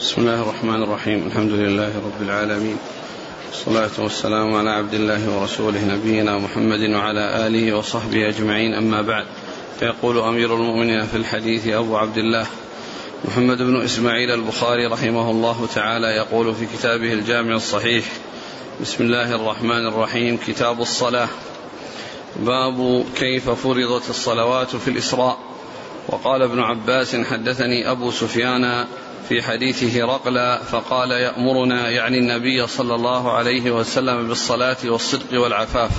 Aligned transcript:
بسم 0.00 0.20
الله 0.22 0.42
الرحمن 0.42 0.82
الرحيم 0.82 1.26
الحمد 1.26 1.50
لله 1.52 1.92
رب 1.96 2.22
العالمين 2.22 2.76
والصلاة 3.48 3.90
والسلام 4.04 4.54
على 4.54 4.70
عبد 4.70 4.94
الله 4.94 5.38
ورسوله 5.38 5.84
نبينا 5.84 6.38
محمد 6.38 6.80
وعلى 6.90 7.46
آله 7.46 7.76
وصحبه 7.76 8.28
أجمعين 8.28 8.74
أما 8.74 9.02
بعد 9.02 9.26
فيقول 9.80 10.18
أمير 10.18 10.54
المؤمنين 10.56 11.06
في 11.06 11.16
الحديث 11.16 11.66
أبو 11.68 11.96
عبد 11.96 12.18
الله 12.18 12.46
محمد 13.24 13.58
بن 13.62 13.80
إسماعيل 13.80 14.30
البخاري 14.30 14.86
رحمه 14.86 15.30
الله 15.30 15.68
تعالى 15.74 16.06
يقول 16.06 16.54
في 16.54 16.66
كتابه 16.66 17.12
الجامع 17.12 17.54
الصحيح 17.54 18.04
بسم 18.80 19.04
الله 19.04 19.34
الرحمن 19.34 19.86
الرحيم 19.86 20.38
كتاب 20.46 20.80
الصلاة 20.80 21.28
باب 22.36 23.04
كيف 23.16 23.50
فرضت 23.50 24.10
الصلوات 24.10 24.76
في 24.76 24.88
الإسراء 24.88 25.38
وقال 26.08 26.42
ابن 26.42 26.58
عباس 26.60 27.16
حدثني 27.16 27.90
أبو 27.90 28.10
سفيان 28.10 28.86
في 29.28 29.42
حديث 29.42 29.96
هرقل 29.96 30.58
فقال 30.70 31.10
يأمرنا 31.10 31.90
يعني 31.90 32.18
النبي 32.18 32.66
صلى 32.66 32.94
الله 32.94 33.32
عليه 33.32 33.70
وسلم 33.70 34.28
بالصلاة 34.28 34.76
والصدق 34.84 35.40
والعفاف. 35.40 35.90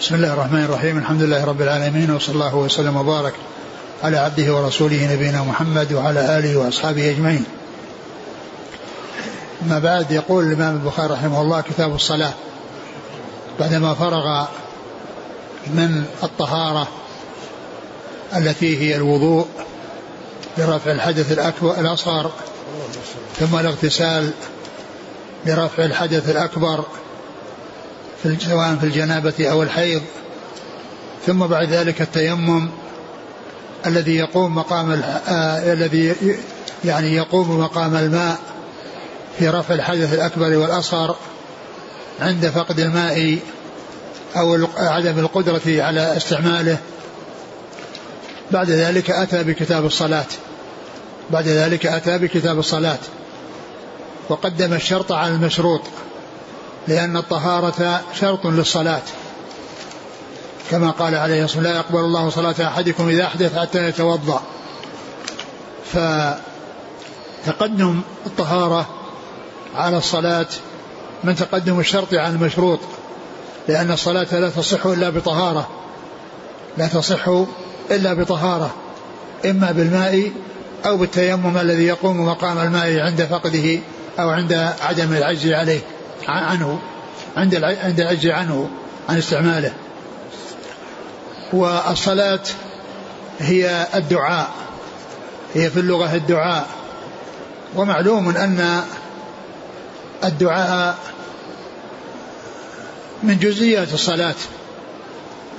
بسم 0.00 0.14
الله 0.14 0.32
الرحمن 0.34 0.64
الرحيم. 0.64 0.98
الحمد 0.98 1.22
لله 1.22 1.44
رب 1.44 1.62
العالمين 1.62 2.10
وصلى 2.10 2.34
الله 2.34 2.56
وسلم 2.56 2.96
وبارك 2.96 3.34
على 4.02 4.18
عبده 4.18 4.54
ورسوله 4.54 5.14
نبينا 5.14 5.42
محمد 5.42 5.92
وعلى 5.92 6.38
آله 6.38 6.56
وأصحابه 6.56 7.10
أجمعين. 7.10 7.44
ما 9.68 9.78
بعد 9.78 10.12
يقول 10.12 10.44
الإمام 10.44 10.74
البخاري 10.74 11.14
رحمه 11.14 11.42
الله 11.42 11.60
كتاب 11.60 11.94
الصلاة. 11.94 12.32
بعدما 13.60 13.94
فرغ 13.94 14.46
من 15.66 16.04
الطهارة 16.22 16.88
التي 18.36 18.80
هي 18.80 18.96
الوضوء 18.96 19.46
لرفع 20.58 20.92
الحدث 20.92 21.32
الأكبر 21.32 21.80
الأصغر 21.80 22.30
ثم 23.38 23.56
الاغتسال 23.56 24.30
لرفع 25.46 25.84
الحدث 25.84 26.30
الأكبر 26.30 26.84
في 28.22 28.36
سواء 28.40 28.76
في 28.76 28.86
الجنابة 28.86 29.50
أو 29.50 29.62
الحيض 29.62 30.02
ثم 31.26 31.46
بعد 31.46 31.68
ذلك 31.68 32.02
التيمم 32.02 32.68
الذي 33.86 34.16
يقوم 34.16 34.54
مقام 34.54 34.90
آه 35.28 35.72
الذي 35.72 36.14
يعني 36.84 37.16
يقوم 37.16 37.60
مقام 37.60 37.96
الماء 37.96 38.38
في 39.38 39.48
رفع 39.48 39.74
الحدث 39.74 40.14
الأكبر 40.14 40.56
والأصغر 40.56 41.16
عند 42.20 42.46
فقد 42.46 42.80
الماء 42.80 43.38
أو 44.36 44.66
عدم 44.76 45.18
القدرة 45.18 45.62
على 45.66 46.16
استعماله. 46.16 46.78
بعد 48.50 48.70
ذلك 48.70 49.10
أتى 49.10 49.42
بكتاب 49.42 49.86
الصلاة. 49.86 50.26
بعد 51.30 51.48
ذلك 51.48 51.86
أتى 51.86 52.18
بكتاب 52.18 52.58
الصلاة 52.58 52.98
وقدم 54.28 54.72
الشرط 54.72 55.12
على 55.12 55.34
المشروط 55.34 55.80
لأن 56.88 57.16
الطهارة 57.16 58.00
شرط 58.20 58.46
للصلاة. 58.46 59.02
كما 60.70 60.90
قال 60.90 61.14
عليه 61.14 61.44
الصلاة 61.44 61.62
لا 61.62 61.76
يقبل 61.76 61.98
الله 61.98 62.30
صلاة 62.30 62.54
أحدكم 62.60 63.08
إذا 63.08 63.24
أحدث 63.24 63.58
حتى 63.58 63.88
يتوضأ. 63.88 64.42
فتقدم 67.44 68.00
الطهارة 68.26 68.86
على 69.76 69.98
الصلاة 69.98 70.46
من 71.24 71.34
تقدم 71.34 71.80
الشرط 71.80 72.14
على 72.14 72.34
المشروط 72.34 72.78
لأن 73.68 73.90
الصلاة 73.90 74.38
لا 74.38 74.50
تصح 74.50 74.86
إلا 74.86 75.10
بطهارة 75.10 75.68
لا 76.78 76.86
تصح 76.86 77.28
إلا 77.90 78.14
بطهارة 78.14 78.74
إما 79.44 79.72
بالماء 79.72 80.30
أو 80.86 80.96
بالتيمم 80.96 81.58
الذي 81.58 81.84
يقوم 81.84 82.26
مقام 82.26 82.58
الماء 82.58 83.00
عند 83.00 83.22
فقده 83.22 83.78
أو 84.18 84.30
عند 84.30 84.52
عدم 84.80 85.12
العجز 85.12 85.52
عليه 85.52 85.80
عنه 86.28 86.78
عند 87.36 87.64
عند 87.64 88.00
العجز 88.00 88.26
عنه 88.26 88.70
عن 89.08 89.18
استعماله. 89.18 89.72
والصلاة 91.52 92.40
هي 93.40 93.86
الدعاء 93.94 94.50
هي 95.54 95.70
في 95.70 95.80
اللغة 95.80 96.14
الدعاء. 96.14 96.66
ومعلوم 97.76 98.28
أن 98.28 98.82
الدعاء 100.24 100.98
من 103.22 103.38
جزئيات 103.38 103.94
الصلاة 103.94 104.34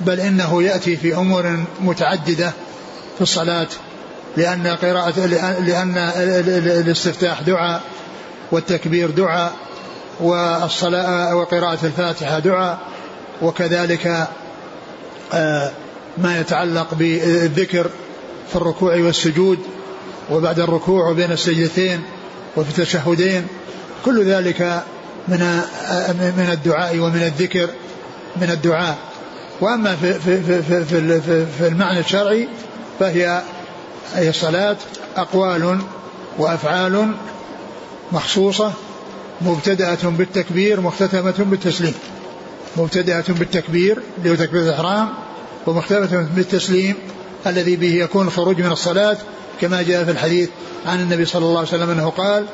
بل 0.00 0.20
إنه 0.20 0.62
يأتي 0.62 0.96
في 0.96 1.14
أمور 1.14 1.64
متعددة 1.80 2.52
في 3.16 3.20
الصلاة. 3.20 3.68
لأن 4.36 4.66
قراءة 4.66 5.26
لأن 5.66 5.96
الاستفتاح 6.66 7.42
دعاء 7.42 7.82
والتكبير 8.52 9.10
دعاء 9.10 9.52
والصلاة 10.20 11.36
وقراءة 11.36 11.78
الفاتحة 11.86 12.38
دعاء 12.38 12.78
وكذلك 13.42 14.28
آه، 15.32 15.70
ما 16.18 16.40
يتعلق 16.40 16.94
بالذكر 16.94 17.90
في 18.50 18.56
الركوع 18.56 18.96
والسجود 18.96 19.58
وبعد 20.30 20.60
الركوع 20.60 21.10
وبين 21.10 21.32
السجدتين 21.32 22.02
وفي 22.56 22.70
التشهدين. 22.70 23.46
كل 24.04 24.24
ذلك 24.24 24.82
من 25.28 25.42
آه، 25.42 26.12
من 26.12 26.48
الدعاء 26.52 26.98
ومن 26.98 27.22
الذكر 27.22 27.68
من 28.36 28.50
الدعاء. 28.50 28.98
وأما 29.60 29.96
في 29.96 30.12
في 30.12 30.42
في 30.42 30.62
في, 30.62 31.20
في, 31.20 31.46
في 31.58 31.68
المعنى 31.68 32.00
الشرعي 32.00 32.48
فهي 33.00 33.42
أي 34.16 34.28
الصلاة 34.28 34.76
أقوال 35.16 35.78
وأفعال 36.38 37.12
مخصوصة 38.12 38.72
مبتدأة 39.40 39.98
بالتكبير 40.04 40.80
مختتمة 40.80 41.34
بالتسليم. 41.38 41.94
مبتدأة 42.76 43.24
بالتكبير 43.28 44.02
اللي 44.18 44.30
هو 44.30 44.34
تكبير 44.34 44.62
الإحرام 44.62 45.08
ومختتمة 45.66 46.28
بالتسليم 46.36 46.94
الذي 47.46 47.76
به 47.76 47.94
يكون 47.94 48.26
الخروج 48.26 48.60
من 48.60 48.72
الصلاة 48.72 49.16
كما 49.60 49.82
جاء 49.82 50.04
في 50.04 50.10
الحديث 50.10 50.48
عن 50.86 51.00
النبي 51.00 51.24
صلى 51.24 51.44
الله 51.44 51.58
عليه 51.58 51.68
وسلم 51.68 51.90
أنه 51.90 52.10
قال 52.10 52.46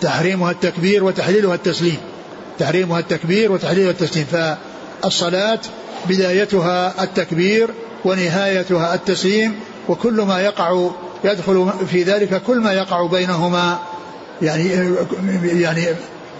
تحريمها 0.00 0.50
التكبير 0.50 1.04
وتحليلها 1.04 1.54
التسليم. 1.54 1.98
تحريمها 2.58 3.00
التكبير 3.00 3.52
وتحليلها 3.52 3.90
التسليم. 3.90 4.26
فالصلاة 5.02 5.60
بدايتها 6.08 7.02
التكبير 7.04 7.70
ونهايتها 8.04 8.94
التسليم 8.94 9.54
وكل 9.88 10.20
ما 10.20 10.40
يقع 10.40 10.90
يدخل 11.24 11.70
في 11.90 12.02
ذلك 12.02 12.42
كل 12.42 12.60
ما 12.60 12.72
يقع 12.72 13.06
بينهما. 13.06 13.78
يعني 14.42 14.94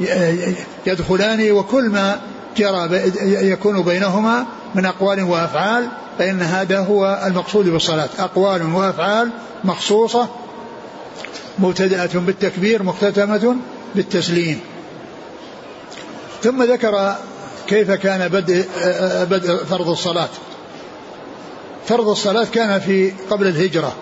يعني 0.00 0.54
يدخلان 0.86 1.50
وكل 1.50 1.84
ما 1.84 2.20
جرى 2.56 3.12
يكون 3.50 3.82
بينهما 3.82 4.46
من 4.74 4.86
أقوال 4.86 5.22
وأفعال 5.22 5.88
فإن 6.18 6.42
هذا 6.42 6.78
هو 6.78 7.22
المقصود 7.26 7.68
بالصلاة. 7.68 8.08
أقوال 8.18 8.74
وأفعال 8.74 9.30
مخصوصة 9.64 10.28
مبتدأة 11.58 12.10
بالتكبير 12.14 12.82
مختتمة 12.82 13.56
بالتسليم. 13.94 14.60
ثم 16.42 16.62
ذكر 16.62 17.14
كيف 17.66 17.90
كان 17.90 18.28
بدء 18.28 18.66
بدء 19.30 19.56
فرض 19.56 19.88
الصلاة. 19.88 20.28
فرض 21.88 22.08
الصلاة 22.08 22.44
كان 22.44 22.80
في 22.80 23.12
قبل 23.30 23.46
الهجرة 23.46 23.96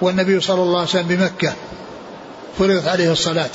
والنبي 0.00 0.40
صلى 0.40 0.62
الله 0.62 0.78
عليه 0.78 0.88
وسلم 0.88 1.06
بمكة 1.06 1.52
فرضت 2.58 2.88
عليه 2.88 3.12
الصلاة 3.12 3.50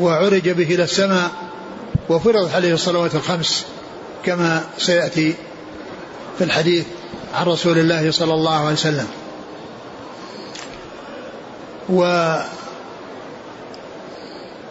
وعرج 0.00 0.48
به 0.48 0.74
إلى 0.74 0.82
السماء 0.82 1.30
وفرضت 2.08 2.54
عليه 2.54 2.74
الصلوات 2.74 3.14
الخمس 3.14 3.66
كما 4.24 4.64
سيأتي 4.78 5.34
في 6.38 6.44
الحديث 6.44 6.84
عن 7.34 7.46
رسول 7.46 7.78
الله 7.78 8.10
صلى 8.10 8.34
الله 8.34 8.58
عليه 8.58 8.72
وسلم. 8.72 9.06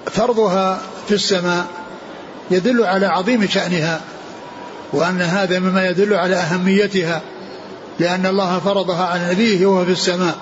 وفرضها 0.07 0.81
في 1.07 1.13
السماء 1.13 1.65
يدل 2.51 2.83
على 2.83 3.05
عظيم 3.05 3.47
شأنها 3.47 4.01
وأن 4.93 5.21
هذا 5.21 5.59
مما 5.59 5.87
يدل 5.89 6.13
على 6.13 6.35
أهميتها 6.35 7.21
لأن 7.99 8.25
الله 8.25 8.59
فرضها 8.59 9.05
على 9.05 9.31
نبيه 9.31 9.65
وهو 9.65 9.85
في 9.85 9.91
السماء. 9.91 10.35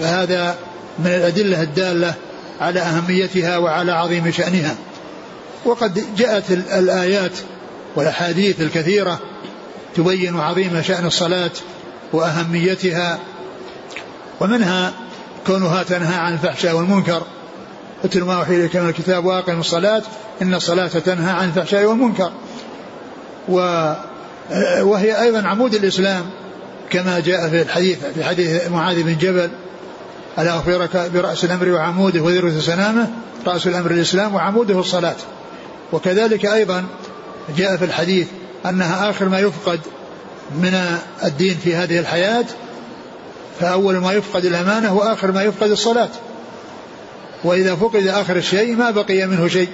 فهذا 0.00 0.56
من 0.98 1.06
الأدلة 1.06 1.62
الدالة 1.62 2.14
على 2.60 2.80
أهميتها 2.80 3.58
وعلى 3.58 3.92
عظيم 3.92 4.30
شأنها. 4.30 4.74
وقد 5.64 6.16
جاءت 6.16 6.50
الآيات 6.50 7.32
والأحاديث 7.96 8.60
الكثيرة 8.60 9.18
تبين 9.96 10.40
عظيم 10.40 10.82
شأن 10.82 11.06
الصلاة 11.06 11.50
وأهميتها 12.12 13.18
ومنها 14.40 14.92
كونها 15.46 15.82
تنهى 15.82 16.14
عن 16.14 16.32
الفحشاء 16.32 16.76
والمنكر. 16.76 17.22
اتل 18.04 18.22
ما 18.22 18.34
أوحي 18.34 18.56
إليك 18.56 18.76
من 18.76 18.88
الكتاب 18.88 19.24
وأقم 19.24 19.60
الصلاة 19.60 20.02
إن 20.42 20.54
الصلاة 20.54 20.86
تنهى 20.86 21.32
عن 21.32 21.48
الفحشاء 21.48 21.84
والمنكر. 21.84 22.32
وهي 24.80 25.22
أيضا 25.22 25.48
عمود 25.48 25.74
الإسلام 25.74 26.24
كما 26.90 27.20
جاء 27.20 27.48
في 27.48 27.62
الحديث 27.62 27.98
في 28.14 28.24
حديث 28.24 28.68
معاذ 28.68 29.02
بن 29.02 29.16
جبل 29.18 29.50
ألا 30.38 30.56
أخبرك 30.56 31.10
برأس 31.14 31.44
الأمر 31.44 31.68
وعموده 31.68 32.20
وذروة 32.20 32.58
سنامه؟ 32.58 33.08
رأس 33.46 33.66
الأمر 33.66 33.90
الإسلام 33.90 34.34
وعموده 34.34 34.80
الصلاة. 34.80 35.16
وكذلك 35.92 36.46
أيضا 36.46 36.84
جاء 37.56 37.76
في 37.76 37.84
الحديث 37.84 38.26
أنها 38.66 39.10
آخر 39.10 39.28
ما 39.28 39.38
يفقد 39.38 39.80
من 40.50 40.98
الدين 41.24 41.56
في 41.64 41.74
هذه 41.74 41.98
الحياة 41.98 42.44
فأول 43.60 43.96
ما 43.96 44.12
يفقد 44.12 44.44
الأمانة 44.44 44.94
وآخر 44.94 45.32
ما 45.32 45.42
يفقد 45.42 45.70
الصلاة. 45.70 46.08
وإذا 47.44 47.74
فقد 47.74 48.06
آخر 48.06 48.36
الشيء 48.36 48.76
ما 48.76 48.90
بقي 48.90 49.26
منه 49.26 49.48
شيء. 49.48 49.68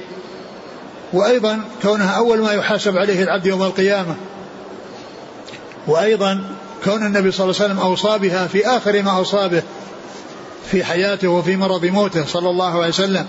وأيضا 1.17 1.61
كونها 1.83 2.11
أول 2.11 2.39
ما 2.39 2.53
يحاسب 2.53 2.97
عليه 2.97 3.23
العبد 3.23 3.47
يوم 3.47 3.63
القيامة. 3.63 4.15
وأيضا 5.87 6.45
كون 6.85 7.07
النبي 7.07 7.31
صلى 7.33 7.45
الله 7.45 7.63
عليه 7.63 7.65
وسلم 7.65 7.79
أوصى 7.79 8.19
بها 8.19 8.47
في 8.47 8.67
آخر 8.67 9.03
ما 9.03 9.11
أوصى 9.11 9.49
به 9.49 9.63
في 10.71 10.85
حياته 10.85 11.29
وفي 11.29 11.57
مرض 11.57 11.85
موته 11.85 12.27
صلى 12.27 12.51
الله 12.51 12.79
عليه 12.79 12.89
وسلم. 12.89 13.27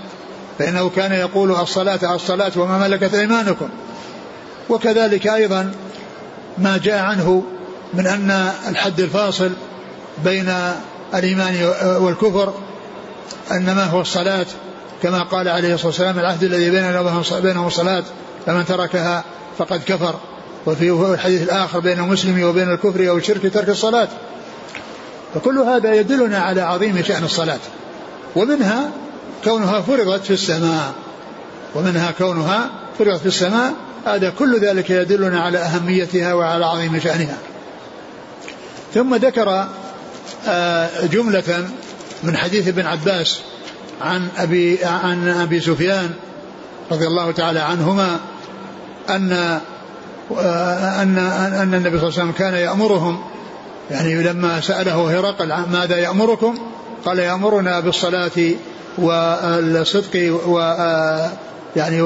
فإنه 0.59 0.89
كان 0.89 1.11
يقول 1.11 1.51
الصلاة 1.51 2.15
الصلاة 2.15 2.51
وما 2.55 2.77
ملكت 2.77 3.13
أيمانكم. 3.13 3.69
وكذلك 4.69 5.27
أيضا 5.27 5.71
ما 6.57 6.79
جاء 6.83 6.99
عنه 7.03 7.43
من 7.93 8.07
أن 8.07 8.51
الحد 8.69 8.99
الفاصل 8.99 9.51
بين 10.23 10.53
الإيمان 11.13 11.73
والكفر 12.01 12.53
أنما 13.51 13.83
هو 13.85 14.01
الصلاة 14.01 14.45
كما 15.03 15.23
قال 15.23 15.47
عليه 15.47 15.73
الصلاة 15.73 15.87
والسلام 15.87 16.19
العهد 16.19 16.43
الذي 16.43 16.69
بيننا 16.69 17.21
وبينهم 17.31 17.67
الصلاة 17.67 18.03
فمن 18.45 18.65
تركها 18.65 19.23
فقد 19.57 19.81
كفر. 19.83 20.15
وفي 20.65 20.91
الحديث 20.91 21.43
الآخر 21.43 21.79
بين 21.79 21.99
المسلم 21.99 22.43
وبين 22.43 22.71
الكفر 22.71 23.09
أو 23.09 23.17
الشرك 23.17 23.53
ترك 23.53 23.69
الصلاة. 23.69 24.07
فكل 25.35 25.57
هذا 25.57 25.93
يدلنا 25.93 26.37
على 26.37 26.61
عظيم 26.61 27.03
شأن 27.03 27.23
الصلاة. 27.23 27.59
ومنها 28.35 28.89
كونها 29.43 29.81
فرضت 29.81 30.23
في 30.23 30.33
السماء. 30.33 30.93
ومنها 31.75 32.11
كونها 32.11 32.69
فرضت 32.99 33.19
في 33.19 33.25
السماء 33.25 33.73
هذا 34.05 34.29
كل 34.29 34.59
ذلك 34.59 34.89
يدلنا 34.89 35.41
على 35.41 35.57
أهميتها 35.57 36.33
وعلى 36.33 36.65
عظيم 36.65 36.99
شأنها. 36.99 37.37
ثم 38.93 39.15
ذكر 39.15 39.67
آه، 40.47 40.89
جملة 41.05 41.67
من 42.23 42.37
حديث 42.37 42.67
ابن 42.67 42.85
عباس 42.85 43.39
عن 44.01 44.27
أبي 44.37 44.85
عن 44.85 45.27
أبي 45.27 45.59
سفيان 45.59 46.09
رضي 46.91 47.07
الله 47.07 47.31
تعالى 47.31 47.59
عنهما 47.59 48.19
أن 49.09 49.59
أن 51.01 51.17
أن 51.53 51.73
النبي 51.73 51.99
صلى 51.99 52.07
الله 52.09 52.19
عليه 52.19 52.29
وسلم 52.29 52.31
كان 52.31 52.53
يأمرهم. 52.53 53.19
يعني 53.91 54.23
لما 54.23 54.61
سأله 54.61 55.19
هرقل 55.19 55.53
ماذا 55.71 55.97
يأمركم 55.97 56.57
قال 57.05 57.19
يأمرنا 57.19 57.79
بالصلاة 57.79 58.51
والصدق 58.97 60.39
و 60.47 60.59
يعني 61.75 62.01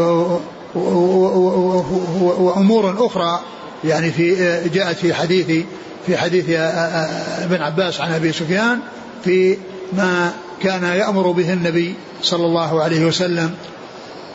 وأمور 2.40 3.06
أخرى. 3.06 3.40
يعني 3.84 4.12
في 4.12 4.36
جاءت 4.74 4.98
في 4.98 5.14
حديث 5.14 5.66
في 6.06 6.18
حديث 6.18 6.46
ابن 6.50 7.62
عباس 7.62 8.02
عن 8.02 8.12
أبي 8.12 8.32
سفيان 8.32 8.80
في 9.24 9.58
ما 9.94 10.34
كان 10.64 10.84
يأمر 10.84 11.32
به 11.32 11.54
النبي 11.54 11.96
صلى 12.24 12.46
الله 12.46 12.84
عليه 12.84 13.06
وسلم 13.06 13.56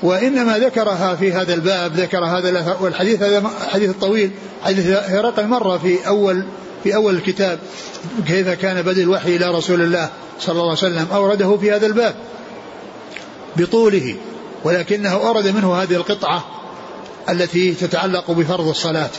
وإنما 0.03 0.59
ذكرها 0.59 1.15
في 1.15 1.33
هذا 1.33 1.55
الباب 1.55 1.93
ذكر 1.93 2.25
هذا 2.25 2.77
والحديث 2.81 3.23
هذا 3.23 3.51
حديث 3.73 3.91
الطويل 3.91 4.31
حديث 4.65 4.87
هرقل 4.87 5.47
مر 5.47 5.79
في 5.79 6.09
أول 6.09 6.45
في 6.85 6.95
أول 6.95 7.15
الكتاب 7.15 7.59
كيف 8.27 8.49
كان 8.49 8.83
بدء 8.83 9.03
الوحي 9.03 9.37
إلى 9.37 9.51
رسول 9.51 9.83
الله 9.83 10.09
صلى 10.41 10.53
الله 10.53 10.63
عليه 10.63 10.73
وسلم 10.73 11.07
أورده 11.13 11.57
في 11.57 11.73
هذا 11.73 11.87
الباب 11.87 12.15
بطوله 13.57 14.17
ولكنه 14.65 15.13
أورد 15.13 15.49
منه 15.49 15.75
هذه 15.75 15.95
القطعة 15.95 16.45
التي 17.29 17.75
تتعلق 17.75 18.31
بفرض 18.31 18.69
الصلاة. 18.69 19.11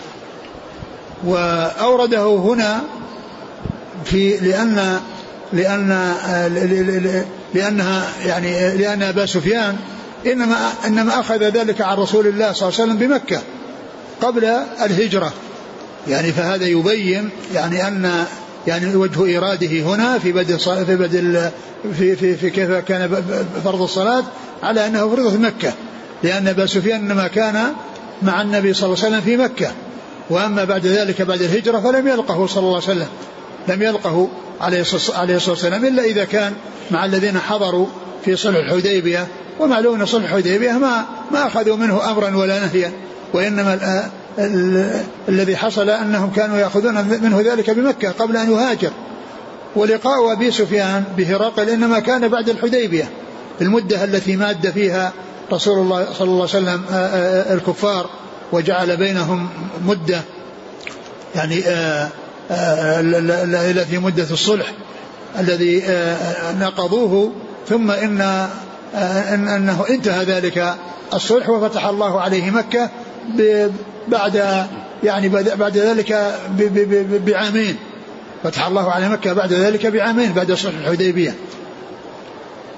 وأورده 1.25 2.36
هنا 2.36 2.81
في 4.06 4.38
لأن 4.38 5.01
لأن 5.54 6.14
لأنها 7.54 8.10
يعني 8.26 8.78
لأن 8.78 9.04
أبا 9.04 9.26
سفيان 9.26 9.76
إنما 10.26 10.72
إنما 10.86 11.20
أخذ 11.20 11.44
ذلك 11.44 11.82
عن 11.82 11.98
رسول 11.98 12.28
الله 12.28 12.52
صلى 12.52 12.70
الله 12.70 12.80
عليه 12.80 12.92
وسلم 12.92 12.98
بمكة 12.98 13.42
قبل 14.22 14.46
الهجرة. 14.82 15.34
يعني 16.08 16.32
فهذا 16.32 16.66
يبين 16.66 17.30
يعني 17.54 17.88
أن 17.88 18.26
يعني 18.68 18.96
وجه 18.96 19.38
إراده 19.38 19.82
هنا 19.82 20.20
في 20.20 20.32
بدء 20.32 20.58
في 20.58 20.96
بدء 20.96 21.50
في 21.98 22.16
في 22.16 22.36
في 22.36 22.50
كيف 22.50 22.72
كان 22.72 23.24
فرض 23.64 23.82
الصلاة 23.82 24.24
على 24.64 24.88
أنه 24.88 25.10
فرض 25.10 25.32
في 25.32 25.38
مكة. 25.38 25.74
لأن 26.24 26.48
أبا 26.48 26.66
سفيان 26.66 27.00
إنما 27.00 27.28
كان 27.28 27.64
مع 28.22 28.42
النبي 28.42 28.74
صلى 28.74 28.86
الله 28.86 29.06
عليه 29.06 29.16
وسلم 29.16 29.22
في 29.22 29.38
مكة. 29.38 29.72
وأما 30.30 30.64
بعد 30.64 30.86
ذلك 30.86 31.22
بعد 31.22 31.42
الهجرة 31.42 31.80
فلم 31.80 32.08
يلقه 32.08 32.48
صلى 32.48 32.60
الله 32.64 32.76
عليه 32.76 32.84
وسلم. 32.84 33.08
لم 33.68 33.81
يلقه 33.81 34.30
عليه 34.62 34.81
الصلاة 34.81 35.40
والسلام 35.48 35.86
إلا 35.86 36.04
إذا 36.04 36.24
كان 36.24 36.54
مع 36.92 37.06
الذين 37.06 37.40
حضروا 37.40 37.88
في 38.25 38.36
صلح 38.36 38.58
الحديبية. 38.58 39.28
ومعلوم 39.60 40.00
أن 40.00 40.06
صلح 40.06 40.24
الحديبية 40.24 40.72
ما 40.72 41.06
ما 41.31 41.48
أخذوا 41.48 41.75
منه 41.75 42.12
أمرا 42.12 42.36
ولا 42.36 42.60
نهيا. 42.60 42.92
وإنما 43.34 44.04
الذي 45.30 45.58
حصل 45.58 45.90
أنهم 45.90 46.31
كانوا 46.31 46.58
يأخذون 46.58 47.06
منه 47.22 47.42
ذلك 47.42 47.69
بمكة 47.69 48.12
قبل 48.12 48.38
أن 48.38 48.52
يهاجر. 48.52 48.92
ولقاء 49.75 50.31
أبي 50.31 50.52
سفيان 50.52 51.04
بهرقل 51.18 51.69
إنما 51.69 52.00
كان 52.00 52.28
بعد 52.28 52.50
الحديبية. 52.50 53.10
المدة 53.62 54.04
التي 54.04 54.36
ماد 54.36 54.69
فيها 54.69 55.14
رسول 55.52 55.80
الله 55.80 56.08
صلى 56.14 56.28
الله 56.28 56.48
عليه 56.54 56.64
وسلم 56.64 56.84
الكفار 57.58 58.10
وجعل 58.52 58.98
بينهم 58.98 59.50
مدة. 59.86 60.22
يعني 61.36 61.64
التي 62.52 63.98
مدة 63.98 64.28
الصلح 64.32 64.74
الذي 65.40 65.84
نقضوه 66.60 67.32
ثم 67.70 67.92
إن 67.92 68.48
أنه 69.56 69.86
انتهى 69.90 70.26
ذلك 70.26 70.76
الصلح 71.14 71.50
وفتح 71.50 71.86
الله 71.86 72.22
عليه 72.22 72.52
مكة 72.52 72.90
بعد 74.08 74.66
يعني 75.04 75.30
بعد 75.30 75.78
ذلك 75.78 76.36
بعامين. 77.26 77.76
فتح 78.44 78.68
الله 78.68 78.92
على 78.92 79.10
مكة 79.10 79.34
بعد 79.34 79.54
ذلك 79.54 79.88
بعامين 79.88 80.34
بعد 80.34 80.52
صلح 80.52 80.74
الحديبية. 80.80 81.34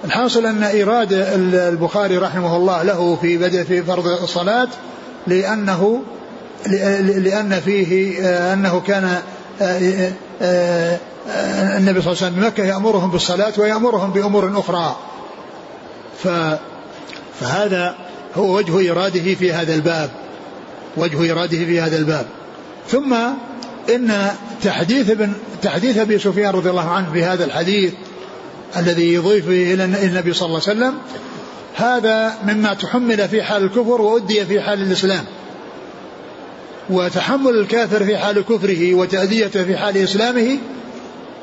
الحاصل 0.05 0.45
أن 0.45 0.63
إيراد 0.63 1.13
البخاري 1.53 2.17
رحمه 2.17 2.55
الله 2.55 2.83
له 2.83 3.17
في 3.21 3.37
بدء 3.37 3.63
في 3.63 3.83
فرض 3.83 4.07
الصلاة 4.07 4.67
لأنه 5.27 6.01
لأن 7.17 7.61
فيه 7.65 8.19
أنه 8.53 8.81
كان 8.87 9.21
النبي 11.77 12.01
صلى 12.01 12.11
الله 12.11 12.23
عليه 12.23 12.27
وسلم 12.27 12.35
بمكة 12.35 12.63
يأمرهم 12.63 13.11
بالصلاة 13.11 13.53
ويأمرهم 13.57 14.11
بأمور 14.11 14.59
أخرى. 14.59 14.95
فهذا 17.39 17.95
هو 18.35 18.55
وجه 18.57 18.91
إراده 18.91 19.35
في 19.35 19.53
هذا 19.53 19.75
الباب. 19.75 20.09
وجه 20.97 21.31
إراده 21.31 21.57
في 21.65 21.81
هذا 21.81 21.97
الباب. 21.97 22.25
ثم 22.87 23.15
إن 23.89 24.31
تحديث 24.63 25.09
ابن 25.09 25.33
تحديث 25.61 25.97
أبي 25.97 26.19
سفيان 26.19 26.53
رضي 26.53 26.69
الله 26.69 26.89
عنه 26.89 27.11
في 27.13 27.23
هذا 27.23 27.45
الحديث 27.45 27.93
الذي 28.77 29.13
يضيف 29.13 29.47
إلى 29.47 29.85
النبي 29.85 30.33
صلى 30.33 30.45
الله 30.45 30.61
عليه 30.67 30.79
وسلم 30.79 30.93
هذا 31.75 32.33
مما 32.43 32.73
تحمل 32.73 33.29
في 33.29 33.43
حال 33.43 33.63
الكفر 33.63 34.01
وأدي 34.01 34.45
في 34.45 34.61
حال 34.61 34.81
الإسلام. 34.81 35.25
وتحمل 36.89 37.59
الكافر 37.59 38.05
في 38.05 38.17
حال 38.17 38.41
كفره 38.41 38.93
وتأديته 38.93 39.63
في 39.63 39.77
حال 39.77 39.97
إسلامه 39.97 40.57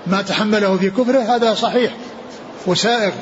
ما 0.07 0.23
تحمله 0.23 0.77
في 0.77 0.91
كفره 0.91 1.19
هذا 1.19 1.55
صحيح 1.55 1.97
وسائغ 2.67 3.13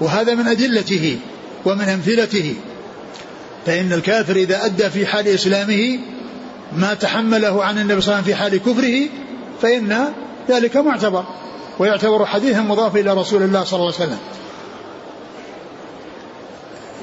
وهذا 0.00 0.34
من 0.34 0.48
أدلته 0.48 1.18
ومن 1.64 1.88
أمثلته. 1.88 2.54
فإن 3.66 3.92
الكافر 3.92 4.36
إذا 4.36 4.64
أدى 4.64 4.90
في 4.90 5.06
حال 5.06 5.28
إسلامه 5.28 5.98
ما 6.72 6.94
تحمله 6.94 7.64
عن 7.64 7.78
النبي 7.78 8.00
صلى 8.00 8.14
الله 8.14 8.14
عليه 8.14 8.22
وسلم 8.22 8.22
في 8.22 8.34
حال 8.34 8.56
كفره 8.58 9.08
فإن 9.62 10.12
ذلك 10.48 10.76
معتبر 10.76 11.24
ويعتبر 11.78 12.26
حديثا 12.26 12.60
مضافا 12.60 13.00
إلى 13.00 13.14
رسول 13.14 13.42
الله 13.42 13.64
صلى 13.64 13.80
الله 13.80 13.94
عليه 13.94 14.04
وسلم. 14.04 14.18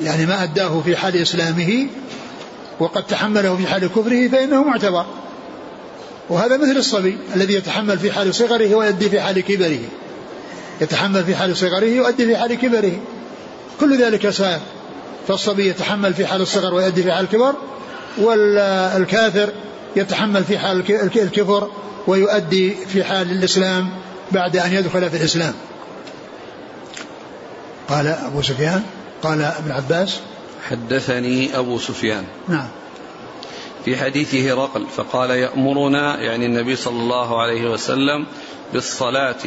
يعني 0.03 0.25
ما 0.25 0.43
أداه 0.43 0.81
في 0.85 0.95
حال 0.95 1.21
إسلامه 1.21 1.87
وقد 2.81 3.03
تحمله 3.03 3.55
في 3.55 3.67
حال 3.67 3.87
كفره 3.87 4.27
فإنه 4.27 4.63
معتبر. 4.63 5.05
وهذا 6.29 6.57
مثل 6.57 6.77
الصبي 6.77 7.17
الذي 7.35 7.53
يتحمل 7.53 7.99
في 7.99 8.11
حال 8.11 8.35
صغره 8.35 8.75
ويؤدي 8.75 9.09
في 9.09 9.21
حال 9.21 9.39
كبره. 9.39 9.79
يتحمل 10.81 11.23
في 11.23 11.35
حال 11.35 11.57
صغره 11.57 11.99
ويؤدي 11.99 12.25
في 12.25 12.37
حال 12.37 12.53
كبره. 12.53 12.99
كل 13.79 14.01
ذلك 14.03 14.29
سائر. 14.29 14.59
فالصبي 15.27 15.67
يتحمل 15.67 16.13
في 16.13 16.25
حال 16.25 16.41
الصغر 16.41 16.73
ويؤدي 16.73 17.03
في 17.03 17.11
حال 17.11 17.25
الكبر 17.25 17.53
والكافر 18.17 19.49
يتحمل 19.95 20.43
في 20.43 20.57
حال 20.57 20.83
الكفر 21.15 21.71
ويؤدي 22.07 22.75
في 22.93 23.03
حال 23.03 23.31
الإسلام 23.31 23.89
بعد 24.31 24.57
أن 24.57 24.73
يدخل 24.73 25.09
في 25.09 25.17
الإسلام. 25.17 25.53
قال 27.89 28.07
أبو 28.07 28.41
سفيان 28.41 28.83
قال 29.23 29.41
ابن 29.41 29.71
عباس 29.71 30.19
حدثني 30.69 31.57
أبو 31.57 31.79
سفيان. 31.79 32.25
نعم. 32.47 32.67
في 33.85 33.97
حديث 33.97 34.35
هرقل 34.35 34.87
فقال 34.87 35.29
يأمرنا 35.29 36.19
يعني 36.19 36.45
النبي 36.45 36.75
صلى 36.75 36.99
الله 36.99 37.41
عليه 37.41 37.69
وسلم 37.69 38.25
بالصلاة 38.73 39.41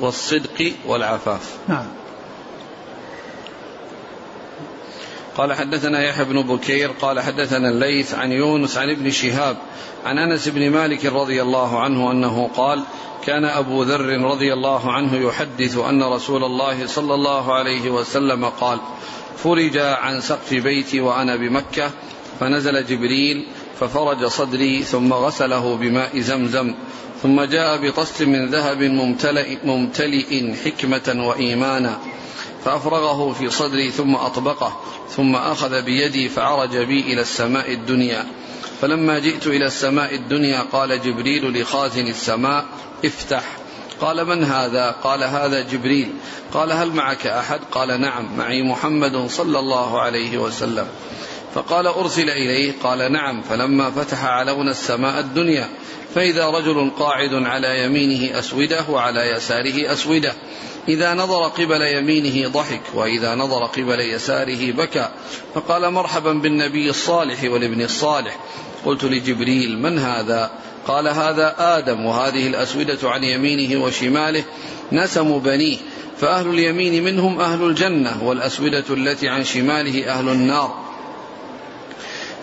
والصدق 0.00 0.72
والعفاف. 0.86 1.58
نعم. 1.68 1.86
قال 5.36 5.52
حدثنا 5.52 6.04
يحيى 6.04 6.24
بن 6.24 6.42
بكير 6.42 6.90
قال 6.90 7.20
حدثنا 7.20 7.68
الليث 7.68 8.14
عن 8.14 8.32
يونس 8.32 8.78
عن 8.78 8.90
ابن 8.90 9.10
شهاب 9.10 9.56
عن 10.04 10.18
أنس 10.18 10.48
بن 10.48 10.70
مالك 10.70 11.06
رضي 11.06 11.42
الله 11.42 11.80
عنه 11.80 12.12
أنه 12.12 12.50
قال 12.56 12.82
كان 13.26 13.44
أبو 13.44 13.82
ذر 13.82 14.22
رضي 14.22 14.52
الله 14.52 14.92
عنه 14.92 15.16
يحدث 15.16 15.78
أن 15.78 16.02
رسول 16.02 16.44
الله 16.44 16.86
صلى 16.86 17.14
الله 17.14 17.54
عليه 17.54 17.90
وسلم 17.90 18.44
قال 18.44 18.78
فرج 19.36 19.78
عن 19.78 20.20
سقف 20.20 20.54
بيتي 20.54 21.00
وأنا 21.00 21.36
بمكة 21.36 21.90
فنزل 22.40 22.86
جبريل 22.86 23.46
ففرج 23.80 24.26
صدري 24.26 24.82
ثم 24.82 25.12
غسله 25.12 25.76
بماء 25.76 26.20
زمزم 26.20 26.74
ثم 27.22 27.42
جاء 27.42 27.86
بطست 27.86 28.22
من 28.22 28.46
ذهب 28.46 28.82
ممتلئ, 28.82 29.56
ممتلئ 29.64 30.54
حكمة 30.64 31.26
وإيمانا 31.26 31.98
فأفرغه 32.64 33.32
في 33.32 33.50
صدري 33.50 33.90
ثم 33.90 34.14
أطبقه 34.14 34.80
ثم 35.16 35.36
أخذ 35.36 35.82
بيدي 35.82 36.28
فعرج 36.28 36.76
بي 36.76 37.00
إلى 37.00 37.20
السماء 37.20 37.72
الدنيا. 37.72 38.26
فلما 38.80 39.18
جئت 39.18 39.46
إلى 39.46 39.66
السماء 39.66 40.14
الدنيا 40.14 40.60
قال 40.72 41.02
جبريل 41.02 41.60
لخازن 41.60 42.06
السماء 42.06 42.64
افتح. 43.04 43.44
قال 44.00 44.24
من 44.24 44.44
هذا؟ 44.44 44.90
قال 44.90 45.24
هذا 45.24 45.60
جبريل. 45.60 46.12
قال 46.54 46.72
هل 46.72 46.92
معك 46.92 47.26
أحد؟ 47.26 47.60
قال 47.72 48.00
نعم 48.00 48.36
معي 48.36 48.62
محمد 48.62 49.26
صلى 49.26 49.58
الله 49.58 50.00
عليه 50.00 50.38
وسلم. 50.38 50.86
فقال 51.54 51.86
أرسل 51.86 52.30
إليه؟ 52.30 52.72
قال 52.82 53.12
نعم. 53.12 53.42
فلما 53.42 53.90
فتح 53.90 54.24
علون 54.24 54.68
السماء 54.68 55.20
الدنيا 55.20 55.68
فإذا 56.14 56.46
رجل 56.46 56.90
قاعد 56.98 57.34
على 57.34 57.84
يمينه 57.84 58.38
أسوده 58.38 58.84
وعلى 58.90 59.20
يساره 59.36 59.92
أسوده. 59.92 60.32
إذا 60.88 61.14
نظر 61.14 61.42
قبل 61.42 61.82
يمينه 61.82 62.48
ضحك 62.48 62.82
وإذا 62.94 63.34
نظر 63.34 63.64
قبل 63.64 64.00
يساره 64.00 64.72
بكى 64.72 65.08
فقال 65.54 65.90
مرحبا 65.92 66.32
بالنبي 66.32 66.90
الصالح 66.90 67.44
والابن 67.44 67.82
الصالح. 67.82 68.36
قلت 68.84 69.04
لجبريل 69.04 69.78
من 69.78 69.98
هذا؟ 69.98 70.50
قال 70.86 71.08
هذا 71.08 71.54
آدم 71.58 72.06
وهذه 72.06 72.46
الأسودة 72.46 73.10
عن 73.10 73.24
يمينه 73.24 73.84
وشماله 73.84 74.44
نسم 74.92 75.38
بنيه 75.38 75.76
فأهل 76.20 76.48
اليمين 76.48 77.04
منهم 77.04 77.40
أهل 77.40 77.62
الجنة 77.62 78.24
والأسودة 78.24 78.84
التي 78.90 79.28
عن 79.28 79.44
شماله 79.44 80.12
أهل 80.12 80.28
النار. 80.28 80.74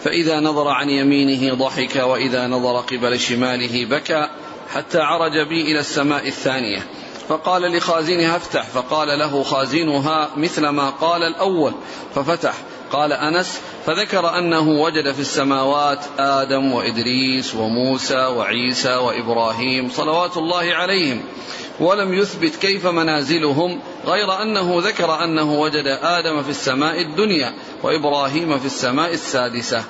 فإذا 0.04 0.40
نظر 0.40 0.68
عن 0.68 0.90
يمينه 0.90 1.54
ضحك 1.54 1.96
وإذا 1.96 2.48
نظر 2.48 2.80
قبل 2.80 3.20
شماله 3.20 3.86
بكى 3.86 4.30
حتى 4.74 5.00
عرج 5.00 5.48
بي 5.48 5.62
إلى 5.62 5.80
السماء 5.80 6.28
الثانية. 6.28 6.88
فقال 7.30 7.62
لخازنها 7.62 8.36
افتح 8.36 8.64
فقال 8.64 9.20
له 9.20 9.44
خازنها 9.44 10.30
مثل 10.38 10.68
ما 10.68 10.90
قال 10.90 11.24
الأول 11.24 11.74
ففتح. 12.16 12.54
قال 12.92 13.14
أنس 13.14 13.62
فذكر 13.86 14.38
أنه 14.38 14.70
وجد 14.70 15.12
في 15.12 15.20
السماوات 15.20 16.00
آدم 16.20 16.74
وإدريس 16.74 17.56
وموسى 17.56 18.26
وعيسى 18.26 18.96
وإبراهيم 18.96 19.90
صلوات 19.90 20.38
الله 20.38 20.74
عليهم 20.74 21.22
ولم 21.80 22.14
يثبت 22.14 22.56
كيف 22.56 22.88
منازلهم 22.88 23.80
غير 24.06 24.42
أنه 24.42 24.80
ذكر 24.80 25.24
أنه 25.24 25.60
وجد 25.60 25.88
آدم 25.88 26.44
في 26.44 26.50
السماء 26.50 27.02
الدنيا 27.02 27.54
وإبراهيم 27.84 28.60
في 28.60 28.66
السماء 28.66 29.14
السادسة. 29.14 29.84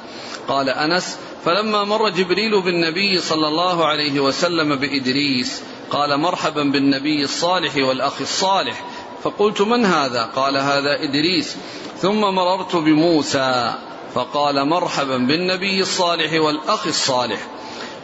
قال 0.47 0.69
أنس 0.69 1.17
فلما 1.45 1.83
مر 1.83 2.09
جبريل 2.09 2.61
بالنبي 2.61 3.21
صلى 3.21 3.47
الله 3.47 3.85
عليه 3.85 4.19
وسلم 4.19 4.75
بإدريس 4.75 5.61
قال 5.91 6.17
مرحبا 6.17 6.63
بالنبي 6.63 7.23
الصالح 7.23 7.75
والأخ 7.75 8.21
الصالح. 8.21 8.83
فقلت 9.23 9.61
من 9.61 9.85
هذا؟ 9.85 10.23
قال 10.35 10.57
هذا 10.57 11.03
إدريس. 11.03 11.57
ثم 11.97 12.21
مررت 12.21 12.75
بموسى. 12.75 13.73
فقال 14.15 14.65
مرحبا 14.67 15.17
بالنبي 15.17 15.81
الصالح 15.81 16.33
والأخ 16.33 16.87
الصالح. 16.87 17.47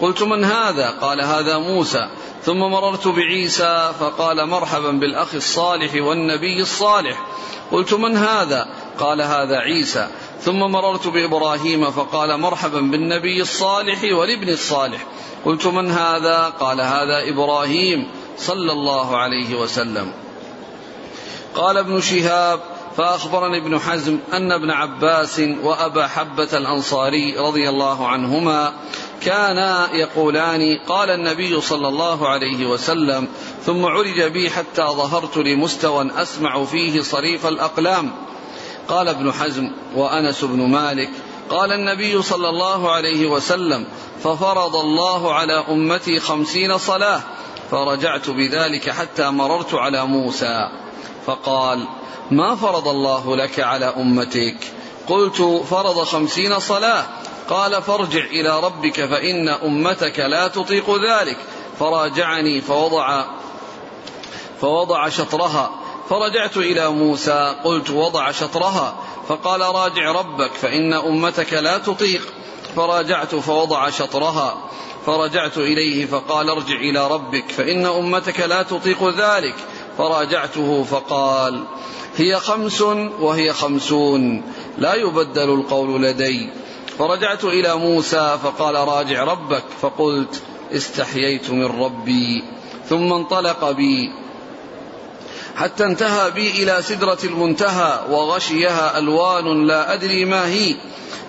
قلت 0.01 0.21
من 0.23 0.43
هذا؟ 0.43 0.89
قال 0.89 1.21
هذا 1.21 1.57
موسى. 1.57 2.09
ثم 2.43 2.59
مررت 2.59 3.07
بعيسى. 3.07 3.91
فقال 3.99 4.45
مرحبا 4.45 4.91
بالأخ 4.91 5.35
الصالح 5.35 5.95
والنبي 5.95 6.61
الصالح. 6.61 7.25
قلت 7.71 7.93
من 7.93 8.17
هذا؟ 8.17 8.67
قال 8.99 9.21
هذا 9.21 9.57
عيسى. 9.57 10.07
ثم 10.43 10.59
مررت 10.59 11.07
بإبراهيم 11.07 11.91
فقال 11.91 12.39
مرحبا 12.39 12.79
بالنبي 12.79 13.41
الصالح 13.41 14.03
والابن 14.03 14.49
الصالح. 14.49 15.05
قلت 15.45 15.65
من 15.67 15.91
هذا؟ 15.91 16.53
قال 16.59 16.81
هذا 16.81 17.29
إبراهيم 17.29 18.07
صلى 18.37 18.71
الله 18.71 19.17
عليه 19.17 19.55
وسلم. 19.55 20.11
قال 21.55 21.77
ابن 21.77 22.01
شهاب 22.01 22.59
فأخبرني 22.97 23.57
ابن 23.57 23.79
حزم 23.79 24.19
أن 24.33 24.51
ابن 24.51 24.71
عباس 24.71 25.39
وأبا 25.63 26.07
حبة 26.07 26.57
الأنصاري 26.57 27.37
رضي 27.37 27.69
الله 27.69 28.07
عنهما 28.07 28.73
كانا 29.21 29.95
يقولان 29.95 30.79
قال 30.87 31.09
النبي 31.09 31.61
صلى 31.61 31.87
الله 31.87 32.27
عليه 32.27 32.65
وسلم 32.65 33.27
ثم 33.65 33.85
عرج 33.85 34.21
بي 34.21 34.49
حتى 34.49 34.81
ظهرت 34.81 35.37
لمستوى 35.37 36.11
أسمع 36.15 36.63
فيه 36.63 37.01
صريف 37.01 37.45
الأقلام. 37.45 38.11
قال 38.87 39.07
ابن 39.07 39.31
حزم 39.33 39.71
وأنس 39.95 40.43
بن 40.43 40.67
مالك 40.67 41.09
قال 41.49 41.71
النبي 41.71 42.21
صلى 42.21 42.49
الله 42.49 42.91
عليه 42.91 43.27
وسلم 43.27 43.85
ففرض 44.23 44.75
الله 44.75 45.33
على 45.33 45.65
أمتي 45.69 46.19
خمسين 46.19 46.77
صلاة 46.77 47.21
فرجعت 47.71 48.29
بذلك 48.29 48.89
حتى 48.89 49.29
مررت 49.29 49.73
على 49.73 50.05
موسى 50.05 50.69
فقال 51.25 51.87
ما 52.31 52.55
فرض 52.55 52.87
الله 52.87 53.35
لك 53.35 53.59
على 53.59 53.85
أمتك؟ 53.85 54.57
قلت 55.07 55.41
فرض 55.69 56.03
خمسين 56.03 56.59
صلاة 56.59 57.05
قال 57.49 57.81
فارجع 57.81 58.25
إلى 58.25 58.59
ربك 58.59 59.05
فإن 59.05 59.49
أمتك 59.49 60.19
لا 60.19 60.47
تطيق 60.47 60.89
ذلك. 60.89 61.37
فراجعني 61.79 62.61
فوضع 62.61 63.25
فوضع 64.61 65.09
شطرها 65.09 65.82
فرجعت 66.09 66.57
إلى 66.57 66.89
موسى 66.89 67.55
قلت 67.63 67.89
وضع 67.89 68.31
شطرها 68.31 68.95
فقال 69.27 69.61
راجع 69.61 70.11
ربك 70.11 70.51
فإن 70.51 70.93
أمتك 70.93 71.53
لا 71.53 71.77
تطيق. 71.77 72.21
فراجعت 72.75 73.35
فوضع 73.35 73.89
شطرها 73.89 74.57
فرجعت 75.05 75.57
إليه 75.57 76.05
فقال 76.05 76.49
ارجع 76.49 76.75
إلى 76.75 77.07
ربك 77.07 77.51
فإن 77.51 77.85
أمتك 77.85 78.39
لا 78.39 78.63
تطيق 78.63 79.09
ذلك. 79.09 79.55
فراجعته 79.97 80.83
فقال 80.83 81.63
هي 82.17 82.39
خمس 82.39 82.81
وهي 83.21 83.53
خمسون 83.53 84.43
لا 84.77 84.93
يبدل 84.95 85.53
القول 85.53 86.03
لدي. 86.03 86.49
فرجعت 86.99 87.43
إلى 87.43 87.75
موسى 87.75 88.37
فقال 88.43 88.75
راجع 88.75 89.23
ربك 89.23 89.63
فقلت 89.81 90.41
استحييت 90.71 91.49
من 91.49 91.65
ربي 91.65 92.43
ثم 92.89 93.13
انطلق 93.13 93.71
بي. 93.71 94.22
حتى 95.55 95.85
انتهى 95.85 96.31
بي 96.31 96.63
إلى 96.63 96.81
سدرة 96.81 97.17
المنتهى 97.23 97.99
وغشيها 98.09 98.97
ألوان 98.97 99.67
لا 99.67 99.93
أدري 99.93 100.25
ما 100.25 100.47
هي. 100.47 100.75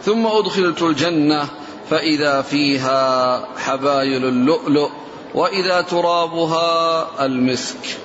ثم 0.04 0.26
أدخلت 0.26 0.82
الجنة 0.82 1.48
فإذا 1.90 2.42
فيها 2.42 3.40
حبايل 3.58 4.24
اللؤلؤ 4.24 4.90
وإذا 5.34 5.80
ترابها 5.80 7.06
المسك. 7.24 7.98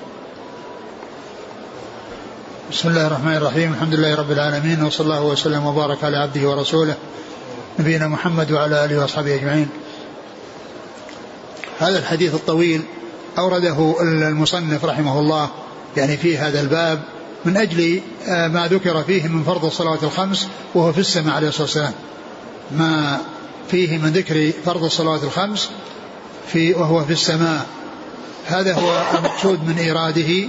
بسم 2.72 2.90
الله 2.90 3.08
الرحمن 3.08 3.36
الرحيم. 3.36 3.74
الحمد 3.74 3.94
لله 3.94 4.16
رب 4.16 4.32
العالمين 4.32 4.84
وصلى 4.84 5.06
الله 5.06 5.24
وسلم 5.24 5.66
وبارك 5.66 6.04
على 6.04 6.18
عبده 6.18 6.50
ورسوله 6.50 6.96
نبينا 7.80 8.08
محمد 8.08 8.52
وعلى 8.52 8.86
آله 8.86 9.02
واصحابه 9.02 9.36
أجمعين. 9.36 9.70
هذا 11.80 12.00
الحديث 12.00 12.36
الطويل 12.36 12.84
أورده 13.38 13.96
المصنف 14.02 14.86
رحمه 14.86 15.20
الله 15.20 15.50
يعني 16.00 16.18
في 16.18 16.38
هذا 16.38 16.62
الباب 16.62 17.00
من 17.46 17.58
أجل 17.58 18.01
آه، 18.27 18.48
ما 18.48 18.68
ذكر 18.68 19.03
فيه 19.03 19.27
من 19.27 19.44
فرض 19.44 19.65
الصلوات 19.65 20.03
الخمس 20.03 20.48
وهو 20.75 20.94
في 20.94 21.00
السماء 21.00 21.36
عليه 21.36 21.48
الصلاة 21.48 21.63
والسلام. 21.63 21.94
ما 22.72 23.20
فيه 23.72 23.98
من 23.98 24.10
ذكر 24.10 24.51
فرض 24.65 24.84
الصلوات 24.84 25.24
الخمس 25.24 25.70
في 26.48 26.74
وهو 26.74 27.06
في 27.06 27.13
السماء 27.13 27.65
هذا 28.46 28.74
هو 28.74 29.03
المقصود 29.18 29.63
من 29.68 29.77
إيراده 29.77 30.48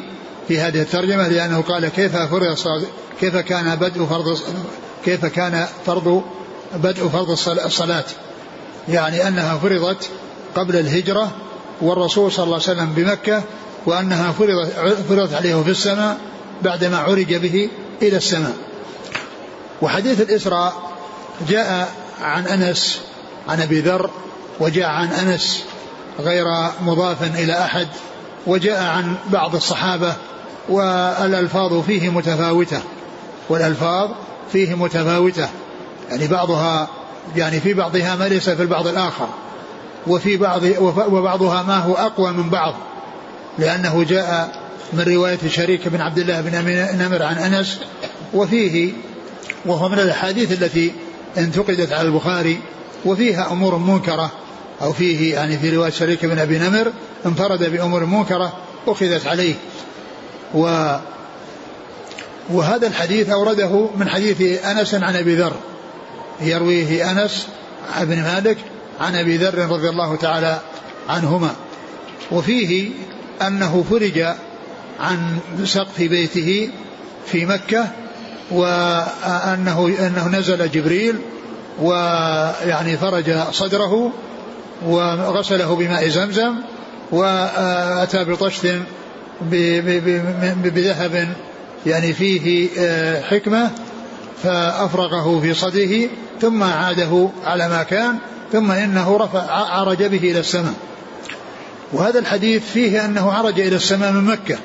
في 0.49 0.61
هذه 0.61 0.83
الترجمة 0.83 1.29
لأنه 1.29 1.61
قال 1.61 1.89
كيف 1.89 2.17
فرض 2.17 2.85
كيف 3.21 3.37
كان 3.37 3.77
بدء 3.77 4.05
فرض 4.05 4.39
كيف 5.05 5.27
كان 5.27 5.67
فرض 5.87 6.23
بدء 6.75 7.09
فرض 7.09 7.31
الصلاة 7.65 8.05
يعني 8.89 9.29
أنها 9.29 9.59
فرضت 9.59 10.09
قبل 10.55 10.77
الهجرة 10.77 11.31
والرسول 11.81 12.33
صلى 12.33 12.45
الله 12.45 12.55
عليه 12.55 12.65
وسلم 12.65 12.93
بمكة 12.97 13.43
وأنها 13.87 14.33
فرضت, 14.33 14.73
فرضت 15.09 15.35
عليه 15.35 15.63
في 15.63 15.71
السماء 15.71 16.19
بعدما 16.63 16.99
عرج 16.99 17.35
به 17.35 17.69
إلى 18.03 18.17
السماء. 18.17 18.55
وحديث 19.83 20.21
الإسراء 20.21 20.73
جاء 21.49 21.89
عن 22.23 22.47
أنس 22.47 23.01
عن 23.49 23.61
أبي 23.61 23.81
ذر 23.81 24.11
وجاء 24.61 24.89
عن 24.89 25.09
أنس 25.09 25.63
غير 26.21 26.45
مضاف 26.83 27.23
إلى 27.39 27.53
أحد 27.65 27.89
وجاء 28.47 28.83
عن 28.83 29.15
بعض 29.27 29.55
الصحابة 29.55 30.15
والألفاظ 30.69 31.81
فيه 31.81 32.11
متفاوتة 32.11 32.81
والألفاظ 33.49 34.11
فيه 34.53 34.75
متفاوتة. 34.75 35.49
يعني 36.11 36.27
بعضها 36.27 36.89
يعني 37.37 37.61
في 37.61 37.75
بعضها 37.75 38.17
ما 38.17 38.29
ليس 38.29 38.51
في 38.51 38.63
البعض 38.63 38.87
الآخر 38.87 39.29
وفي 40.07 40.37
بعض 40.37 40.63
وبعضها 41.09 41.63
ما 41.63 41.79
هو 41.79 41.95
أقوى 41.95 42.33
من 42.33 42.51
بعض. 42.51 42.75
لأنه 43.61 44.05
جاء 44.05 44.61
من 44.93 45.01
رواية 45.01 45.39
شريك 45.49 45.89
بن 45.89 46.01
عبد 46.01 46.19
الله 46.19 46.41
بن 46.41 46.53
نمر 46.99 47.23
عن 47.23 47.39
أنس 47.39 47.79
وفيه 48.35 48.93
وهو 49.67 49.89
من 49.89 49.99
الأحاديث 49.99 50.63
التي 50.63 50.93
انتقدت 51.39 51.93
على 51.93 52.09
البخاري 52.09 52.61
وفيها 53.05 53.53
أمور 53.53 53.77
منكرة 53.77 54.33
أو 54.83 54.93
فيه 54.93 55.35
يعني 55.35 55.59
في 55.59 55.77
رواية 55.77 55.91
شريك 55.91 56.25
بن 56.25 56.39
أبي 56.39 56.59
نمر 56.59 56.93
انفرد 57.27 57.71
بأمور 57.71 58.05
منكرة 58.05 58.53
أخذت 58.87 59.27
عليه. 59.27 59.55
و 60.55 60.97
وهذا 62.51 62.87
الحديث 62.87 63.31
أورده 63.31 63.89
من 63.97 64.09
حديث 64.09 64.65
أنس 64.65 64.95
عن 64.95 65.17
أبي 65.17 65.35
ذر. 65.37 65.53
يرويه 66.41 67.11
أنس 67.11 67.47
بن 68.01 68.23
مالك 68.23 68.57
عن 69.01 69.15
أبي 69.15 69.37
ذر 69.37 69.59
رضي 69.59 69.89
الله 69.89 70.17
تعالى 70.17 70.61
عنهما. 71.09 71.51
وفيه 72.31 72.91
أنه 73.47 73.85
فرج 73.91 74.25
عن 75.01 75.39
سقف 75.65 75.99
بيته 75.99 76.71
في 77.27 77.47
مكة 77.47 77.89
وأنه 78.51 79.95
أنه 80.07 80.29
نزل 80.29 80.71
جبريل 80.71 81.17
ويعني 81.81 82.97
فرج 82.97 83.35
صدره 83.53 84.13
وغسله 84.87 85.77
بماء 85.77 86.09
زمزم 86.09 86.55
وأتى 87.13 88.25
بطشت 88.25 88.77
بذهب 90.63 91.29
يعني 91.87 92.13
فيه 92.13 92.69
آه، 92.79 93.23
حكمة 93.23 93.71
فأفرغه 94.43 95.41
في 95.41 95.55
صدره 95.55 96.09
ثم 96.41 96.63
عاده 96.63 97.29
على 97.45 97.69
ما 97.69 97.83
كان 97.83 98.17
ثم 98.53 98.71
إنه 98.71 99.17
رفع 99.17 99.53
عرج 99.53 100.03
به 100.03 100.31
إلى 100.31 100.39
السماء. 100.41 100.75
وهذا 101.93 102.19
الحديث 102.19 102.63
فيه 102.73 103.05
أنه 103.05 103.33
عرج 103.33 103.61
إلى 103.61 103.77
السماء 103.77 104.13
من 104.13 104.25
مكة 104.25 104.59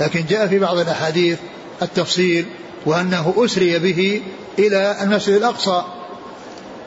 لكن 0.00 0.24
جاء 0.28 0.46
في 0.46 0.58
بعض 0.58 0.78
الأحاديث 0.78 1.38
التفصيل 1.82 2.46
وأنه 2.86 3.34
أسري 3.36 3.78
به 3.78 4.22
إلى 4.58 4.96
المسجد 5.02 5.34
الأقصى 5.34 5.82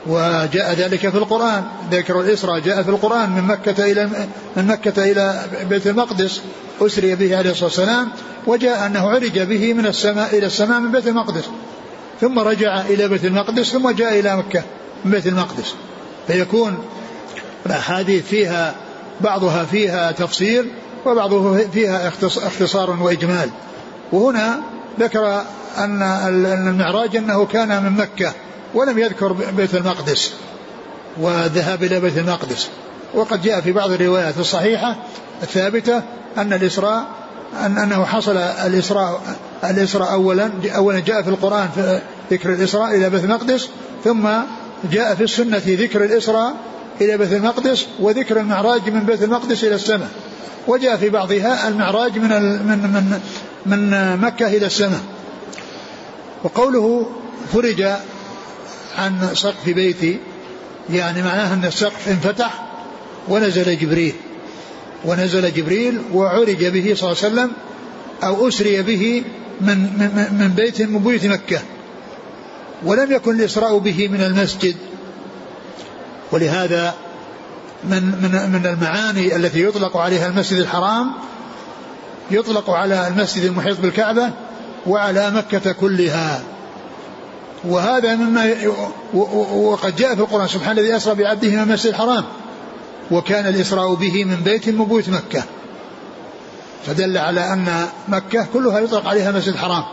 وجاء 0.07 0.73
ذلك 0.73 1.09
في 1.09 1.17
القرآن 1.17 1.63
ذكر 1.91 2.21
الإسراء 2.21 2.59
جاء 2.59 2.83
في 2.83 2.89
القرآن 2.89 3.29
من 3.29 3.41
مكة 3.41 3.91
إلى 3.91 4.09
من 4.57 4.67
مكة 4.67 5.11
إلى 5.11 5.45
بيت 5.69 5.87
المقدس 5.87 6.41
أسري 6.81 7.15
به 7.15 7.37
عليه 7.37 7.51
الصلاة 7.51 7.65
والسلام 7.65 8.09
وجاء 8.47 8.85
أنه 8.85 9.09
عرج 9.09 9.39
به 9.39 9.73
من 9.73 9.85
السماء 9.85 10.37
إلى 10.37 10.45
السماء 10.45 10.79
من 10.79 10.91
بيت 10.91 11.07
المقدس 11.07 11.43
ثم 12.21 12.39
رجع 12.39 12.81
إلى 12.81 13.07
بيت 13.07 13.25
المقدس 13.25 13.69
ثم 13.69 13.89
جاء 13.89 14.19
إلى 14.19 14.37
مكة 14.37 14.63
من 15.05 15.11
بيت 15.11 15.27
المقدس. 15.27 15.73
فيكون 16.27 16.77
الأحاديث 17.65 18.27
فيها 18.27 18.75
بعضها 19.21 19.65
فيها 19.65 20.11
تفصيل 20.11 20.65
وبعضها 21.05 21.67
فيها 21.73 22.07
اختصار 22.07 22.89
وإجمال. 22.89 23.49
وهنا 24.11 24.59
ذكر 24.99 25.43
أن 25.77 26.01
المعراج 26.67 27.15
أنه 27.15 27.45
كان 27.45 27.83
من 27.83 27.91
مكة 27.91 28.33
ولم 28.73 28.99
يذكر 28.99 29.33
بيت 29.33 29.75
المقدس 29.75 30.33
والذهاب 31.17 31.83
إلى 31.83 31.99
بيت 31.99 32.17
المقدس. 32.17 32.69
وقد 33.13 33.41
جاء 33.41 33.61
في 33.61 33.71
بعض 33.71 33.91
الروايات 33.91 34.37
الصحيحة 34.37 34.95
الثابتة 35.43 36.01
أن 36.37 36.53
الإسراء 36.53 37.05
أن 37.65 37.77
أنه 37.77 38.05
حصل 38.05 38.37
الإسراء 38.37 39.21
الإسراء 39.63 40.13
أولا 40.13 40.51
أولا 40.75 40.99
جاء 40.99 41.21
في 41.21 41.29
القرآن 41.29 41.69
في 41.75 42.01
ذكر 42.31 42.53
الإسراء 42.53 42.95
إلى 42.95 43.09
بيت 43.09 43.23
المقدس 43.23 43.69
ثم 44.03 44.27
جاء 44.91 45.15
في 45.15 45.23
السنة 45.23 45.61
ذكر 45.65 46.03
الإسراء 46.03 46.55
إلى 47.01 47.17
بيت 47.17 47.33
المقدس 47.33 47.85
وذكر 47.99 48.39
المعراج 48.39 48.89
من 48.89 48.99
بيت 48.99 49.23
المقدس 49.23 49.63
إلى 49.63 49.75
السماء. 49.75 50.09
وجاء 50.67 50.97
في 50.97 51.09
بعضها 51.09 51.67
المعراج 51.67 52.17
من 52.17 52.29
من 52.67 52.77
من 52.77 53.19
من 53.65 54.17
مكة 54.17 54.47
إلى 54.47 54.65
السماء. 54.65 55.01
وقوله 56.43 57.09
فرج 57.53 57.81
عن 58.97 59.29
سقف 59.33 59.69
بيتي 59.69 60.19
يعني 60.89 61.21
معناه 61.21 61.53
أن 61.53 61.65
السقف 61.65 62.09
انفتح 62.09 62.65
ونزل 63.27 63.77
جبريل. 63.77 64.13
ونزل 65.05 65.53
جبريل 65.53 66.01
وعرج 66.13 66.65
به 66.65 66.93
صلى 66.95 67.11
الله 67.11 67.23
عليه 67.23 67.33
وسلم 67.33 67.51
أو 68.23 68.47
أسري 68.47 68.81
به 68.81 69.23
من, 69.61 69.77
من, 69.77 70.37
من 70.39 70.53
بيت 70.55 70.81
من 70.81 70.99
بيوت 70.99 71.25
مكة. 71.25 71.59
ولم 72.85 73.11
يكن 73.11 73.39
الإسراء 73.39 73.77
به 73.77 74.07
من 74.07 74.21
المسجد. 74.21 74.75
ولهذا 76.31 76.93
من 77.83 78.03
من 78.03 78.51
من 78.51 78.65
المعاني 78.65 79.35
التي 79.35 79.63
يطلق 79.63 79.97
عليها 79.97 80.27
المسجد 80.27 80.59
الحرام 80.59 81.11
يطلق 82.31 82.69
على 82.69 83.07
المسجد 83.07 83.43
المحيط 83.43 83.79
بالكعبة 83.79 84.29
وعلى 84.87 85.31
مكة 85.31 85.71
كلها. 85.71 86.43
وهذا 87.63 88.15
مما 88.15 88.55
وقد 89.53 89.95
جاء 89.95 90.15
في 90.15 90.21
القرآن 90.21 90.47
سبحان 90.47 90.79
الذي 90.79 90.95
أسرى 90.95 91.15
بعبده 91.15 91.49
من 91.49 91.59
المسجد 91.59 91.89
الحرام 91.89 92.25
وكان 93.11 93.47
الإسراء 93.47 93.93
به 93.93 94.25
من 94.25 94.35
بيت 94.35 94.69
من 94.69 95.03
مكة. 95.07 95.43
فدل 96.85 97.17
على 97.17 97.53
أن 97.53 97.85
مكة 98.07 98.47
كلها 98.53 98.79
يطلق 98.79 99.07
عليها 99.07 99.31
مسجد 99.31 99.53
الحرام. 99.53 99.83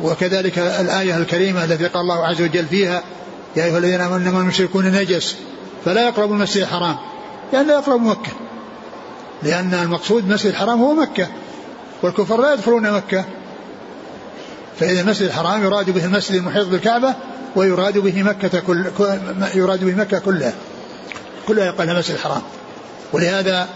وكذلك 0.00 0.58
الآية 0.58 1.16
الكريمة 1.16 1.64
التي 1.64 1.86
قال 1.86 2.02
الله 2.02 2.26
عز 2.26 2.42
وجل 2.42 2.66
فيها 2.66 3.02
يا 3.56 3.64
أيها 3.64 3.78
الذين 3.78 4.00
آمنوا 4.00 4.16
إنما 4.16 4.40
المشركون 4.40 4.86
نجس 4.86 5.36
فلا 5.84 6.08
يقربوا 6.08 6.34
المسجد 6.34 6.62
الحرام. 6.62 6.96
لأن 7.52 7.66
لا 7.66 7.74
يقربوا 7.74 8.10
مكة. 8.10 8.32
لأن 9.42 9.74
المقصود 9.74 10.24
المسجد 10.24 10.50
الحرام 10.50 10.80
هو 10.80 10.94
مكة. 10.94 11.28
والكفار 12.02 12.40
لا 12.40 12.52
يدخلون 12.52 12.92
مكة. 12.92 13.24
فإذا 14.80 15.00
المسجد 15.00 15.26
الحرام 15.26 15.64
يراد 15.64 15.90
به 15.90 16.04
المسجد 16.04 16.34
المحيط 16.34 16.66
بالكعبة 16.66 17.14
ويراد 17.56 17.98
به 17.98 18.22
مكة 18.22 18.60
كل 18.60 18.86
يراد 19.54 19.84
به 19.84 19.94
مكة 19.94 20.18
كلها. 20.18 20.54
كلها 21.48 21.66
يقال 21.66 21.90
المسجد 21.90 22.14
الحرام. 22.14 22.42
ولهذا 23.12 23.68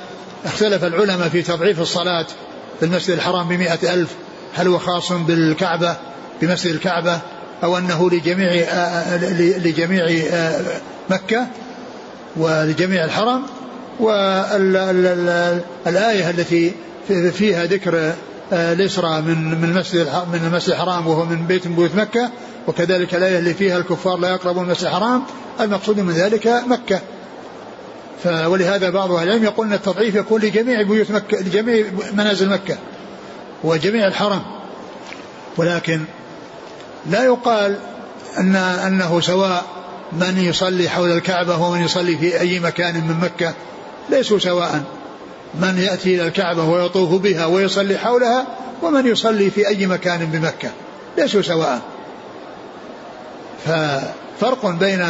اختلف 0.45 0.85
العلماء 0.85 1.29
في 1.29 1.43
تضعيف 1.43 1.81
الصلاة 1.81 2.27
في 2.81 2.87
المسجد 2.87 3.11
الحرام 3.11 3.49
بمئة 3.49 3.95
ألف. 3.95 4.11
هل 4.55 4.69
هو 4.69 4.79
خاص 4.79 5.13
بالكعبة 5.13 5.97
بمسجد 6.43 6.75
الكعبة 6.75 7.21
أو 7.65 7.79
أنه 7.79 8.11
لجميع 8.11 8.53
لجميع 9.39 10.07
مكة 11.11 11.47
ولجميع 12.37 13.05
الحرم 13.05 13.43
والآية 14.01 15.11
التي 16.31 16.73
فيها 17.33 17.65
ذكر 17.65 18.13
الإسراء 18.53 19.21
من 19.21 19.61
من 19.61 19.65
المسجد 19.65 20.07
من 20.33 20.41
المسجد 20.47 20.71
الحرام 20.71 21.07
وهو 21.07 21.25
من 21.25 21.47
بيت 21.47 21.67
من 21.67 21.77
بيوت 21.77 21.95
مكة 21.95 22.31
وكذلك 22.67 23.15
الآية 23.15 23.39
اللي 23.39 23.55
فيها 23.55 23.79
الكفار 23.79 24.19
لا 24.19 24.29
يقربون 24.29 24.65
المسجد 24.65 24.85
الحرام 24.85 25.23
المقصود 25.61 26.01
من 26.01 26.13
ذلك 26.13 26.63
مكة. 26.67 27.01
ولهذا 28.47 28.91
بعض 28.91 29.13
أهل 29.13 29.29
العلم 29.29 29.45
يقول 29.45 29.67
أن 29.67 29.73
التضعيف 29.73 30.15
يكون 30.15 30.41
لجميع 30.41 30.83
بيوت 30.83 31.11
مكة 31.11 31.41
لجميع 31.41 31.87
منازل 32.13 32.49
مكة 32.49 32.77
وجميع 33.65 34.07
الحرم. 34.07 34.43
ولكن 35.57 36.01
لا 37.11 37.25
يقال 37.25 37.79
أن 38.39 38.57
أنه 38.57 39.21
سواء 39.21 39.65
من 40.13 40.39
يصلي 40.39 40.89
حول 40.89 41.13
الكعبة 41.13 41.63
ومن 41.63 41.85
يصلي 41.85 42.17
في 42.17 42.41
أي 42.41 42.61
مكان 42.61 42.95
من 42.95 43.21
مكة 43.23 43.55
ليسوا 44.11 44.39
سواء. 44.39 44.83
من 45.55 45.79
يأتي 45.79 46.15
إلى 46.15 46.27
الكعبة 46.27 46.65
ويطوف 46.65 47.21
بها 47.23 47.47
ويصلي 47.47 47.99
حولها 47.99 48.47
ومن 48.83 49.07
يصلي 49.07 49.51
في 49.51 49.69
أي 49.69 49.87
مكان 49.87 50.27
بمكة 50.27 50.71
ليسوا 51.19 51.43
سواء. 51.43 51.81
ففرق 53.67 54.67
بين 54.67 55.07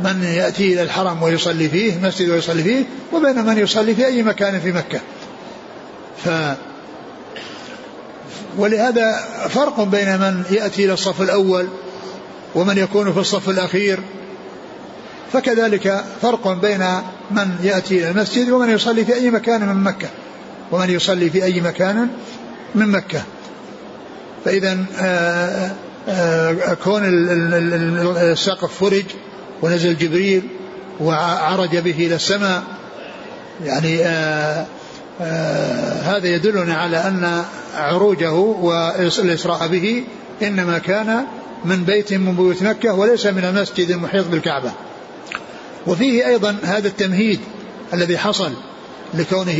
من 0.00 0.24
يأتي 0.24 0.72
إلى 0.72 0.82
الحرم 0.82 1.22
ويصلي 1.22 1.68
فيه 1.68 1.98
مسجد 1.98 2.28
ويصلي 2.28 2.62
فيه 2.62 2.84
وبين 3.12 3.44
من 3.44 3.58
يصلي 3.58 3.94
في 3.94 4.06
أي 4.06 4.22
مكان 4.22 4.60
في 4.60 4.72
مكة. 4.72 5.00
ف 6.24 6.28
ولهذا 8.56 9.24
فرق 9.48 9.80
بين 9.82 10.18
من 10.18 10.42
يأتي 10.50 10.84
إلى 10.84 10.92
الصف 10.92 11.22
الأول 11.22 11.68
ومن 12.54 12.78
يكون 12.78 13.12
في 13.12 13.18
الصف 13.18 13.50
الأخير. 13.50 13.98
فكذلك 15.32 16.04
فرق 16.22 16.52
بين 16.52 16.84
من 17.30 17.56
يأتي 17.62 17.98
إلى 17.98 18.10
المسجد 18.10 18.50
ومن 18.50 18.70
يصلي 18.70 19.04
في 19.04 19.14
أي 19.14 19.30
مكان 19.30 19.68
من 19.68 19.84
مكة 19.84 20.08
ومن 20.72 20.90
يصلي 20.90 21.30
في 21.30 21.44
أي 21.44 21.60
مكان 21.60 22.08
من 22.74 22.88
مكة. 22.88 23.22
فإذا 24.44 24.76
كون 26.84 27.02
السقف 28.16 28.84
فرج 28.84 29.04
ونزل 29.62 29.98
جبريل 29.98 30.42
وعرج 31.00 31.76
به 31.76 32.06
إلى 32.06 32.14
السماء 32.14 32.62
يعني 33.64 34.04
آآ 34.04 34.66
هذا 36.02 36.26
يدلنا 36.28 36.74
على 36.74 36.96
أن 36.96 37.44
عروجه 37.74 38.32
والإسراء 38.32 39.68
به 39.68 40.04
إنما 40.42 40.78
كان 40.78 41.24
من 41.64 41.84
بيت 41.84 42.12
من 42.12 42.36
بيوت 42.36 42.62
مكة 42.62 42.94
وليس 42.94 43.26
من 43.26 43.44
المسجد 43.44 43.90
المحيط 43.90 44.26
بالكعبة. 44.26 44.72
وفيه 45.86 46.26
أيضا 46.26 46.56
هذا 46.62 46.88
التمهيد 46.88 47.40
الذي 47.94 48.18
حصل 48.18 48.52
لكونه 49.14 49.58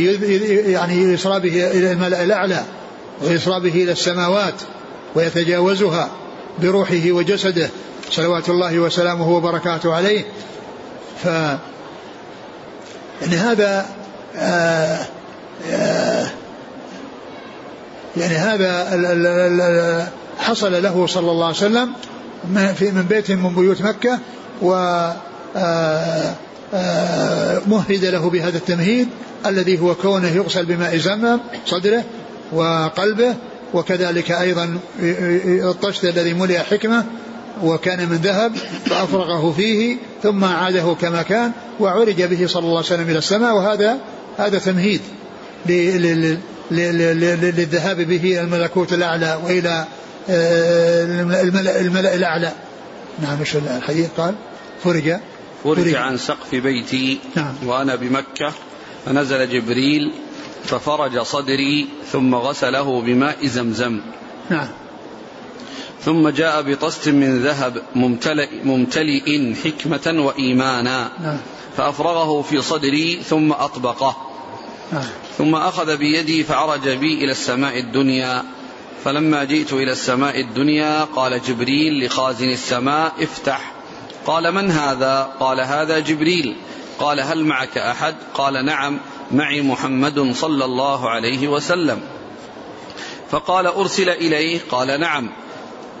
يعني 0.71 0.93
يسرى 0.93 1.39
به 1.39 1.71
إلى 1.71 1.91
الملأ 1.91 2.23
الأعلى 2.23 2.63
ويسرى 3.23 3.59
به 3.59 3.83
إلى 3.83 3.91
السماوات 3.91 4.53
ويتجاوزها 5.15 6.09
بروحه 6.59 7.11
وجسده 7.11 7.69
صلوات 8.11 8.49
الله 8.49 8.79
وسلامه 8.79 9.29
وبركاته 9.29 9.93
عليه. 9.93 10.25
ف 11.23 11.25
يعني 13.21 13.35
هذا 13.35 13.85
آآ 14.35 15.16
يعني 18.17 18.35
هذا 18.35 20.11
حصل 20.39 20.83
له 20.83 21.07
صلى 21.07 21.31
الله 21.31 21.45
عليه 21.45 21.55
وسلم 21.55 21.93
في 22.75 22.91
من 22.91 23.05
بيت 23.09 23.31
من 23.31 23.55
بيوت 23.55 23.81
مكة 23.81 24.19
و 24.61 24.71
مهد 27.67 28.05
له 28.05 28.29
بهذا 28.29 28.57
التمهيد 28.57 29.07
الذي 29.45 29.79
هو 29.79 29.95
كونه 29.95 30.27
يغسل 30.27 30.65
بماء 30.65 30.97
زمزم 30.97 31.39
صدره 31.65 32.03
وقلبه 32.51 33.35
وكذلك 33.73 34.31
أيضا 34.31 34.77
الطشت 35.63 36.05
الذي 36.05 36.33
ملئ 36.33 36.57
حكمة 36.57 37.05
وكان 37.63 38.09
من 38.09 38.15
ذهب 38.15 38.55
فأفرغه 38.85 39.51
فيه 39.51 39.97
ثم 40.23 40.43
أعاده 40.43 40.95
كما 41.01 41.21
كان 41.21 41.51
وعرج 41.79 42.23
به 42.23 42.47
صلى 42.47 42.63
الله 42.63 42.77
عليه 42.77 42.87
وسلم 42.87 43.09
إلى 43.09 43.17
السماء 43.17 43.55
وهذا 43.55 43.97
هذا 44.37 44.59
تمهيد. 44.59 45.01
للذهاب 46.71 47.97
به 48.01 48.15
إلى 48.15 48.41
الملكوت 48.41 48.93
الأعلى 48.93 49.41
وإلى 49.43 49.87
آه، 50.29 51.03
الملأ, 51.41 51.81
الملأ 51.81 52.15
الأعلى. 52.15 52.51
نعم 53.21 53.41
مش 53.41 53.55
الحديث؟ 53.55 54.09
قال 54.17 54.35
فرج 54.83 55.17
فرج. 55.63 55.95
عن 55.95 56.17
سقف 56.17 56.55
بيتي 56.55 57.19
نعم. 57.35 57.53
وأنا 57.65 57.95
بمكة. 57.95 58.53
فنزل 59.05 59.49
جبريل 59.49 60.11
ففرج 60.63 61.19
صدري 61.19 61.87
ثم 62.11 62.35
غسله 62.35 63.01
بماء 63.01 63.47
زمزم. 63.47 64.01
نعم. 64.49 64.67
ثم 66.05 66.29
جاء 66.29 66.61
بطست 66.61 67.09
من 67.09 67.39
ذهب 67.39 67.81
ممتلئ, 67.95 68.49
ممتلئ 68.63 69.53
حكمة 69.53 70.25
وإيمانا. 70.25 71.11
نعم. 71.21 71.37
فأفرغه 71.77 72.41
في 72.41 72.61
صدري 72.61 73.19
ثم 73.29 73.51
أطبقه. 73.51 74.26
ثم 75.37 75.55
أخذ 75.55 75.97
بيدي 75.97 76.43
فعرج 76.43 76.89
بي 76.89 77.13
إلى 77.13 77.31
السماء 77.31 77.79
الدنيا. 77.79 78.43
فلما 79.03 79.43
جئت 79.43 79.73
إلى 79.73 79.91
السماء 79.91 80.41
الدنيا 80.41 81.03
قال 81.03 81.41
جبريل 81.41 82.05
لخازن 82.05 82.49
السماء 82.49 83.13
افتح. 83.21 83.71
قال 84.25 84.51
من 84.51 84.71
هذا؟ 84.71 85.29
قال 85.39 85.59
هذا 85.59 85.99
جبريل. 85.99 86.55
قال 86.99 87.19
هل 87.19 87.43
معك 87.43 87.77
أحد؟ 87.77 88.15
قال 88.33 88.65
نعم 88.65 88.99
معي 89.31 89.61
محمد 89.61 90.31
صلى 90.31 90.65
الله 90.65 91.09
عليه 91.09 91.47
وسلم. 91.47 92.01
فقال 93.31 93.67
أرسل 93.67 94.09
إليه؟ 94.09 94.59
قال 94.69 94.99
نعم. 94.99 95.29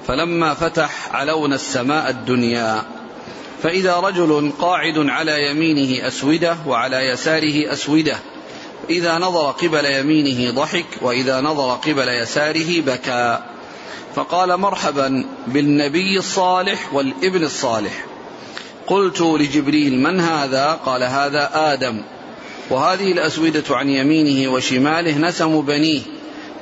فلما 0.07 0.53
فتح 0.53 1.15
علونا 1.15 1.55
السماء 1.55 2.09
الدنيا. 2.09 2.83
فإذا 3.63 3.99
رجل 3.99 4.51
قاعد 4.59 4.97
على 4.97 5.49
يمينه 5.51 6.07
أسودة 6.07 6.57
وعلى 6.67 6.97
يساره 6.97 7.73
أسودة. 7.73 8.17
إذا 8.89 9.17
نظر 9.17 9.51
قبل 9.51 9.85
يمينه 9.85 10.51
ضحك 10.51 10.85
وإذا 11.01 11.41
نظر 11.41 11.71
قبل 11.71 12.07
يساره 12.07 12.81
بكى. 12.81 13.39
فقال 14.15 14.57
مرحبا 14.57 15.25
بالنبي 15.47 16.19
الصالح 16.19 16.93
والابن 16.93 17.43
الصالح. 17.43 18.05
قلت 18.87 19.21
لجبريل 19.21 19.99
من 19.99 20.19
هذا؟ 20.19 20.79
قال 20.85 21.03
هذا 21.03 21.49
آدم. 21.53 22.01
وهذه 22.69 23.11
الأسودة 23.11 23.63
عن 23.69 23.89
يمينه 23.89 24.51
وشماله 24.51 25.17
نسم 25.17 25.61
بنيه. 25.61 26.01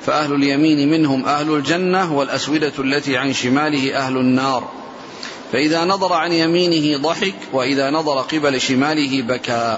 فأهل 0.05 0.33
اليمين 0.33 0.91
منهم 0.91 1.25
أهل 1.25 1.55
الجنة 1.55 2.13
والأسودة 2.13 2.73
التي 2.79 3.17
عن 3.17 3.33
شماله 3.33 3.97
أهل 3.97 4.17
النار. 4.17 4.69
فإذا 5.51 5.85
نظر 5.85 6.13
عن 6.13 6.31
يمينه 6.31 6.97
ضحك 6.97 7.35
وإذا 7.53 7.89
نظر 7.89 8.21
قبل 8.21 8.61
شماله 8.61 9.21
بكى. 9.21 9.77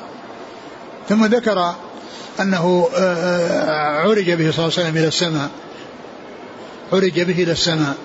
ثم 1.10 1.25
ذكر 1.25 1.75
أنه 2.41 2.89
آه، 2.95 3.00
آه، 3.00 4.02
عرج 4.02 4.32
به 4.32 4.52
صلى 4.52 4.65
الله 4.65 4.73
عليه 4.78 4.88
وسلم 4.88 4.97
إلى 4.97 5.08
السماء. 5.08 5.50
عرج 6.93 7.21
به 7.21 7.43
إلى 7.43 7.52
السماء. 7.52 7.95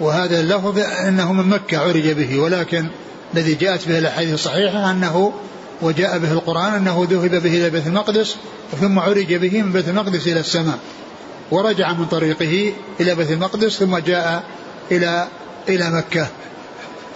وهذا 0.00 0.40
اللفظ 0.40 0.78
أنه 0.78 1.32
من 1.32 1.48
مكة 1.48 1.78
عرج 1.78 2.08
به 2.10 2.40
ولكن 2.40 2.86
الذي 3.34 3.54
جاءت 3.54 3.88
به 3.88 3.98
الأحاديث 3.98 4.34
الصحيحة 4.34 4.90
أنه 4.90 5.32
وجاء 5.82 6.18
به 6.18 6.32
القرآن 6.32 6.74
أنه 6.74 7.06
ذهب 7.10 7.30
به 7.30 7.54
إلى 7.54 7.70
بيت 7.70 7.86
المقدس 7.86 8.36
ثم 8.80 8.98
عرج 8.98 9.34
به 9.34 9.62
من 9.62 9.72
بيت 9.72 9.88
المقدس 9.88 10.26
إلى 10.26 10.40
السماء. 10.40 10.78
ورجع 11.50 11.92
من 11.92 12.06
طريقه 12.06 12.72
إلى 13.00 13.14
بيت 13.14 13.30
المقدس 13.30 13.78
ثم 13.78 13.98
جاء 13.98 14.44
إلى 14.90 15.28
إلى 15.68 15.90
مكة. 15.90 16.28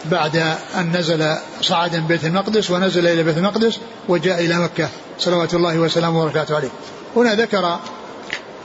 بعد 0.05 0.37
أن 0.77 0.97
نزل 0.97 1.35
صعد 1.61 1.97
من 1.97 2.07
بيت 2.07 2.25
المقدس 2.25 2.71
ونزل 2.71 3.07
إلى 3.07 3.23
بيت 3.23 3.37
المقدس 3.37 3.79
وجاء 4.09 4.45
إلى 4.45 4.59
مكة. 4.59 4.89
صلوات 5.19 5.55
الله 5.55 5.79
وسلامه 5.79 6.21
وبركاته 6.21 6.57
عليه. 6.57 6.71
هنا 7.17 7.35
ذكر 7.35 7.79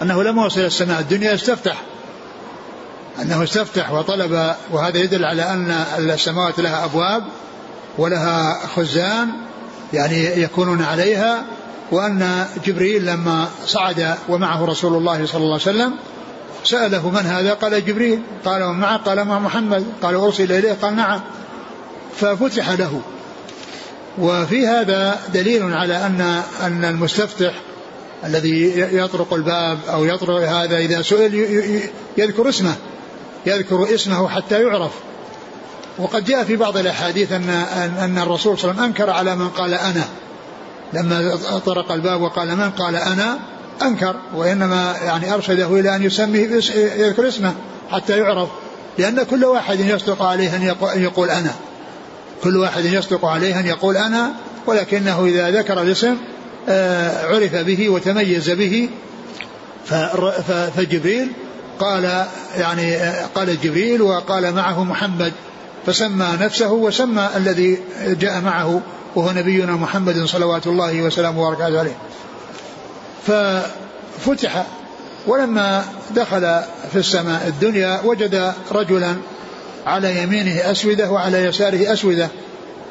أنه 0.01 0.17
وصل 0.17 0.59
إلى 0.59 0.67
السماء. 0.67 0.99
الدنيا 0.99 1.33
استفتح. 1.33 1.81
أنه 3.21 3.43
استفتح 3.43 3.91
وطلب 3.91 4.55
وهذا 4.71 4.97
يدل 4.97 5.25
على 5.25 5.43
أن 5.43 5.71
السماوات 5.97 6.59
لها 6.59 6.85
أبواب 6.85 7.23
ولها 7.97 8.59
خزان 8.75 9.29
يعني 9.93 10.41
يكونون 10.41 10.81
عليها 10.81 11.45
وأن 11.91 12.45
جبريل 12.65 13.05
لما 13.05 13.47
صعد 13.65 14.15
ومعه 14.29 14.65
رسول 14.65 14.93
الله 14.93 15.25
صلى 15.25 15.43
الله 15.43 15.59
عليه 15.67 15.77
وسلم 15.77 15.93
سأله 16.67 17.09
من 17.09 17.25
هذا؟ 17.25 17.53
قال 17.53 17.85
جبريل. 17.85 18.21
قال 18.45 18.63
ومن 18.63 18.83
قال 18.83 19.25
مع 19.25 19.39
محمد. 19.39 19.85
قال 20.03 20.15
أرسل 20.15 20.51
إليه؟ 20.51 20.73
قال 20.81 20.95
نعم. 20.95 21.21
ففتح 22.15 22.69
له. 22.69 23.01
وفي 24.17 24.67
هذا 24.67 25.19
دليل 25.33 25.73
على 25.73 26.05
أن 26.05 26.41
أن 26.61 26.85
المستفتح 26.85 27.53
الذي 28.25 28.79
يطرق 28.79 29.33
الباب 29.33 29.79
أو 29.89 30.05
يطرق 30.05 30.49
هذا 30.49 30.77
إذا 30.77 31.01
سئل 31.01 31.35
يذكر 32.17 32.49
اسمه. 32.49 32.75
يذكر 33.45 33.95
اسمه 33.95 34.29
حتى 34.29 34.61
يعرف. 34.61 34.91
وقد 35.97 36.25
جاء 36.25 36.43
في 36.43 36.55
بعض 36.55 36.77
الأحاديث 36.77 37.31
أن 37.31 37.49
أن 37.99 38.17
الرسول 38.17 38.57
صلى 38.57 38.71
الله 38.71 38.81
عليه 38.81 38.91
وسلم 38.91 39.03
أنكر 39.03 39.09
على 39.09 39.35
من 39.35 39.49
قال 39.49 39.73
أنا. 39.73 40.03
لما 40.93 41.39
طرق 41.65 41.91
الباب 41.91 42.21
وقال 42.21 42.55
من 42.55 42.71
قال 42.71 42.95
أنا 42.95 43.39
أنكر 43.81 44.15
وإنما 44.35 44.95
يعني 45.05 45.33
أرشده 45.33 45.79
إلى 45.79 45.95
أن 45.95 46.03
يسميه 46.03 46.49
يذكر 46.97 47.27
اسمه 47.27 47.53
حتى 47.91 48.17
يعرف 48.17 48.49
لأن 48.97 49.23
كل 49.23 49.45
واحد 49.45 49.79
يصدق 49.79 50.21
عليه 50.21 50.55
أن 50.55 51.03
يقول 51.03 51.29
أنا. 51.29 51.51
كل 52.43 52.57
واحد 52.57 52.85
يصدق 52.85 53.25
عليه 53.25 53.59
أن 53.59 53.65
يقول 53.65 53.97
أنا 53.97 54.31
ولكنه 54.65 55.25
إذا 55.25 55.51
ذكر 55.51 55.81
الاسم 55.81 56.17
آه، 56.69 57.27
عرف 57.27 57.55
به 57.55 57.89
وتميز 57.89 58.49
به. 58.49 58.89
فجبريل 60.75 61.31
قال 61.79 62.25
يعني 62.57 62.95
آه، 62.95 63.25
قال 63.35 63.61
جبريل 63.61 64.01
وقال 64.01 64.53
معه 64.53 64.83
محمد 64.83 65.33
فسمى 65.85 66.37
نفسه 66.41 66.71
وسمى 66.71 67.29
الذي 67.35 67.79
جاء 68.07 68.41
معه 68.41 68.81
وهو 69.15 69.31
نبينا 69.31 69.71
محمد 69.71 70.25
صلوات 70.25 70.67
الله 70.67 71.01
وسلامه 71.01 71.41
وبركاته 71.41 71.79
عليه. 71.79 71.97
ففتح 73.27 74.65
ولما 75.27 75.83
دخل 76.15 76.41
في 76.91 76.95
السماء 76.95 77.47
الدنيا 77.47 78.01
وجد 78.03 78.53
رجلا 78.71 79.15
على 79.85 80.23
يمينه 80.23 80.71
أسودة 80.71 81.11
وعلى 81.11 81.37
يساره 81.37 81.93
أسودة 81.93 82.29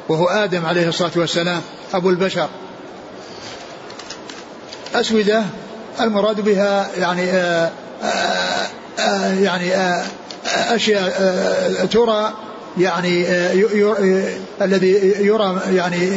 وهو 0.09 0.25
آدم 0.25 0.65
عليه 0.65 0.89
الصلاة 0.89 1.11
والسلام 1.15 1.61
أبو 1.93 2.09
البشر. 2.09 2.49
أسودة 4.95 5.43
المراد 6.01 6.41
بها 6.41 6.87
يعني 6.99 7.31
آآ 7.31 7.69
آه، 8.03 8.05
آآ 8.05 8.67
آه، 8.99 9.01
آه، 9.01 9.33
يعني 9.33 9.75
آآ 9.75 10.05
أشياء 10.45 11.85
ترى 11.91 12.33
يعني 12.77 13.25
الذي 14.61 15.15
يرى 15.19 15.61
يعني 15.71 16.11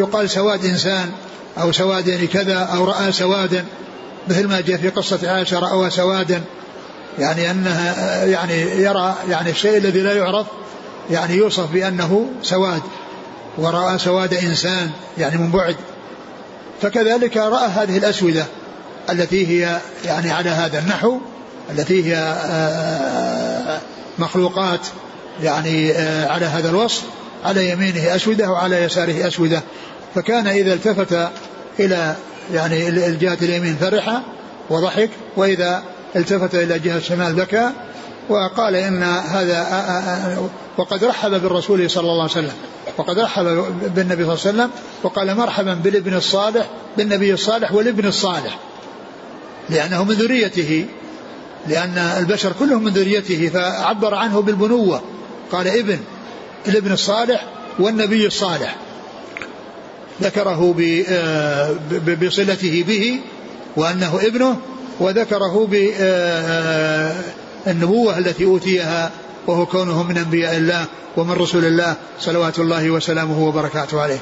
يقال 0.00 0.30
سواد 0.30 0.64
إنسان. 0.64 1.12
أو 1.58 1.72
سواد 1.72 2.08
يعني 2.08 2.26
كذا 2.26 2.58
أو 2.58 2.84
رأى 2.84 3.12
سوادا. 3.12 3.64
مثل 4.28 4.46
ما 4.46 4.60
جاء 4.60 4.76
في 4.76 4.88
قصة 4.88 5.30
عائشة 5.30 5.58
رأوا 5.58 5.88
سوادا. 5.88 6.42
يعني 7.18 7.50
أنها 7.50 8.24
يعني 8.24 8.60
يرى 8.60 9.14
يعني 9.30 9.50
الشيء 9.50 9.76
الذي 9.76 10.00
لا 10.00 10.12
يعرف 10.12 10.46
يعني 11.10 11.34
يوصف 11.34 11.72
بأنه 11.72 12.26
سواد. 12.42 12.82
ورأى 13.58 13.98
سواد 13.98 14.34
إنسان 14.34 14.90
يعني 15.18 15.38
من 15.38 15.50
بعد. 15.50 15.76
فكذلك 16.82 17.36
رأى 17.36 17.66
هذه 17.66 17.98
الأسودة 17.98 18.44
التي 19.10 19.46
هي 19.46 19.78
يعني 20.04 20.30
على 20.30 20.50
هذا 20.50 20.78
النحو 20.78 21.18
التي 21.70 22.04
هي 22.04 22.16
آه، 22.16 23.80
مخلوقات 24.18 24.80
يعني 25.42 25.92
آه، 25.92 26.28
على 26.28 26.46
هذا 26.46 26.70
الوصف 26.70 27.02
على 27.44 27.70
يمينه 27.70 28.16
أسودة 28.16 28.50
وعلى 28.50 28.82
يساره 28.82 29.28
أسودة. 29.28 29.62
فكان 30.14 30.46
إذا 30.46 30.72
التفت 30.72 31.28
إلى 31.80 32.16
يعني 32.52 32.88
الجهة 32.88 33.38
اليمين 33.42 33.76
فرح 33.76 34.20
وضحك 34.70 35.10
وإذا 35.36 35.82
التفت 36.16 36.54
إلى 36.54 36.78
جهة 36.78 36.96
الشمال 36.96 37.34
بكى 37.34 37.70
وقال 38.28 38.76
إن 38.76 39.02
هذا 39.02 40.50
وقد 40.76 41.04
رحب 41.04 41.30
بالرسول 41.30 41.90
صلى 41.90 42.10
الله 42.10 42.22
عليه 42.22 42.32
وسلم 42.32 42.52
وقد 42.98 43.18
رحب 43.18 43.44
بالنبي 43.94 44.24
صلى 44.24 44.34
الله 44.34 44.46
عليه 44.46 44.50
وسلم 44.50 44.70
وقال 45.02 45.36
مرحبا 45.36 45.74
بالابن 45.74 46.14
الصالح 46.14 46.66
بالنبي 46.96 47.32
الصالح 47.34 47.72
والابن 47.72 48.06
الصالح 48.06 48.58
لأنه 49.70 50.04
من 50.04 50.14
ذريته 50.14 50.86
لأن 51.68 51.98
البشر 51.98 52.52
كلهم 52.58 52.84
من 52.84 52.92
ذريته 52.92 53.48
فعبر 53.48 54.14
عنه 54.14 54.42
بالبنوة 54.42 55.02
قال 55.52 55.68
ابن 55.68 55.98
الابن 56.68 56.92
الصالح 56.92 57.44
والنبي 57.78 58.26
الصالح. 58.26 58.76
ذكره 60.22 60.74
بصلته 62.22 62.84
به 62.88 63.20
وأنه 63.76 64.20
ابنه 64.22 64.56
وذكره 65.00 65.68
بالنبوة 67.66 68.18
التي 68.18 68.44
أوتيها 68.44 69.10
وهو 69.46 69.66
كونه 69.66 70.02
من 70.02 70.18
أنبياء 70.18 70.56
الله 70.56 70.84
ومن 71.16 71.32
رسول 71.32 71.64
الله 71.64 71.94
صلوات 72.20 72.58
الله 72.58 72.90
وسلامه 72.90 73.44
وبركاته 73.44 74.00
عليه. 74.00 74.18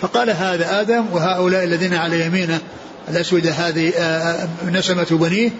فقال 0.00 0.30
هذا 0.30 0.80
آدم 0.80 1.04
وهؤلاء 1.12 1.64
الذين 1.64 1.94
على 1.94 2.26
يمينه 2.26 2.60
الأسودة 3.08 3.50
هذه 3.50 3.92
نسمة 4.70 5.06
بنيه 5.10 5.50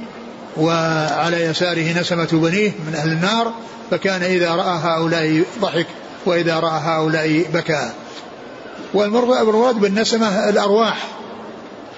وعلى 0.56 1.44
يساره 1.44 2.00
نسمة 2.00 2.28
بنيه 2.32 2.72
من 2.86 2.94
أهل 2.94 3.12
النار 3.12 3.52
فكان 3.90 4.22
إذا 4.22 4.54
رأى 4.54 4.78
هؤلاء 4.82 5.42
ضحك 5.60 5.86
وإذا 6.26 6.60
رأى 6.60 6.80
هؤلاء 6.84 7.44
بكى. 7.54 7.90
والمراد 8.94 9.74
بالنسمة 9.74 10.48
الأرواح. 10.48 11.08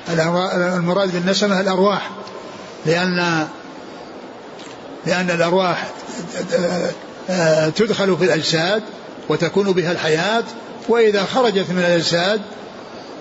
المراد 0.09 1.13
بالنسمة 1.13 1.61
الأرواح. 1.61 2.11
لأن 2.87 3.47
لأن 5.07 5.31
الأرواح 5.31 5.87
تدخل 7.77 8.17
في 8.17 8.25
الأجساد 8.25 8.83
وتكون 9.29 9.73
بها 9.73 9.93
الحياة 9.93 10.45
وإذا 10.89 11.25
خرجت 11.25 11.71
من 11.71 11.79
الأجساد 11.79 12.41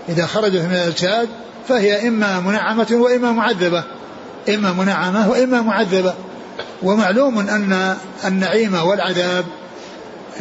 إذا 0.09 0.25
خرجت 0.25 0.61
من 0.61 0.71
الأجساد 0.71 1.29
فهي 1.67 2.07
إما 2.07 2.39
منعمة 2.39 2.87
وإما 2.91 3.31
معذبة. 3.31 3.83
إما 4.49 4.71
منعمة 4.71 5.29
وإما 5.29 5.61
معذبة. 5.61 6.13
ومعلوم 6.83 7.39
أن 7.39 7.97
النعيم 8.25 8.75
والعذاب 8.75 9.45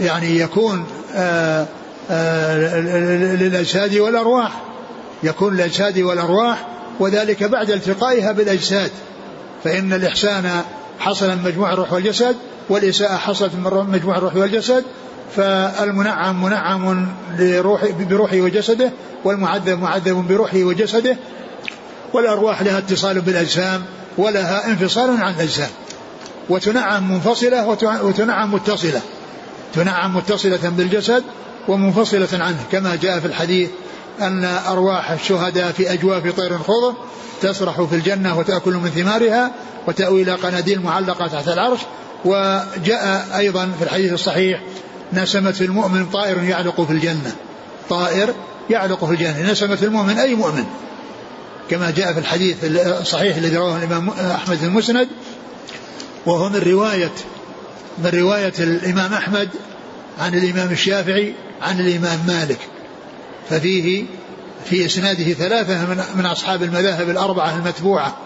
يعني 0.00 0.38
يكون 0.38 0.86
آآ 1.14 1.66
للأجساد 3.40 3.96
والأرواح. 3.96 4.62
يكون 5.22 5.54
للأجساد 5.54 5.98
والأرواح 5.98 6.68
وذلك 7.00 7.44
بعد 7.44 7.70
التقائها 7.70 8.32
بالأجساد. 8.32 8.90
فإن 9.64 9.92
الإحسان 9.92 10.62
حصل 10.98 11.28
من 11.28 11.42
مجموع 11.44 11.72
الروح 11.72 11.92
والجسد 11.92 12.36
والإساءة 12.68 13.16
حصلت 13.16 13.54
من 13.54 13.90
مجموع 13.92 14.16
الروح 14.16 14.36
والجسد 14.36 14.84
فالمنعم 15.36 16.44
منعم 16.44 17.08
لروح 17.38 17.84
بروحه 18.10 18.40
وجسده 18.40 18.90
والمعذب 19.24 19.78
معذب 19.78 20.28
بروحه 20.28 20.58
وجسده 20.58 21.16
والأرواح 22.12 22.62
لها 22.62 22.78
اتصال 22.78 23.20
بالأجسام 23.20 23.82
ولها 24.18 24.66
انفصال 24.66 25.10
عن 25.10 25.34
الأجسام. 25.34 25.68
وتنعم 26.48 27.12
منفصلة 27.12 27.68
وتنعم 28.02 28.54
متصلة. 28.54 29.00
تنعم 29.74 30.16
متصلة 30.16 30.68
بالجسد 30.76 31.24
ومنفصلة 31.68 32.28
عنه 32.32 32.58
كما 32.72 32.96
جاء 32.96 33.20
في 33.20 33.26
الحديث 33.26 33.70
أن 34.20 34.44
أرواح 34.44 35.10
الشهداء 35.10 35.72
في 35.72 35.92
أجواف 35.92 36.36
طير 36.36 36.58
خضر 36.58 36.94
تسرح 37.42 37.82
في 37.82 37.94
الجنة 37.94 38.38
وتأكل 38.38 38.72
من 38.72 38.90
ثمارها 38.90 39.52
وتأوي 39.86 40.22
إلى 40.22 40.32
قناديل 40.32 40.80
معلقة 40.80 41.26
تحت 41.26 41.48
العرش. 41.48 41.80
وجاء 42.24 43.28
أيضا 43.36 43.72
في 43.78 43.84
الحديث 43.84 44.12
الصحيح 44.12 44.60
نسمة 45.12 45.54
المؤمن 45.60 46.06
طائر 46.06 46.42
يعلق 46.42 46.80
في 46.80 46.92
الجنة. 46.92 47.32
طائر 47.90 48.34
يعلق 48.70 49.04
في 49.04 49.12
الجنة. 49.12 49.52
نسمة 49.52 49.78
المؤمن 49.82 50.18
أي 50.18 50.34
مؤمن؟ 50.34 50.64
كما 51.70 51.90
جاء 51.90 52.12
في 52.12 52.18
الحديث 52.18 52.56
الصحيح 53.00 53.36
الذي 53.36 53.56
رواه 53.56 53.76
الإمام 53.76 54.08
أحمد 54.10 54.56
في 54.56 54.64
المسند 54.64 55.08
وهو 56.26 56.48
من 56.48 56.62
رواية 56.66 57.12
من 57.98 58.10
رواية 58.14 58.52
الإمام 58.58 59.12
أحمد 59.12 59.48
عن 60.18 60.34
الإمام 60.34 60.70
الشافعي 60.72 61.32
عن 61.62 61.80
الإمام 61.80 62.18
مالك. 62.26 62.58
ففيه 63.50 64.04
في 64.64 64.86
إسناده 64.86 65.32
ثلاثة 65.32 65.86
من, 65.86 66.02
من 66.14 66.26
أصحاب 66.26 66.62
المذاهب 66.62 67.10
الأربعة 67.10 67.56
المتبوعة 67.56 68.16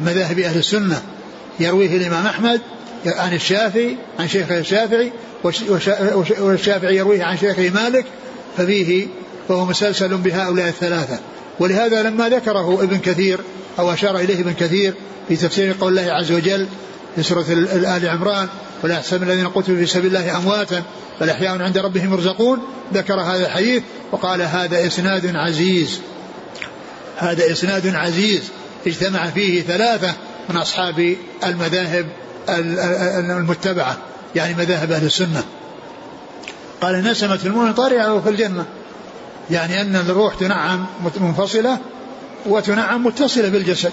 مذاهب 0.00 0.38
أهل 0.38 0.58
السنة. 0.58 1.02
يرويه 1.60 1.96
الإمام 1.96 2.26
أحمد 2.26 2.60
عن 3.06 3.34
الشافعي 3.34 3.96
عن 4.18 4.28
شيخه 4.28 4.58
الشافعي 4.58 5.12
والشافعي 6.38 6.96
يرويه 6.96 7.24
عن 7.24 7.38
شيخه 7.38 7.70
مالك. 7.70 8.06
ففيه 8.56 9.06
فهو 9.48 9.64
مسلسل 9.64 10.16
بهؤلاء 10.16 10.68
الثلاثة. 10.68 11.18
ولهذا 11.60 12.02
لما 12.02 12.28
ذكره 12.28 12.82
ابن 12.82 12.98
كثير 12.98 13.40
أو 13.78 13.92
أشار 13.92 14.18
إليه 14.18 14.40
ابن 14.40 14.52
كثير 14.52 14.94
في 15.28 15.36
تفسير 15.36 15.74
قول 15.80 15.98
الله 15.98 16.12
عز 16.12 16.32
وجل 16.32 16.66
في 17.16 17.22
سورة 17.22 17.44
آل 17.48 18.08
عمران 18.08 18.48
ولا 18.82 18.94
يحسب 18.94 19.22
الذين 19.22 19.48
قتلوا 19.48 19.78
في 19.78 19.86
سبيل 19.86 20.16
الله 20.16 20.36
أمواتا 20.36 20.82
بل 21.20 21.30
أحياء 21.30 21.62
عند 21.62 21.78
ربهم 21.78 22.12
يرزقون. 22.12 22.58
ذكر 22.94 23.20
هذا 23.20 23.46
الحديث 23.46 23.82
وقال 24.12 24.42
هذا 24.42 24.86
إسناد 24.86 25.36
عزيز. 25.36 26.00
هذا 27.18 27.52
إسناد 27.52 27.94
عزيز. 27.94 28.42
اجتمع 28.86 29.26
فيه 29.26 29.62
ثلاثة 29.62 30.12
من 30.48 30.56
أصحاب 30.56 31.16
المذاهب 31.44 32.06
المتبعة 33.38 33.96
يعني 34.34 34.54
مذاهب 34.54 34.92
أهل 34.92 35.06
السنة. 35.06 35.44
قال 36.80 37.04
نسمة 37.04 37.38
المؤمن 37.44 37.72
طارئة 37.72 38.20
في 38.20 38.30
الجنة. 38.30 38.64
يعني 39.50 39.80
أن 39.80 39.96
الروح 39.96 40.34
تنعم 40.34 40.86
منفصلة 41.20 41.78
وتنعم 42.46 43.06
متصلة 43.06 43.48
بالجسد. 43.48 43.92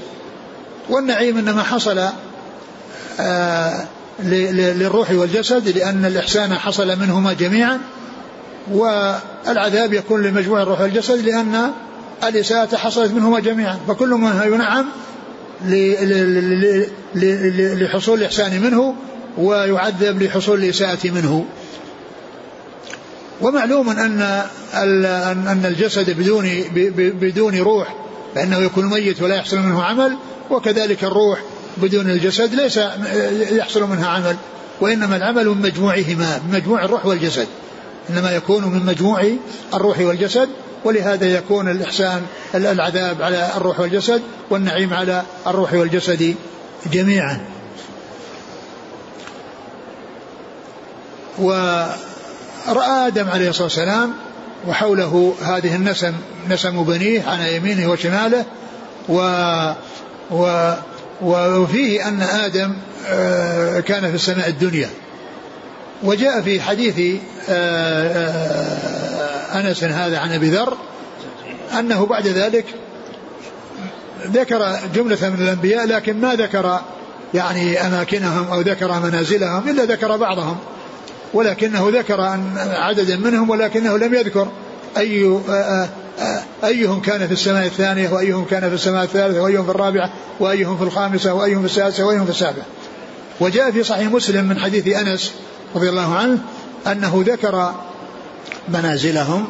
والنعيم 0.89 1.37
إنما 1.37 1.63
حصل 1.63 2.09
للروح 4.23 5.11
والجسد 5.11 5.77
لأن 5.77 6.05
الإحسان 6.05 6.53
حصل 6.53 6.99
منهما 6.99 7.33
جميعا 7.33 7.79
والعذاب 8.71 9.93
يكون 9.93 10.21
لمجموع 10.21 10.61
الروح 10.61 10.81
والجسد 10.81 11.25
لأن 11.25 11.71
الإساءة 12.23 12.75
حصلت 12.75 13.11
منهما 13.11 13.39
جميعا. 13.39 13.79
فكل 13.87 14.09
منها 14.09 14.45
ينعم 14.45 14.85
لحصول 17.81 18.19
الإحسان 18.19 18.61
منه 18.61 18.95
ويعذب 19.37 20.23
لحصول 20.23 20.63
الإساءة 20.63 21.09
منه. 21.09 21.45
ومعلوم 23.41 23.89
أن 23.89 24.21
أن 24.73 25.65
الجسد 25.65 26.09
بدون 26.09 26.63
بدون 26.95 27.57
روح 27.57 27.95
فإنه 28.35 28.57
يكون 28.57 28.85
ميت 28.85 29.21
ولا 29.21 29.35
يحصل 29.35 29.57
منه 29.57 29.83
عمل 29.83 30.17
وكذلك 30.49 31.03
الروح 31.03 31.39
بدون 31.77 32.09
الجسد 32.09 32.53
ليس 32.53 32.79
يحصل 33.51 33.83
منها 33.83 34.07
عمل 34.07 34.35
وإنما 34.81 35.15
العمل 35.15 35.45
من 35.45 35.61
مجموعهما 35.61 36.41
من 36.47 36.53
مجموع 36.53 36.85
الروح 36.85 37.05
والجسد. 37.05 37.47
إنما 38.09 38.31
يكون 38.31 38.65
من 38.65 38.85
مجموع 38.85 39.27
الروح 39.73 39.99
والجسد 39.99 40.49
ولهذا 40.83 41.25
يكون 41.25 41.71
الإحسان 41.71 42.21
العذاب 42.55 43.21
على 43.21 43.49
الروح 43.57 43.79
والجسد 43.79 44.21
والنعيم 44.49 44.93
على 44.93 45.23
الروح 45.47 45.73
والجسد 45.73 46.35
جميعا. 46.91 47.41
ورأى 51.39 53.07
آدم 53.07 53.29
عليه 53.29 53.49
الصلاة 53.49 53.63
والسلام 53.63 54.13
وحوله 54.67 55.33
هذه 55.41 55.75
النسم 55.75 56.13
نسم 56.49 56.83
بنيه 56.83 57.23
عن 57.27 57.39
يمينه 57.39 57.91
وشماله 57.91 58.45
و 59.09 59.17
و 60.31 60.73
وفيه 61.21 62.07
أن 62.07 62.21
آدم 62.21 62.73
آه، 63.07 63.79
كان 63.79 64.09
في 64.09 64.15
السماء 64.15 64.49
الدنيا. 64.49 64.89
وجاء 66.03 66.41
في 66.41 66.61
حديث 66.61 67.21
آه، 67.49 68.07
آه، 68.07 69.59
أنس 69.59 69.83
هذا 69.83 70.17
عن 70.19 70.31
أبي 70.31 70.49
ذر 70.49 70.77
أنه 71.79 72.05
بعد 72.05 72.27
ذلك 72.27 72.65
ذكر 74.25 74.79
جملة 74.95 75.29
من 75.29 75.41
الأنبياء 75.41 75.87
لكن 75.87 76.21
ما 76.21 76.35
ذكر 76.35 76.81
يعني 77.33 77.87
أماكنهم 77.87 78.51
أو 78.51 78.61
ذكر 78.61 78.99
منازلهم 78.99 79.69
إلا 79.69 79.85
ذكر 79.85 80.17
بعضهم. 80.17 80.57
ولكنه 81.33 81.89
ذكر 81.89 82.21
عددا 82.57 83.17
منهم 83.17 83.49
ولكنه 83.49 83.97
لم 83.97 84.13
يذكر 84.13 84.47
أي 84.97 85.39
أيهم 86.63 87.01
كان 87.01 87.27
في 87.27 87.33
السماء 87.33 87.65
الثانية 87.65 88.09
وأيهم 88.09 88.45
كان 88.45 88.69
في 88.69 88.75
السماء 88.75 89.03
الثالثة 89.03 89.41
وأيهم 89.41 89.65
في 89.65 89.71
الرابعة 89.71 90.09
وأيهم 90.39 90.77
في 90.77 90.83
الخامسة 90.83 91.33
وأيهم 91.33 91.59
في 91.59 91.65
السادسة 91.65 92.05
وأيهم 92.05 92.25
في 92.25 92.31
السابعة. 92.31 92.65
وجاء 93.39 93.71
في 93.71 93.83
صحيح 93.83 94.11
مسلم 94.11 94.45
من 94.45 94.59
حديث 94.59 94.87
أنس 94.87 95.33
رضي 95.75 95.89
الله 95.89 96.15
عنه 96.15 96.37
أنه 96.87 97.23
ذكر 97.27 97.73
منازلهم 98.69 99.47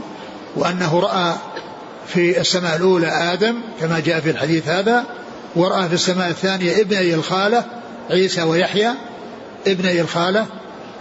وأنه 0.55 0.99
رأى 0.99 1.33
في 2.07 2.41
السماء 2.41 2.75
الأولى 2.75 3.07
آدم 3.07 3.55
كما 3.81 3.99
جاء 3.99 4.19
في 4.19 4.29
الحديث 4.29 4.67
هذا 4.67 5.05
ورأى 5.55 5.87
في 5.87 5.93
السماء 5.93 6.29
الثانية 6.29 6.81
ابني 6.81 7.13
الخالة 7.13 7.65
عيسى 8.09 8.43
ويحيى 8.43 8.89
ابني 9.67 10.01
الخالة 10.01 10.45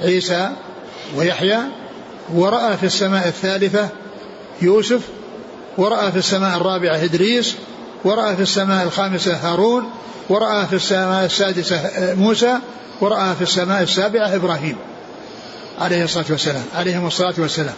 عيسى 0.01 0.51
ويحيى 1.17 1.59
ورأى 2.35 2.77
في 2.77 2.87
السماء 2.87 3.29
الثالثة 3.29 3.89
يوسف 4.63 5.01
ورأى 5.81 6.13
في 6.13 6.19
السماء 6.19 6.57
الرابعة 6.57 7.05
إدريس 7.05 7.57
ورأى 8.05 8.37
في 8.37 8.43
السماء 8.43 8.85
الخامسة 8.85 9.37
هارون 9.37 9.91
ورأى 10.29 10.67
في 10.67 10.77
السماء 10.77 11.25
السادسة 11.25 11.91
موسى 12.15 12.59
ورأى 13.01 13.35
في 13.35 13.43
السماء 13.43 13.83
السابعة 13.83 14.35
إبراهيم. 14.35 14.77
عليه 15.79 16.05
الصلاة 16.05 16.25
والسلام 16.31 16.63
عليهم 16.75 17.07
الصلاة 17.07 17.35
والسلام. 17.39 17.75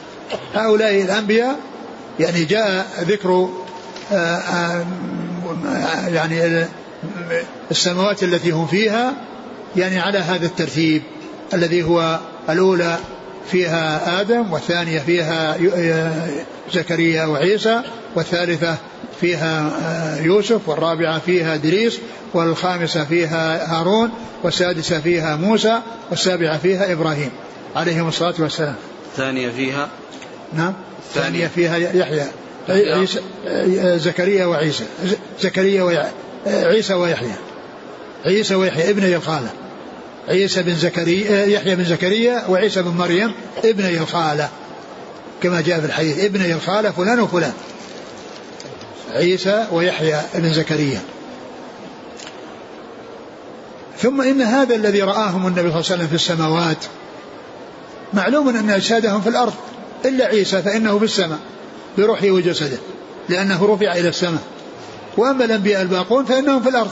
هؤلاء 0.54 1.02
الأنبياء 1.02 1.56
يعني 2.20 2.44
جاء 2.44 2.86
ذكر 3.00 3.48
آه، 4.12 4.16
آه، 4.16 4.86
يعني 6.08 6.66
السماوات 7.70 8.22
التي 8.22 8.50
هم 8.50 8.66
فيها 8.66 9.12
يعني 9.76 10.00
على 10.00 10.18
هذا 10.18 10.46
الترتيب 10.46 11.02
الذي 11.54 11.82
هو 11.82 12.18
الأولى 12.48 12.98
فيها 13.50 14.20
آدم 14.20 14.52
والثانية 14.52 14.98
فيها 14.98 15.56
زكريا 16.72 17.24
وعيسى 17.24 17.82
والثالثة 18.14 18.76
فيها 19.20 19.70
يوسف 20.20 20.68
والرابعة 20.68 21.18
فيها 21.18 21.56
دريس 21.56 21.98
والخامسة 22.34 23.04
فيها 23.04 23.74
هارون 23.78 24.10
والسادسة 24.42 25.00
فيها 25.00 25.36
موسى 25.36 25.78
والسابعة 26.10 26.58
فيها 26.58 26.92
إبراهيم. 26.92 27.30
عليهم 27.76 28.08
الصلاة 28.08 28.34
والسلام. 28.38 28.74
الثانية 29.12 29.50
فيها؟ 29.50 29.88
نعم. 30.52 30.74
الثانية 31.08 31.46
فيها 31.46 31.76
يحيى. 31.76 32.26
عيسى 32.68 33.20
زكريا 33.98 34.46
وعيسى. 34.46 34.84
زكريا 35.40 36.08
وعيسى 36.46 36.94
ويحيى. 36.94 37.34
عيسى 38.24 38.54
ويحيى 38.54 38.90
ابني 38.90 39.16
الخالة. 39.16 39.48
عيسى 40.28 40.62
بن 40.62 40.74
زكريا 40.74 41.44
يحيى 41.44 41.76
بن 41.76 41.84
زكريا 41.84 42.44
وعيسى 42.48 42.82
بن 42.82 42.90
مريم 42.90 43.32
ابني 43.64 43.98
الخالة 43.98 44.48
كما 45.42 45.60
جاء 45.60 45.80
في 45.80 45.86
الحديث 45.86 46.24
ابني 46.24 46.52
الخالة 46.52 46.90
فلان 46.90 47.20
وفلان. 47.20 47.52
عيسى 49.14 49.66
ويحيى 49.72 50.20
بن 50.34 50.52
زكريا. 50.52 51.00
ثم 53.98 54.20
إن 54.20 54.42
هذا 54.42 54.74
الذي 54.74 55.02
رآهم 55.02 55.46
النبي 55.46 55.60
صلى 55.60 55.68
الله 55.68 55.72
عليه 55.74 55.94
وسلم 55.94 56.06
في 56.06 56.14
السماوات 56.14 56.84
معلوم 58.12 58.48
أن 58.48 58.70
أجسادهم 58.70 59.20
في 59.20 59.28
الأرض 59.28 59.54
إلا 60.04 60.26
عيسى 60.26 60.62
فإنه 60.62 60.98
في 60.98 61.04
السماء 61.04 61.38
بروحه 61.98 62.30
وجسده 62.30 62.78
لأنه 63.28 63.74
رفع 63.74 63.92
إلى 63.92 64.08
السماء. 64.08 64.42
وأما 65.16 65.44
الأنبياء 65.44 65.82
الباقون 65.82 66.24
فإنهم 66.24 66.62
في 66.62 66.68
الأرض. 66.68 66.90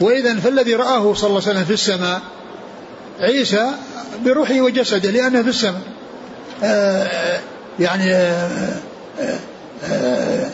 وإذا 0.00 0.34
فالذي 0.40 0.74
رآه 0.74 1.14
صلى 1.14 1.28
الله 1.28 1.40
عليه 1.40 1.50
وسلم 1.50 1.64
في 1.64 1.72
السماء 1.72 2.20
عيسى 3.20 3.70
بروحه 4.24 4.60
وجسده 4.60 5.10
لأنه 5.10 5.42
في 5.42 5.48
السماء. 5.48 5.80
آه 6.62 7.40
يعني 7.78 8.12
آه 8.14 8.74
آه 9.84 10.50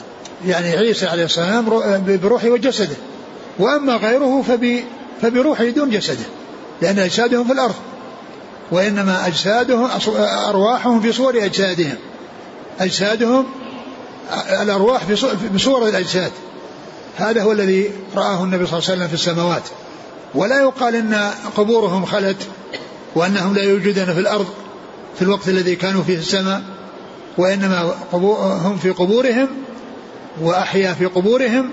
يعني 0.46 0.76
عيسى 0.76 1.06
عليه 1.06 1.24
السلام 1.24 1.64
بروحه 2.22 2.48
وجسده. 2.48 2.96
وأما 3.58 3.96
غيره 3.96 4.44
فبروحه 5.22 5.64
دون 5.64 5.90
جسده 5.90 6.24
لأن 6.82 6.98
أجسادهم 6.98 7.46
في 7.46 7.52
الأرض. 7.52 7.74
وإنما 8.70 9.26
أجسادهم 9.26 9.88
أرواحهم 10.48 11.00
في 11.00 11.12
صور 11.12 11.44
أجسادهم. 11.44 11.96
أجسادهم 12.80 13.46
الأرواح 14.62 15.04
في 15.52 15.58
صور 15.58 15.88
الأجساد. 15.88 16.32
هذا 17.18 17.42
هو 17.42 17.52
الذي 17.52 17.90
رآه 18.16 18.44
النبي 18.44 18.66
صلى 18.66 18.78
الله 18.78 18.88
عليه 18.88 18.98
وسلم 18.98 19.08
في 19.08 19.14
السماوات. 19.14 19.62
ولا 20.34 20.60
يقال 20.60 20.94
إن 20.94 21.30
قبورهم 21.56 22.04
خلت 22.04 22.48
وأنهم 23.14 23.54
لا 23.54 23.62
يوجدون 23.62 24.04
في 24.04 24.20
الأرض 24.20 24.46
في 25.16 25.22
الوقت 25.22 25.48
الذي 25.48 25.76
كانوا 25.76 26.02
فيه 26.02 26.18
السماء 26.18 26.62
وإنما 27.38 27.94
هم 28.62 28.76
في 28.76 28.90
قبورهم 28.90 29.48
وأحيا 30.40 30.92
في 30.92 31.06
قبورهم 31.06 31.70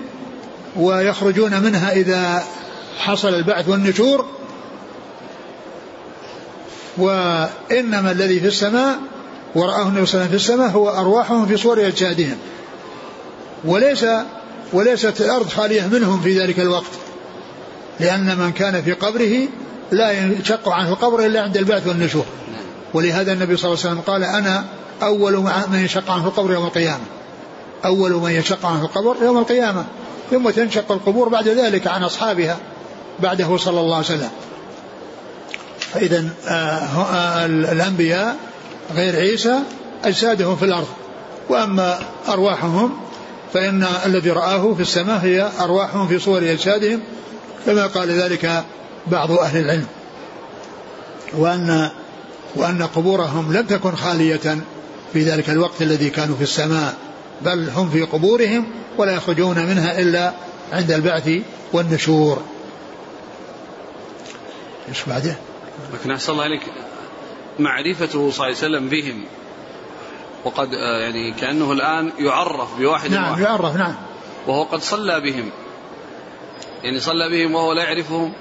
ويخرجون 0.76 1.62
منها 1.62 1.92
إذا 1.92 2.44
حصل 2.98 3.28
البعث 3.28 3.68
والنشور. 3.68 4.26
وإنما 6.98 8.10
الذي 8.10 8.40
في 8.40 8.46
السماء 8.46 8.98
ورآه 9.54 9.88
النبي 9.88 10.06
صلى 10.06 10.14
الله 10.14 10.26
عليه 10.26 10.26
وسلم 10.26 10.28
في 10.28 10.34
السماء 10.34 10.70
هو 10.70 10.88
أرواحهم 10.88 11.46
في 11.46 11.56
صور 11.56 11.86
اجسادهم 11.86 12.36
وليس 13.64 14.06
وليست 14.72 15.20
الأرض 15.20 15.48
خالية 15.48 15.86
منهم 15.86 16.20
في 16.20 16.40
ذلك 16.40 16.60
الوقت. 16.60 16.90
لأن 18.00 18.38
من 18.38 18.52
كان 18.52 18.82
في 18.82 18.92
قبره 18.92 19.48
لا 19.92 20.10
ينشق 20.10 20.68
عنه 20.68 20.88
القبر 20.88 21.26
إلا 21.26 21.42
عند 21.42 21.56
البعث 21.56 21.86
والنشور. 21.86 22.24
ولهذا 22.94 23.32
النبي 23.32 23.56
صلى 23.56 23.72
الله 23.72 23.80
عليه 23.84 23.90
وسلم 23.90 24.00
قال 24.00 24.24
أنا 24.24 24.64
أول 25.02 25.36
من 25.68 25.78
ينشق 25.80 26.10
عنه 26.10 26.26
القبر 26.26 26.52
يوم 26.52 26.64
القيامة. 26.64 27.04
أول 27.84 28.12
من 28.12 28.30
ينشق 28.30 28.66
عنه 28.66 28.82
القبر 28.84 29.16
يوم 29.22 29.38
القيامة. 29.38 29.84
ثم 30.30 30.50
تنشق 30.50 30.92
القبور 30.92 31.28
بعد 31.28 31.48
ذلك 31.48 31.86
عن 31.86 32.02
أصحابها 32.02 32.56
بعده 33.20 33.56
صلى 33.56 33.80
الله 33.80 33.96
عليه 33.96 34.06
وسلم. 34.06 34.30
فإذا 35.78 36.24
آه، 36.48 36.50
آه، 36.52 37.46
الأنبياء 37.46 38.36
غير 38.94 39.16
عيسى 39.16 39.58
أجسادهم 40.04 40.56
في 40.56 40.64
الأرض. 40.64 40.88
وأما 41.48 41.98
أرواحهم 42.28 43.05
فإن 43.52 43.86
الذي 44.06 44.30
رآه 44.30 44.74
في 44.74 44.82
السماء 44.82 45.18
هي 45.18 45.50
أرواحهم 45.60 46.08
في 46.08 46.18
صور 46.18 46.38
أجسادهم 46.38 47.00
كما 47.66 47.86
قال 47.86 48.10
ذلك 48.10 48.64
بعض 49.06 49.32
أهل 49.32 49.60
العلم. 49.60 49.86
وأن 51.32 51.90
وأن 52.56 52.82
قبورهم 52.82 53.52
لم 53.52 53.66
تكن 53.66 53.96
خالية 53.96 54.58
في 55.12 55.22
ذلك 55.22 55.50
الوقت 55.50 55.82
الذي 55.82 56.10
كانوا 56.10 56.36
في 56.36 56.42
السماء 56.42 56.94
بل 57.42 57.70
هم 57.70 57.90
في 57.90 58.02
قبورهم 58.02 58.66
ولا 58.98 59.12
يخرجون 59.12 59.66
منها 59.66 60.00
إلا 60.00 60.32
عند 60.72 60.92
البعث 60.92 61.30
والنشور. 61.72 62.42
إيش 64.88 65.04
بعده؟ 65.06 65.36
لكن 65.94 66.10
أحسن 66.10 66.32
الله 66.32 66.44
عليك 66.44 66.62
معرفته 67.58 68.30
صلى 68.30 68.30
الله 68.30 68.44
عليه 68.44 68.54
وسلم 68.54 68.88
بهم. 68.88 69.24
وقد 70.44 70.74
آه، 70.74 70.98
يعني 71.00 71.32
كأنه 71.32 71.72
الآن 71.72 72.12
يعرف 72.18 72.78
بواحد 72.78 73.10
نعم 73.10 73.30
واحد. 73.30 73.42
يعرف 73.42 73.76
نعم. 73.76 73.94
وهو 74.46 74.62
قد 74.62 74.80
صلى 74.80 75.20
بهم. 75.20 75.50
يعني 76.82 77.00
صلى 77.00 77.30
بهم 77.30 77.54
وهو 77.54 77.72
لا 77.72 77.82
يعرفهم. 77.82 78.32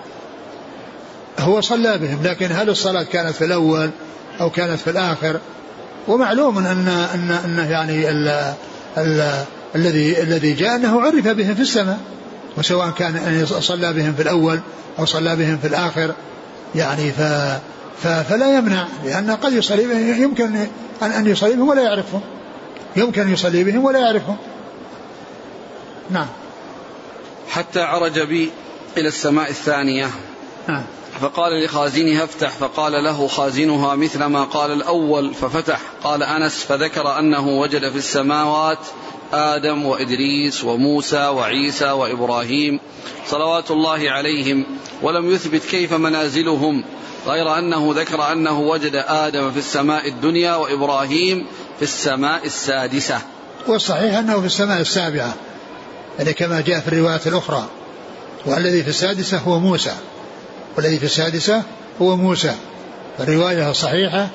هو 1.40 1.62
صلى 1.62 1.98
بهم 1.98 2.24
لكن 2.24 2.52
هل 2.52 2.70
الصلاة 2.70 3.04
كانت 3.04 3.36
في 3.36 3.46
الأول 3.46 3.90
أو 4.42 4.50
كانت 4.50 4.80
في 4.80 4.90
الآخر؟ 4.90 5.40
ومعلوم 6.08 6.58
أن 6.58 6.88
أن 6.88 7.32
أن 7.32 7.68
يعني 7.70 8.10
ال 8.10 8.54
ال 8.98 9.34
الذي 9.76 10.22
الذي 10.22 10.54
جاء 10.54 10.76
أنه 10.76 11.02
عرف 11.02 11.28
بهم 11.28 11.56
في 11.56 11.62
السماء 11.62 12.00
وسواء 12.58 12.90
كان 12.90 13.16
أن 13.16 13.46
صلى 13.46 13.94
بهم 13.94 14.14
في 14.14 14.22
الأول 14.22 14.60
أو 15.00 15.06
صلى 15.06 15.36
بهم 15.36 15.58
في 15.58 15.68
الآخر. 15.68 16.12
يعني 16.76 17.12
ف 17.12 17.22
فلا 18.04 18.58
يمنع 18.58 18.88
لأن 19.06 19.32
قد 19.32 19.54
يصلي 19.54 19.88
بهم 19.88 20.24
يمكن 20.24 20.56
أن 21.02 21.12
أن 21.12 21.28
يصلي 21.28 21.54
بهم 21.54 21.70
ولا 21.70 21.84
يعرفهم. 21.84 22.22
يمكن 22.96 23.22
أن 23.22 23.34
يصلي 23.34 23.64
بهم 23.64 23.86
ولا 23.86 24.00
يعرفهم. 24.00 24.38
نعم. 26.10 26.28
حتى 27.50 27.82
عرج 27.82 28.20
بي 28.20 28.52
إلى 28.98 29.08
السماء 29.08 29.50
الثانية. 29.50 30.10
نعم. 30.68 30.84
فقال 31.22 31.64
لخازنها 31.64 32.24
افتح 32.24 32.50
فقال 32.50 33.04
له 33.04 33.28
خازنها 33.28 33.96
مثل 33.96 34.24
ما 34.26 34.44
قال 34.44 34.72
الأول 34.72 35.34
ففتح. 35.34 35.80
قال 36.04 36.24
أنس 36.24 36.64
فذكر 36.64 37.20
أنه 37.20 37.48
وجد 37.48 37.90
في 37.90 37.98
السماوات 37.98 38.80
آدم 39.34 39.86
وإدريس 39.86 40.64
وموسى 40.64 41.28
وعيسى 41.28 41.92
وإبراهيم 41.92 42.80
صلوات 43.28 43.72
الله 43.72 44.12
عليهم 44.12 44.66
ولم 45.02 45.32
يثبت 45.32 45.62
كيف 45.66 45.94
منازلهم. 45.94 46.84
غير 47.28 47.60
أنه 47.60 47.94
ذكر 47.96 48.32
أنه 48.32 48.60
وجد 48.60 48.96
آدم 49.08 49.52
في 49.52 49.60
السماء 49.60 50.08
الدنيا 50.08 50.56
وإبراهيم 50.56 51.46
في 51.78 51.84
السماء 51.84 52.46
السادسة. 52.46 53.20
والصحيح 53.68 54.18
أنه 54.18 54.40
في 54.40 54.46
السماء 54.46 54.82
السابعة 54.82 55.34
يعني 56.20 56.34
كما 56.34 56.62
جاء 56.62 56.80
في 56.80 56.88
الروايات 56.88 57.28
الأخرى. 57.28 57.66
والذي 58.46 58.84
في 58.84 58.90
السادسة 58.90 59.38
هو 59.38 59.60
موسى. 59.60 59.94
والذي 60.78 61.00
في 61.00 61.06
السادسة 61.06 61.64
هو 62.02 62.16
موسى. 62.16 62.54
الرواية 63.20 63.72
الصحيحة 63.72 64.28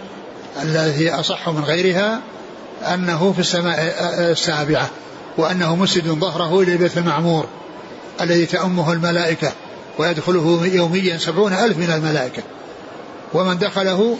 التي 0.62 1.10
أصح 1.10 1.48
من 1.48 1.64
غيرها 1.64 2.20
أنه 2.94 3.32
في 3.32 3.38
السماء 3.38 3.94
السابعة 4.18 4.90
وأنه 5.36 5.76
مسجد 5.76 6.08
ظهره 6.08 6.60
إلى 6.60 6.72
البيت 6.72 6.98
المعمور 6.98 7.46
الذي 8.20 8.46
تأمه 8.46 8.92
الملائكة 8.92 9.52
ويدخله 9.98 10.66
يوميا 10.66 11.18
سبعون 11.18 11.52
ألف 11.52 11.78
من 11.78 11.90
الملائكة. 11.90 12.42
ومن 13.34 13.58
دخله 13.58 14.16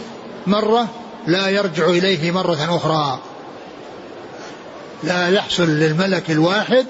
مرة 0.47 0.87
لا 1.27 1.49
يرجع 1.49 1.85
إليه 1.85 2.31
مرة 2.31 2.77
أخرى. 2.77 3.19
لا 5.03 5.29
يحصل 5.29 5.69
للملك 5.69 6.31
الواحد 6.31 6.85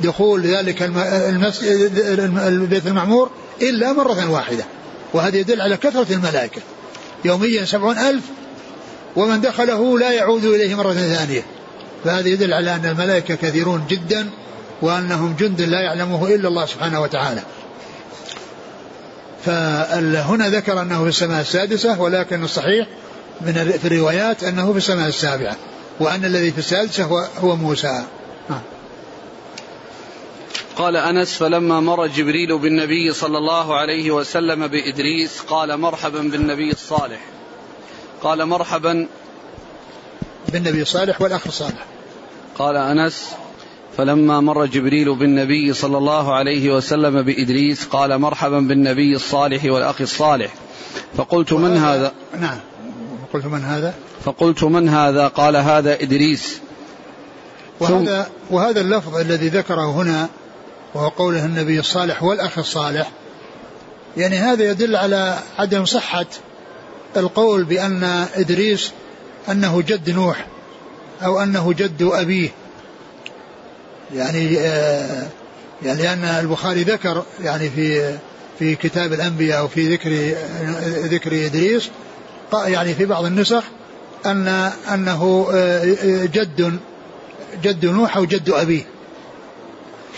دخول 0.00 0.40
ذلك 0.42 0.82
المسجد 0.82 1.98
البيت 2.46 2.86
المعمور 2.86 3.30
إلا 3.62 3.92
مرة 3.92 4.30
واحدة. 4.30 4.64
وهذا 5.14 5.36
يدل 5.36 5.60
على 5.60 5.76
كثرة 5.76 6.12
الملائكة. 6.12 6.62
يوميا 7.24 7.64
سبعون 7.64 7.98
ألف 7.98 8.24
ومن 9.16 9.40
دخله 9.40 9.98
لا 9.98 10.10
يعود 10.12 10.44
إليه 10.44 10.74
مرة 10.74 10.92
ثانية. 10.92 11.42
فهذا 12.04 12.28
يدل 12.28 12.52
على 12.52 12.74
أن 12.74 12.86
الملائكة 12.86 13.34
كثيرون 13.34 13.84
جدا 13.88 14.30
وأنهم 14.82 15.36
جند 15.38 15.60
لا 15.60 15.80
يعلمه 15.80 16.28
إلا 16.34 16.48
الله 16.48 16.66
سبحانه 16.66 17.00
وتعالى. 17.00 17.42
فهنا 19.44 20.48
ذكر 20.48 20.82
أنه 20.82 21.02
في 21.02 21.08
السماء 21.08 21.40
السادسة 21.40 22.00
ولكن 22.00 22.44
الصحيح 22.44 22.86
من 23.40 23.78
في 23.82 23.84
الروايات 23.84 24.44
أنه 24.44 24.72
في 24.72 24.78
السماء 24.78 25.08
السابعة 25.08 25.56
وأن 26.00 26.24
الذي 26.24 26.50
في 26.50 26.58
السادسة 26.58 27.04
هو, 27.04 27.26
هو 27.38 27.56
موسى. 27.56 28.04
قال 30.76 30.96
أنس 30.96 31.36
فلما 31.36 31.80
مر 31.80 32.06
جبريل 32.06 32.58
بالنبي 32.58 33.12
صلى 33.12 33.38
الله 33.38 33.74
عليه 33.76 34.10
وسلم 34.10 34.66
بإدريس 34.66 35.40
قال 35.40 35.80
مرحبا 35.80 36.20
بالنبي 36.20 36.70
الصالح. 36.70 37.20
قال 38.22 38.46
مرحبا 38.46 39.08
بالنبي 40.48 40.82
الصالح 40.82 41.22
والأخ 41.22 41.46
الصالح. 41.46 41.86
قال 42.58 42.76
أنس 42.76 43.30
فلما 43.96 44.40
مر 44.40 44.66
جبريل 44.66 45.14
بالنبي 45.14 45.72
صلى 45.72 45.98
الله 45.98 46.34
عليه 46.34 46.74
وسلم 46.74 47.22
بإدريس 47.22 47.84
قال 47.84 48.18
مرحبا 48.18 48.60
بالنبي 48.60 49.16
الصالح 49.16 49.64
والأخ 49.64 50.00
الصالح. 50.00 50.54
فقلت 51.16 51.52
من 51.52 51.76
هذا 51.76 52.12
نعم. 52.40 52.58
قلت 53.32 53.46
من 53.46 53.64
هذا؟ 53.64 53.94
فقلت 54.24 54.64
من 54.64 54.88
هذا؟ 54.88 55.28
قال 55.28 55.56
هذا 55.56 55.94
إدريس. 55.94 56.60
وهذا 57.80 58.30
وهذا 58.50 58.80
اللفظ 58.80 59.16
الذي 59.16 59.48
ذكره 59.48 59.90
هنا 59.90 60.28
وهو 60.94 61.08
قوله 61.08 61.44
النبي 61.44 61.80
الصالح 61.80 62.22
والأخ 62.22 62.58
الصالح 62.58 63.10
يعني 64.16 64.36
هذا 64.36 64.70
يدل 64.70 64.96
على 64.96 65.38
عدم 65.58 65.84
صحة 65.84 66.26
القول 67.16 67.64
بأن 67.64 68.04
إدريس 68.34 68.92
أنه 69.50 69.82
جد 69.82 70.10
نوح 70.10 70.46
أو 71.22 71.42
أنه 71.42 71.72
جد 71.72 72.02
أبيه. 72.02 72.50
يعني 74.14 74.58
آه 74.58 75.26
يعني 75.82 76.02
لأن 76.02 76.24
البخاري 76.24 76.82
ذكر 76.82 77.24
يعني 77.40 77.70
في 77.70 78.18
في 78.58 78.74
كتاب 78.74 79.12
الأنبياء 79.12 79.58
أو 79.58 79.68
في 79.68 79.94
ذكر 79.94 80.10
ذكر 81.14 81.46
إدريس 81.46 81.90
يعني 82.52 82.94
في 82.94 83.04
بعض 83.04 83.24
النسخ 83.24 83.64
أن 84.26 84.48
أنه 84.94 85.48
آه، 85.52 85.84
جد 86.24 86.78
جد 87.62 87.86
نوح 87.86 88.16
أو 88.16 88.24
جد 88.24 88.50
أبيه 88.50 88.82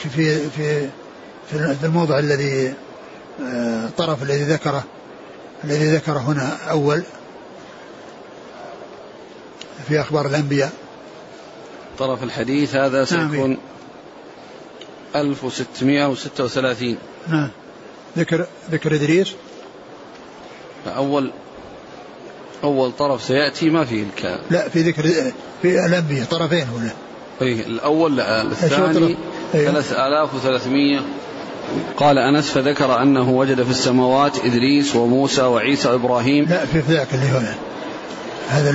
في 0.02 0.08
في 0.50 0.88
في 1.50 1.84
الموضع 1.84 2.18
الذي 2.18 2.74
الطرف 3.40 4.20
آه، 4.20 4.24
الذي 4.24 4.42
ذكره 4.42 4.84
الذي 5.64 5.96
ذكره 5.96 6.18
هنا 6.18 6.56
أول 6.70 7.02
في 9.88 10.00
أخبار 10.00 10.26
الأنبياء 10.26 10.72
طرف 11.98 12.22
الحديث 12.22 12.74
هذا 12.74 13.06
نعم. 13.12 13.30
سيكون 13.30 13.58
1636 15.16 16.96
نعم. 17.28 17.48
ذكر 18.18 18.46
ذكر 18.70 18.94
إدريس؟ 18.94 19.34
أول 20.86 21.30
أول 22.64 22.92
طرف 22.92 23.22
سيأتي 23.22 23.70
ما 23.70 23.84
فيه 23.84 24.02
الكلام 24.02 24.38
لا 24.50 24.68
في 24.68 24.82
ذكر 24.82 25.02
في 25.62 25.86
الأنبياء 25.86 26.24
طرفين 26.24 26.66
هنا. 26.66 26.90
أيه 27.42 27.66
الأول 27.66 28.16
لا 28.16 28.42
الثاني 28.42 29.16
3300 29.52 31.00
قال 31.96 32.18
أنس 32.18 32.50
فذكر 32.50 33.02
أنه 33.02 33.30
وجد 33.30 33.62
في 33.62 33.70
السماوات 33.70 34.44
إدريس 34.44 34.96
وموسى 34.96 35.42
وعيسى 35.42 35.88
وإبراهيم. 35.88 36.44
لا 36.44 36.66
في 36.66 36.78
ذاك 36.78 37.14
اللي 37.14 37.26
هنا. 37.26 37.54
هذا 38.48 38.70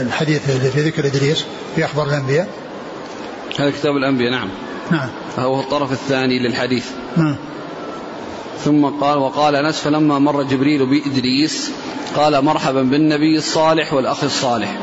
الحديث 0.00 0.50
اللي 0.50 0.70
في 0.70 0.80
ذكر 0.80 1.06
إدريس 1.06 1.44
في 1.76 1.84
أخبار 1.84 2.06
الأنبياء. 2.08 2.48
هذا 3.58 3.70
كتاب 3.70 3.96
الأنبياء 3.96 4.30
نعم. 4.30 4.48
نعم. 4.90 5.08
هو 5.38 5.60
الطرف 5.60 5.92
الثاني 5.92 6.38
للحديث. 6.38 6.86
نعم. 7.16 7.36
ثم 8.64 8.86
قال 8.86 9.18
وقال 9.18 9.56
أنس 9.56 9.80
فلما 9.80 10.18
مر 10.18 10.42
جبريل 10.42 10.86
بإدريس 10.86 11.70
قال 12.16 12.44
مرحبا 12.44 12.82
بالنبي 12.82 13.38
الصالح 13.38 13.92
والأخ 13.94 14.24
الصالح. 14.24 14.76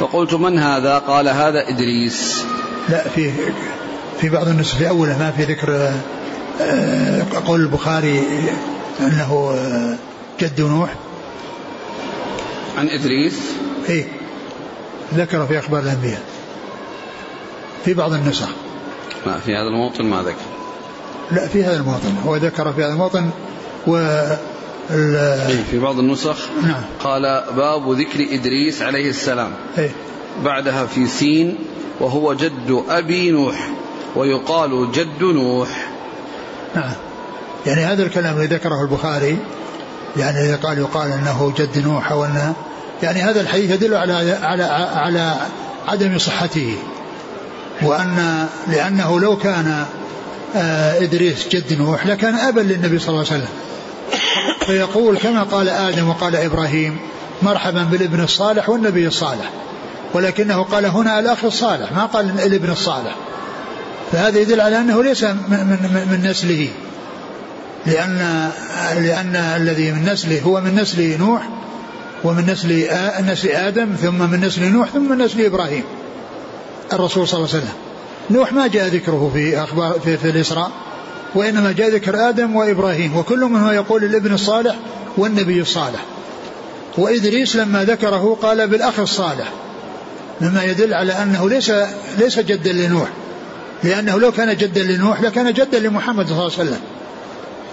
فقلت 0.00 0.34
من 0.34 0.58
هذا؟ 0.58 0.98
قال 0.98 1.28
هذا 1.28 1.68
إدريس. 1.68 2.44
لا 2.88 3.08
في 3.08 3.32
في 4.20 4.28
بعض 4.28 4.48
النسخ 4.48 4.76
في 4.76 4.88
أولها 4.88 5.18
ما 5.18 5.30
في 5.30 5.42
ذكر 5.42 5.92
آه، 6.60 7.22
قول 7.46 7.60
البخاري 7.60 8.22
أنه 9.00 9.50
آه، 9.54 9.96
جد 10.40 10.60
نوح. 10.60 10.94
عن 12.78 12.88
إدريس؟ 12.88 13.40
إيه. 13.88 14.06
ذكر 15.14 15.46
في 15.46 15.58
أخبار 15.58 15.82
الأنبياء. 15.82 16.22
في 17.84 17.94
بعض 17.94 18.12
النسخ. 18.12 18.48
ما 19.26 19.38
في 19.38 19.56
هذا 19.56 19.68
الموطن 19.68 20.04
ما 20.04 20.22
ذكر. 20.22 20.36
لا 21.32 21.48
في 21.48 21.64
هذا 21.64 21.76
الموطن. 21.76 22.14
هو 22.26 22.36
ذكر 22.36 22.72
في 22.72 22.84
هذا 22.84 22.92
الموطن 22.92 23.30
و 23.86 23.96
إيه 24.90 25.62
في 25.70 25.78
بعض 25.78 25.98
النسخ 25.98 26.36
نعم. 26.62 26.82
قال 27.04 27.44
باب 27.56 27.92
ذكر 27.92 28.26
إدريس 28.30 28.82
عليه 28.82 29.10
السلام. 29.10 29.52
إيه. 29.78 29.90
بعدها 30.44 30.86
في 30.86 31.06
سين 31.06 31.58
وهو 32.00 32.34
جد 32.34 32.82
أبي 32.88 33.30
نوح 33.30 33.68
ويقال 34.16 34.92
جد 34.92 35.22
نوح. 35.22 35.88
نعم. 36.74 36.92
يعني 37.66 37.84
هذا 37.84 38.02
الكلام 38.02 38.36
الذي 38.36 38.54
ذكره 38.54 38.82
البخاري 38.82 39.38
يعني 40.16 40.40
إذا 40.40 40.56
قال 40.56 40.78
يقال 40.78 41.12
أنه 41.12 41.52
جد 41.58 41.78
نوح 41.78 42.12
أو 42.12 42.24
أنه 42.24 42.54
يعني 43.02 43.22
هذا 43.22 43.40
الحديث 43.40 43.70
يدل 43.70 43.94
على 43.94 44.38
على 44.42 44.64
على 44.94 45.34
عدم 45.88 46.18
صحته. 46.18 46.76
وأن 47.82 48.46
لأنه 48.68 49.20
لو 49.20 49.36
كان 49.36 49.86
آه، 50.56 51.02
إدريس 51.02 51.48
جد 51.48 51.78
نوح 51.78 52.06
لكان 52.06 52.34
أبا 52.34 52.60
للنبي 52.60 52.98
صلى 52.98 53.08
الله 53.08 53.32
عليه 53.32 53.42
وسلم. 53.42 53.48
فيقول 54.66 55.18
كما 55.18 55.42
قال 55.42 55.68
آدم 55.68 56.08
وقال 56.08 56.36
إبراهيم 56.36 56.98
مرحبا 57.42 57.82
بالابن 57.82 58.20
الصالح 58.20 58.68
والنبي 58.68 59.06
الصالح. 59.06 59.50
ولكنه 60.14 60.62
قال 60.62 60.86
هنا 60.86 61.18
الأخ 61.18 61.44
الصالح 61.44 61.92
ما 61.92 62.06
قال 62.06 62.40
الابن 62.40 62.70
الصالح. 62.70 63.16
فهذا 64.12 64.38
يدل 64.38 64.60
على 64.60 64.78
أنه 64.78 65.02
ليس 65.02 65.24
من, 65.24 65.34
من, 65.48 66.08
من 66.10 66.30
نسله. 66.30 66.68
لأن 67.86 68.50
لأن 68.96 69.36
الذي 69.36 69.92
من 69.92 70.04
نسله 70.12 70.40
هو 70.40 70.60
من 70.60 70.74
نسل 70.74 71.18
نوح 71.18 71.48
ومن 72.24 72.46
نسل 72.46 72.86
نسل 73.20 73.48
آدم 73.48 73.88
ثم 74.02 74.30
من 74.30 74.40
نسل 74.40 74.72
نوح 74.72 74.88
ثم 74.88 75.10
من 75.10 75.18
نسل 75.18 75.44
إبراهيم. 75.44 75.84
الرسول 76.92 77.28
صلى 77.28 77.38
الله 77.38 77.48
عليه 77.48 77.58
وسلم. 77.58 77.74
نوح 78.30 78.52
ما 78.52 78.66
جاء 78.66 78.86
ذكره 78.88 79.30
في 79.34 79.62
أخبار 79.62 80.00
في, 80.04 80.16
في 80.16 80.30
الإسراء 80.30 80.70
وإنما 81.34 81.72
جاء 81.72 81.88
ذكر 81.90 82.28
آدم 82.28 82.56
وإبراهيم 82.56 83.16
وكل 83.16 83.40
منهم 83.40 83.72
يقول 83.72 84.04
الابن 84.04 84.34
الصالح 84.34 84.76
والنبي 85.16 85.60
الصالح. 85.60 86.00
وإدريس 86.98 87.56
لما 87.56 87.84
ذكره 87.84 88.38
قال 88.42 88.68
بالأخ 88.68 89.00
الصالح 89.00 89.52
مما 90.40 90.64
يدل 90.64 90.94
على 90.94 91.12
أنه 91.12 91.48
ليس 91.48 91.72
ليس 92.18 92.38
جدا 92.38 92.72
لنوح. 92.72 93.08
لأنه 93.84 94.20
لو 94.20 94.32
كان 94.32 94.56
جدا 94.56 94.82
لنوح 94.82 95.20
لكان 95.20 95.52
جدا 95.52 95.78
لمحمد 95.78 96.26
صلى 96.26 96.32
الله 96.32 96.42
عليه 96.58 96.70
وسلم. 96.70 96.80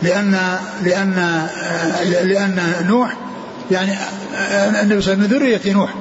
لأن 0.01 0.57
لأن 0.83 1.47
لأن 2.23 2.85
نوح 2.87 3.17
يعني 3.71 3.91
النبي 3.91 4.71
صلى 4.73 4.83
الله 4.83 4.83
عليه 4.83 4.97
وسلم 4.97 5.19
من 5.19 5.25
ذرية 5.25 5.73
نوح. 5.73 5.93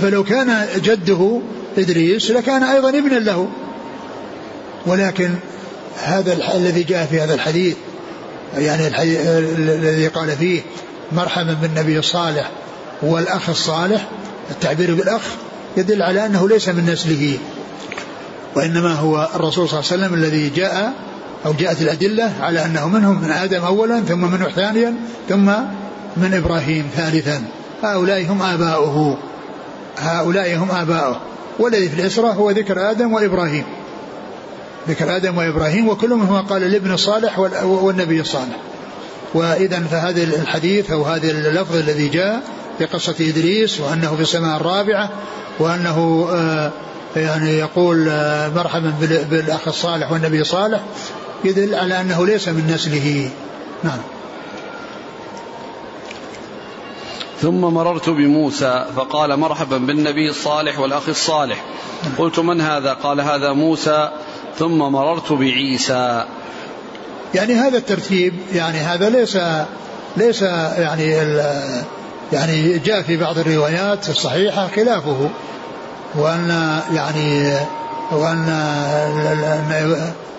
فلو 0.00 0.24
كان 0.24 0.66
جده 0.76 1.40
إدريس 1.78 2.30
لكان 2.30 2.62
أيضا 2.62 2.88
ابنا 2.88 3.18
له. 3.18 3.48
ولكن 4.86 5.30
هذا 6.02 6.36
الذي 6.54 6.82
جاء 6.82 7.06
في 7.06 7.20
هذا 7.20 7.34
الحديث 7.34 7.76
يعني 8.58 8.86
الحديث 8.86 9.20
الذي 9.58 10.08
قال 10.08 10.36
فيه 10.36 10.60
مرحبا 11.12 11.52
بالنبي 11.62 11.98
الصالح 11.98 12.50
والأخ 13.02 13.48
الصالح 13.48 14.08
التعبير 14.50 14.94
بالأخ 14.94 15.22
يدل 15.76 16.02
على 16.02 16.26
أنه 16.26 16.48
ليس 16.48 16.68
من 16.68 16.86
نسله 16.86 17.38
وإنما 18.56 18.94
هو 18.94 19.28
الرسول 19.34 19.68
صلى 19.68 19.80
الله 19.80 19.92
عليه 19.92 20.02
وسلم 20.02 20.14
الذي 20.14 20.50
جاء 20.50 20.92
أو 21.46 21.52
جاءت 21.52 21.82
الأدلة 21.82 22.32
على 22.40 22.64
أنه 22.64 22.88
منهم 22.88 23.22
من 23.22 23.30
آدم 23.30 23.64
أولا 23.64 24.00
ثم 24.00 24.30
من 24.30 24.38
نوح 24.38 24.54
ثانيا 24.54 24.94
ثم 25.28 25.46
من 26.16 26.34
إبراهيم 26.34 26.86
ثالثا. 26.96 27.42
هؤلاء 27.82 28.26
هم 28.26 28.42
آباؤه. 28.42 29.18
هؤلاء 29.98 30.56
هم 30.56 30.70
آباؤه. 30.70 31.20
والذي 31.58 31.88
في 31.88 32.00
الإسرة 32.00 32.28
هو 32.28 32.50
ذكر 32.50 32.90
آدم 32.90 33.12
وإبراهيم. 33.12 33.64
ذكر 34.88 35.16
آدم 35.16 35.36
وإبراهيم 35.36 35.88
وكل 35.88 36.10
منهما 36.10 36.40
قال 36.40 36.62
الابن 36.62 36.92
الصالح 36.92 37.38
والنبي 37.64 38.20
الصالح 38.20 38.56
وإذا 39.34 39.80
فهذا 39.80 40.22
الحديث 40.22 40.90
أو 40.90 41.02
هذا 41.02 41.30
اللفظ 41.30 41.76
الذي 41.76 42.08
جاء 42.08 42.42
في 42.78 42.84
قصة 42.84 43.14
إدريس 43.20 43.80
وأنه 43.80 44.16
في 44.16 44.22
السماء 44.22 44.56
الرابعة 44.56 45.10
وأنه 45.58 46.28
آه 46.32 46.70
يعني 47.16 47.50
يقول 47.58 48.08
آه 48.08 48.48
مرحبا 48.48 48.92
بالأخ 49.30 49.68
الصالح 49.68 50.12
والنبي 50.12 50.40
الصالح 50.40 50.80
يدل 51.44 51.74
على 51.74 52.00
أنه 52.00 52.26
ليس 52.26 52.48
من 52.48 52.72
نسله. 52.74 53.30
نعم. 53.84 53.98
ثم 57.42 57.60
مررت 57.60 58.08
بموسى 58.08 58.84
فقال 58.96 59.36
مرحبا 59.36 59.78
بالنبي 59.78 60.30
الصالح 60.30 60.78
والأخ 60.78 61.08
الصالح. 61.08 61.64
قلت 62.18 62.38
من 62.38 62.60
هذا؟ 62.60 62.92
قال 62.92 63.20
هذا 63.20 63.52
موسى. 63.52 64.10
ثم 64.58 64.78
مررت 64.78 65.32
بعيسى. 65.32 66.24
يعني 67.34 67.54
هذا 67.54 67.78
الترتيب 67.78 68.34
يعني 68.52 68.78
هذا 68.78 69.10
ليس 69.10 69.38
ليس 70.16 70.42
يعني 70.42 71.10
يعني 72.32 72.78
جاء 72.78 73.02
في 73.02 73.16
بعض 73.16 73.38
الروايات 73.38 74.08
الصحيحة 74.08 74.68
خلافه 74.76 75.28
وأن 76.14 76.80
يعني 76.94 77.56
وأن 78.12 78.48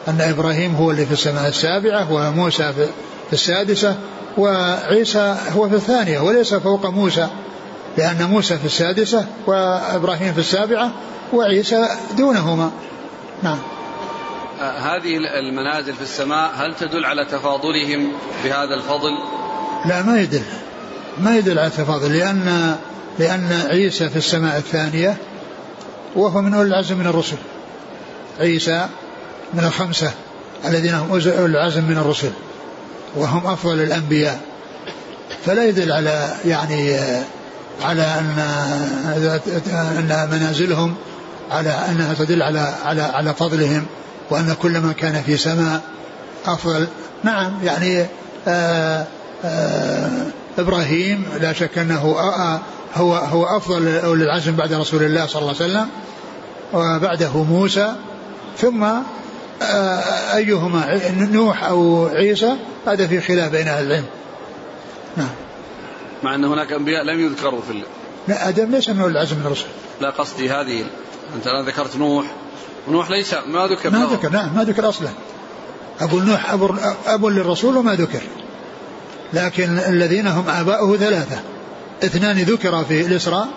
أن 0.07 0.21
إبراهيم 0.21 0.75
هو 0.75 0.91
اللي 0.91 1.05
في 1.05 1.11
السماء 1.11 1.47
السابعة 1.47 2.11
وموسى 2.11 2.73
السادسة 3.33 3.95
وعيسى 4.37 5.35
هو 5.55 5.69
في 5.69 5.75
الثانية 5.75 6.19
وليس 6.19 6.53
فوق 6.53 6.85
موسى 6.85 7.27
لأن 7.97 8.23
موسى 8.23 8.57
في 8.57 8.65
السادسة 8.65 9.25
وإبراهيم 9.47 10.33
في 10.33 10.39
السابعة 10.39 10.91
وعيسى 11.33 11.87
دونهما. 12.17 12.71
نعم. 13.43 13.59
هذه 14.59 15.17
المنازل 15.39 15.93
في 15.93 16.01
السماء 16.01 16.51
هل 16.55 16.75
تدل 16.75 17.05
على 17.05 17.25
تفاضلهم 17.25 18.11
بهذا 18.43 18.75
الفضل؟ 18.75 19.11
لا 19.85 20.01
ما 20.01 20.21
يدل 20.21 20.43
ما 21.17 21.37
يدل 21.37 21.59
على 21.59 21.67
التفاضل 21.67 22.17
لأن 22.17 22.75
لأن 23.19 23.65
عيسى 23.69 24.09
في 24.09 24.15
السماء 24.15 24.57
الثانية 24.57 25.17
وهو 26.15 26.41
من 26.41 26.53
أولي 26.53 26.67
العزم 26.67 26.97
من 26.97 27.07
الرسل. 27.07 27.37
عيسى 28.39 28.87
من 29.53 29.63
الخمسة 29.63 30.11
الذين 30.65 30.93
هم 30.93 31.11
أولي 31.11 31.45
العزم 31.45 31.83
من 31.83 31.97
الرسل. 31.97 32.31
وهم 33.15 33.47
أفضل 33.47 33.81
الأنبياء. 33.81 34.39
فلا 35.45 35.65
يدل 35.65 35.91
على 35.91 36.35
يعني 36.45 36.99
على 37.83 38.01
أن 38.01 38.39
أن 39.97 40.29
منازلهم 40.31 40.95
على 41.51 41.69
أنها 41.69 42.13
تدل 42.13 42.41
على 42.41 42.73
على 42.85 43.01
على 43.01 43.33
فضلهم 43.33 43.85
وأن 44.29 44.55
كل 44.61 44.81
من 44.81 44.93
كان 44.93 45.21
في 45.21 45.37
سماء 45.37 45.81
أفضل. 46.45 46.87
نعم 47.23 47.53
يعني 47.63 47.99
آآ 48.01 48.07
آه، 48.47 49.07
آآ 49.45 50.07
آه، 50.07 50.61
إبراهيم 50.61 51.25
لا 51.41 51.53
شك 51.53 51.77
أنه 51.77 52.15
هو 52.95 53.15
هو 53.15 53.45
أفضل 53.57 53.97
أولي 53.97 54.23
العزم 54.23 54.55
بعد 54.55 54.73
رسول 54.73 55.03
الله 55.03 55.25
صلى 55.25 55.41
الله 55.41 55.55
عليه 55.61 55.71
وسلم 55.71 55.87
وبعده 56.73 57.43
موسى 57.43 57.93
ثم 58.57 58.83
آه، 58.83 59.01
أيهما 59.61 61.01
نوح 61.31 61.63
أو 61.63 62.07
عيسى؟ 62.07 62.55
هذا 62.87 63.07
في 63.07 63.21
خلاف 63.21 63.51
بين 63.51 63.67
أهل 63.67 63.85
العلم. 63.85 64.05
نعم. 65.17 65.29
مع 66.23 66.35
أن 66.35 66.45
هناك 66.45 66.71
أنبياء 66.71 67.03
لم 67.03 67.19
يذكروا 67.19 67.61
في 67.61 67.83
لا 68.27 68.49
آدم 68.49 68.71
ليس 68.71 68.89
من 68.89 69.05
العزم 69.05 69.35
من 69.35 69.45
الرسل. 69.45 69.65
لا 70.01 70.09
قصدي 70.09 70.49
هذه. 70.49 70.85
أنت 71.35 71.47
الآن 71.47 71.65
ذكرت 71.65 71.97
نوح. 71.97 72.25
ونوح 72.87 73.09
ليس 73.09 73.33
ما 73.33 73.67
ذكر 73.67 73.89
ما 73.89 74.05
ذكر 74.05 74.29
نعم 74.29 74.55
ما 74.55 74.63
ذكر 74.63 74.89
أصلا. 74.89 75.09
أقول 76.01 76.23
نوح 76.23 76.51
أب, 76.51 76.79
أب 77.07 77.25
للرسول 77.25 77.77
وما 77.77 77.95
ذكر. 77.95 78.21
لكن 79.33 79.77
الذين 79.77 80.27
هم 80.27 80.49
آباؤه 80.49 80.97
ثلاثة. 80.97 81.39
اثنان 82.03 82.37
ذكر 82.37 82.83
في 82.83 83.01
الإسراء 83.01 83.47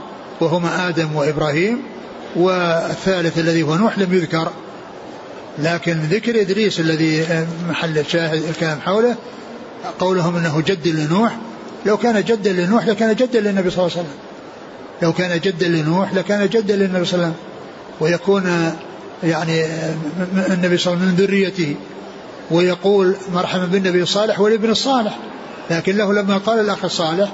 وهما 0.41 0.89
آدم 0.89 1.17
وإبراهيم 1.17 1.83
والثالث 2.37 3.39
الذي 3.39 3.63
هو 3.63 3.75
نوح 3.75 3.99
لم 3.99 4.15
يذكر. 4.15 4.51
لكن 5.59 6.01
ذكر 6.11 6.41
إدريس 6.41 6.81
الذي 6.81 7.27
محل 7.69 7.99
الشاهد 7.99 8.43
الكلام 8.49 8.81
حوله 8.81 9.17
قولهم 9.99 10.37
أنه 10.37 10.61
جد 10.67 10.89
لنوح. 10.89 11.37
لو 11.87 11.97
كان 11.97 12.25
جدا 12.25 12.53
لنوح 12.53 12.87
لكان 12.87 13.15
جدا 13.15 13.41
للنبي 13.41 13.71
صلى 13.71 13.79
الله 13.79 13.97
عليه 13.97 14.07
وسلم. 14.07 14.19
لو 15.03 15.13
كان 15.13 15.41
جدا 15.41 15.69
لنوح 15.69 16.15
لكان 16.15 16.49
جدا 16.49 16.77
للنبي 16.77 17.05
صلى 17.05 17.15
الله 17.15 17.25
عليه 17.25 17.35
وسلم. 17.35 17.35
ويكون 18.01 18.73
يعني 19.25 19.67
النبي 20.53 20.79
صلى 20.79 20.95
الله 20.95 21.03
عليه 21.03 21.07
وسلم 21.07 21.09
من 21.09 21.15
ذريته. 21.17 21.75
ويقول 22.51 23.15
مرحبا 23.33 23.65
بالنبي 23.65 24.03
الصالح 24.03 24.41
والابن 24.41 24.71
الصالح. 24.71 25.19
لكن 25.71 25.97
له 25.97 26.13
لما 26.13 26.39
قال 26.39 26.61
الأخ 26.61 26.85
الصالح 26.85 27.33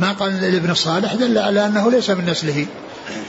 ما 0.00 0.12
قال 0.12 0.44
الابن 0.44 0.70
الصالح 0.70 1.14
دل 1.14 1.38
على 1.38 1.66
أنه 1.66 1.90
ليس 1.90 2.10
من 2.10 2.30
نسله. 2.30 2.66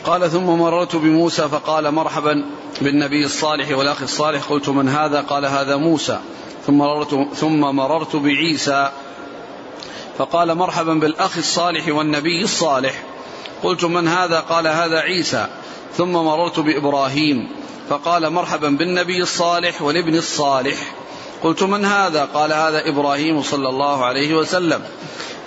قال 0.05 0.31
ثم 0.31 0.45
مررت 0.45 0.95
بموسى 0.95 1.49
فقال 1.49 1.91
مرحبا 1.91 2.45
بالنبي 2.81 3.25
الصالح 3.25 3.77
والأخ 3.77 4.01
الصالح. 4.01 4.43
قلت 4.43 4.69
من 4.69 4.89
هذا؟ 4.89 5.21
قال 5.21 5.45
هذا 5.45 5.75
موسى. 5.75 6.19
ثم 6.67 6.77
مررت, 6.77 7.27
ثم 7.35 7.59
مررت 7.59 8.15
بعيسى 8.15 8.91
فقال 10.17 10.55
مرحبا 10.55 10.93
بالأخ 10.93 11.37
الصالح 11.37 11.87
والنبي 11.87 12.43
الصالح. 12.43 13.03
قلت 13.63 13.85
من 13.85 14.07
هذا؟ 14.07 14.39
قال 14.39 14.67
هذا 14.67 14.99
عيسى. 14.99 15.47
ثم 15.97 16.11
مررت 16.11 16.59
بإبراهيم 16.59 17.49
فقال 17.89 18.29
مرحبا 18.29 18.69
بالنبي 18.69 19.21
الصالح 19.21 19.81
والابن 19.81 20.15
الصالح. 20.15 20.77
قلت 21.43 21.63
من 21.63 21.85
هذا؟ 21.85 22.25
قال 22.25 22.53
هذا 22.53 22.89
إبراهيم 22.89 23.41
صلى 23.41 23.69
الله 23.69 24.05
عليه 24.05 24.35
وسلم. 24.35 24.81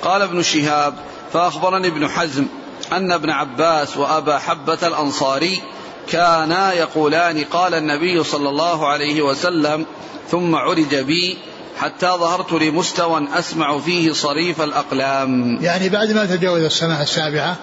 قال 0.02 0.22
ابن 0.22 0.42
شهاب 0.42 0.94
فأخبرني 1.32 1.88
ابن 1.88 2.08
حزم 2.08 2.46
أن 2.92 3.12
ابن 3.12 3.30
عباس 3.30 3.96
وأبا 3.96 4.38
حبة 4.38 4.78
الأنصاري 4.82 5.60
كانا 6.08 6.72
يقولان 6.72 7.44
قال 7.44 7.74
النبي 7.74 8.24
صلى 8.24 8.48
الله 8.48 8.86
عليه 8.86 9.22
وسلم 9.22 9.86
ثم 10.30 10.54
عرج 10.54 10.94
بي 10.94 11.38
حتى 11.78 12.06
ظهرت 12.06 12.52
لمستوى 12.52 13.28
أسمع 13.34 13.78
فيه 13.78 14.12
صريف 14.12 14.60
الأقلام. 14.60 15.58
يعني 15.62 15.88
بعد 15.88 16.12
ما 16.12 16.24
تجاوز 16.24 16.62
السماء 16.62 17.02
السابعة 17.02 17.56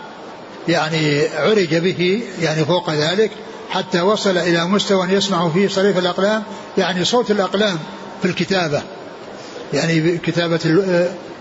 يعني 0.68 1.28
عرج 1.28 1.76
به 1.76 2.24
يعني 2.42 2.66
فوق 2.66 2.90
ذلك 2.90 3.32
حتى 3.70 4.02
وصل 4.02 4.38
إلى 4.38 4.66
مستوى 4.66 5.08
يسمع 5.08 5.50
فيه 5.50 5.68
صريف 5.68 5.98
الأقلام 5.98 6.44
يعني 6.78 7.06
صوت 7.06 7.32
الأقلام 7.32 7.80
في 8.22 8.28
الكتابة. 8.28 8.82
يعني 9.74 10.18
كتابة 10.18 10.60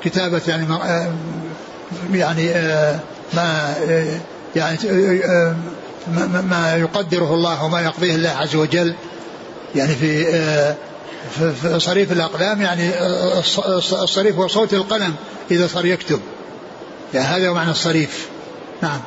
كتابة 0.04 0.40
يعني 0.48 0.66
يعني 2.12 2.50
ما 3.34 3.74
يعني 4.56 4.78
ما 6.42 6.76
يقدره 6.76 7.34
الله 7.34 7.64
وما 7.64 7.80
يقضيه 7.80 8.14
الله 8.14 8.30
عز 8.30 8.56
وجل. 8.56 8.94
يعني 9.74 9.94
في 9.94 10.24
في 11.62 11.80
صريف 11.80 12.12
الأقلام 12.12 12.62
يعني 12.62 12.90
الصريف 13.92 14.36
هو 14.36 14.48
صوت 14.48 14.74
القلم 14.74 15.14
إذا 15.50 15.66
صار 15.66 15.86
يكتب. 15.86 16.20
يعني 17.14 17.26
هذا 17.26 17.52
معنى 17.52 17.70
الصريف. 17.70 18.28
نعم. 18.82 19.00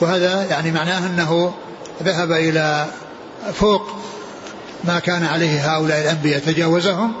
وهذا 0.00 0.46
يعني 0.50 0.70
معناه 0.70 1.06
أنه 1.06 1.54
ذهب 2.02 2.32
إلى 2.32 2.86
فوق 3.54 3.82
ما 4.84 4.98
كان 4.98 5.24
عليه 5.24 5.76
هؤلاء 5.76 6.00
الأنبياء 6.00 6.40
تجاوزهم 6.40 7.12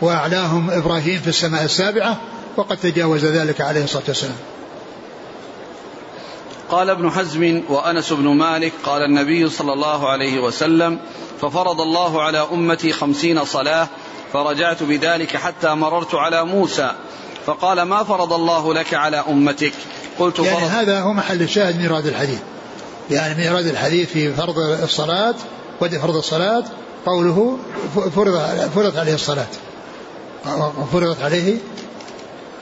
وأعلاهم 0.00 0.70
إبراهيم 0.70 1.20
في 1.20 1.28
السماء 1.28 1.64
السابعة 1.64 2.20
وقد 2.56 2.76
تجاوز 2.76 3.24
ذلك 3.24 3.60
عليه 3.60 3.84
الصلاة 3.84 4.04
والسلام. 4.08 4.36
قال 6.70 6.90
ابن 6.90 7.10
حزم 7.10 7.62
وأنس 7.68 8.12
بن 8.12 8.28
مالك 8.28 8.72
قال 8.84 9.02
النبي 9.02 9.48
صلى 9.48 9.72
الله 9.72 10.08
عليه 10.08 10.40
وسلم 10.40 10.98
ففرض 11.40 11.80
الله 11.80 12.22
على 12.22 12.46
أمتي 12.52 12.92
خمسين 12.92 13.44
صلاة 13.44 13.88
فرجعت 14.32 14.82
بذلك 14.82 15.36
حتى 15.36 15.74
مررت 15.74 16.14
على 16.14 16.44
موسى. 16.44 16.92
فقال 17.46 17.82
ما 17.82 18.04
فرض 18.04 18.32
الله 18.32 18.74
لك 18.74 18.94
على 18.94 19.24
أمتك؟ 19.28 19.72
قلت 20.18 20.38
يعني 20.38 20.60
فرض 20.60 20.70
هذا 20.70 21.00
هو 21.00 21.12
محل 21.12 21.42
الشاهد 21.42 21.76
من 21.76 21.82
إيراد 21.82 22.06
الحديث. 22.06 22.38
يعني 23.10 23.34
من 23.34 23.40
إيراد 23.40 23.66
الحديث 23.66 24.12
في 24.12 24.34
فرض 24.34 24.58
الصلاة 24.58 25.34
ودي 25.80 25.98
فرض 25.98 26.16
الصلاة 26.16 26.64
قوله 27.06 27.58
فرض 28.14 28.40
فرضت 28.74 28.96
عليه 28.96 29.14
الصلاة. 29.14 29.46
فرضت 30.92 31.22
عليه 31.22 31.56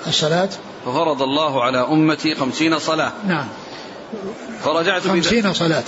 الصلاة؟ 0.06 0.48
ففرض 0.86 1.22
الله 1.22 1.64
على 1.64 1.78
أمتي 1.78 2.34
خمسين 2.34 2.78
صلاة. 2.78 3.12
نعم. 3.28 3.48
فرجعت 4.64 5.02
خمسين 5.02 5.52
صلاة. 5.52 5.84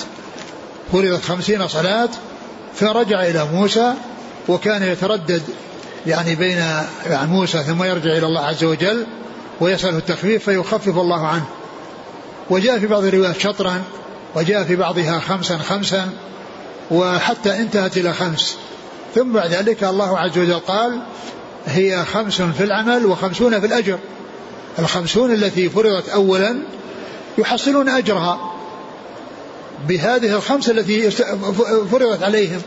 فرضت 0.93 1.25
خمسين 1.25 1.69
صلاة 1.69 2.09
فرجع 2.75 3.23
إلى 3.23 3.49
موسى 3.53 3.95
وكان 4.49 4.83
يتردد 4.83 5.43
يعني 6.07 6.35
بين 6.35 6.59
يعني 7.07 7.31
موسى 7.31 7.63
ثم 7.63 7.83
يرجع 7.83 8.17
إلى 8.17 8.27
الله 8.27 8.41
عز 8.41 8.65
وجل 8.65 9.07
ويسأله 9.61 9.99
التخفيف 9.99 10.45
فيخفف 10.45 10.99
الله 10.99 11.27
عنه. 11.27 11.45
وجاء 12.51 12.79
في 12.79 12.87
بعض 12.87 13.05
الروايات 13.05 13.41
شطرا 13.41 13.83
وجاء 14.35 14.65
في 14.65 14.77
بعضها 14.77 15.21
خمسا 15.21 15.59
خمسا 15.59 16.11
وحتى 16.91 17.57
انتهت 17.57 17.97
إلى 17.97 18.13
خمس. 18.13 18.57
ثم 19.15 19.33
بعد 19.33 19.51
ذلك 19.51 19.85
الله 19.85 20.19
عز 20.19 20.39
وجل 20.39 20.59
قال 20.59 21.01
هي 21.67 22.05
خمس 22.05 22.43
في 22.43 22.65
العمل 22.65 23.07
وخمسون 23.07 23.61
في 23.61 23.67
الأجر. 23.67 23.99
الخمسون 24.79 25.33
التي 25.33 25.69
فرضت 25.69 26.09
أولا 26.09 26.57
يحصلون 27.39 27.89
أجرها 27.89 28.55
بهذه 29.89 30.37
الخمس 30.37 30.71
التي 30.71 31.11
فرضت 31.91 32.23
عليهم 32.23 32.61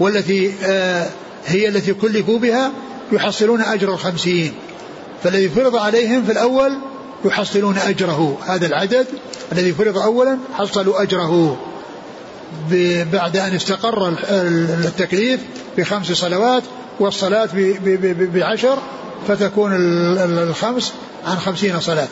والتي 0.00 0.52
آه، 0.64 1.06
هي 1.46 1.68
التي 1.68 1.94
كلفوا 1.94 2.38
بها 2.38 2.72
يحصلون 3.12 3.60
أجر 3.60 3.92
الخمسين. 3.92 4.52
فالذي 5.22 5.48
فرض 5.48 5.76
عليهم 5.76 6.24
في 6.24 6.32
الأول 6.32 6.78
يحصلون 7.24 7.78
أجره. 7.78 8.38
هذا 8.46 8.66
العدد 8.66 9.06
الذي 9.52 9.72
فرض 9.72 9.98
أولا 9.98 10.38
حصلوا 10.58 11.02
أجره. 11.02 11.56
بعد 13.12 13.36
أن 13.36 13.54
استقر 13.54 14.08
التكليف 14.84 15.40
بخمس 15.78 16.12
صلوات 16.12 16.62
والصلاة 17.00 17.48
بعشر 18.34 18.78
فتكون 19.28 19.72
الخمس 20.18 20.92
عن 21.26 21.36
خمسين 21.36 21.80
صلاة 21.80 22.08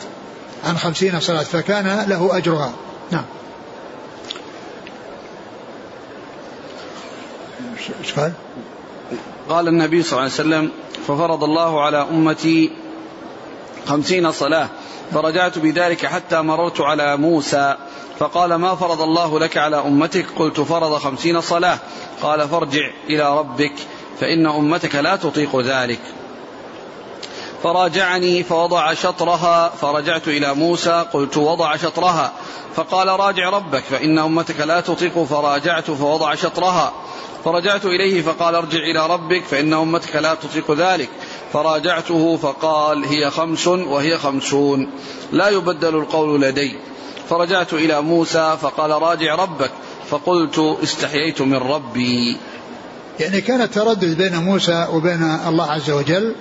عن 0.65 0.77
خمسين 0.77 1.19
صلاة 1.19 1.43
فكان 1.43 2.05
له 2.07 2.37
أجرها 2.37 2.73
نعم 3.11 3.25
قال؟ 8.17 8.31
قال 9.49 9.67
النبي 9.67 10.03
صلى 10.03 10.11
الله 10.11 10.21
عليه 10.21 10.33
وسلم 10.33 10.71
ففرض 11.07 11.43
الله 11.43 11.81
على 11.81 12.07
أمتي 12.11 12.71
خمسين 13.87 14.31
صلاة 14.31 14.69
فرجعت 15.13 15.59
بذلك 15.59 16.05
حتى 16.05 16.41
مررت 16.41 16.81
على 16.81 17.17
موسى 17.17 17.75
فقال 18.19 18.55
ما 18.55 18.75
فرض 18.75 19.01
الله 19.01 19.39
لك 19.39 19.57
على 19.57 19.79
أمتك؟ 19.79 20.25
قلت 20.37 20.61
فرض 20.61 20.97
خمسين 20.97 21.41
صلاة. 21.41 21.79
قال 22.21 22.49
فارجع 22.49 22.89
إلى 23.09 23.37
ربك 23.37 23.73
فإن 24.19 24.47
أمتك 24.47 24.95
لا 24.95 25.15
تطيق 25.15 25.59
ذلك. 25.59 25.99
فراجعني 27.63 28.43
فوضع 28.43 28.93
شطرها 28.93 29.69
فرجعت 29.69 30.27
إلى 30.27 30.53
موسى 30.53 31.05
قلت 31.13 31.37
وضع 31.37 31.75
شطرها. 31.75 32.31
فقال 32.75 33.07
راجع 33.07 33.49
ربك 33.49 33.83
فإن 33.83 34.19
أمتك 34.19 34.59
لا 34.59 34.81
تطيق 34.81 35.23
فراجعت 35.23 35.91
فوضع 35.91 36.35
شطرها. 36.35 36.93
فرجعت 37.45 37.85
إليه 37.85 38.21
فقال 38.21 38.55
ارجع 38.55 38.79
إلى 38.79 39.07
ربك 39.07 39.43
فإن 39.43 39.73
أمتك 39.73 40.15
لا 40.15 40.33
تطيق 40.33 40.71
ذلك. 40.71 41.09
فراجعته 41.53 42.37
فقال 42.37 43.05
هي 43.05 43.29
خمس 43.29 43.67
وهي 43.67 44.17
خمسون. 44.17 44.89
لا 45.31 45.49
يبدل 45.49 45.95
القول 45.95 46.41
لدي. 46.41 46.92
فرجعت 47.33 47.73
إلى 47.73 48.01
موسى 48.01 48.57
فقال 48.61 48.91
راجع 48.91 49.35
ربك. 49.35 49.71
فقلت 50.09 50.77
استحييت 50.83 51.41
من 51.41 51.55
ربي. 51.55 52.37
يعني 53.19 53.41
كان 53.41 53.61
التردد 53.61 54.17
بين 54.17 54.35
موسى 54.35 54.87
وبين 54.93 55.39
الله 55.47 55.71
عز 55.71 55.91
وجل 55.91 56.35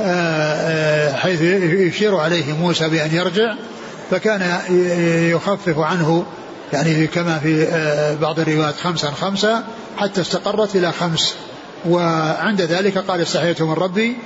آه، 0.00 0.02
آه، 0.02 1.12
حيث 1.12 1.40
يشير 1.40 2.16
عليه 2.16 2.52
موسى 2.52 2.88
بأن 2.88 3.14
يرجع 3.14 3.54
فكان 4.10 4.60
يخفف 5.30 5.78
عنه 5.78 6.24
يعني 6.72 7.06
كما 7.06 7.38
في 7.38 7.62
آه، 7.62 8.14
بعض 8.14 8.40
الروايات 8.40 8.74
خمسا 8.76 9.10
خمسا 9.10 9.64
حتى 9.96 10.20
استقرت 10.20 10.76
إلى 10.76 10.92
خمس. 10.92 11.34
وعند 11.88 12.60
ذلك 12.60 12.98
قال 12.98 13.20
استحييت 13.20 13.62
من 13.62 13.72
ربي. 13.72 14.16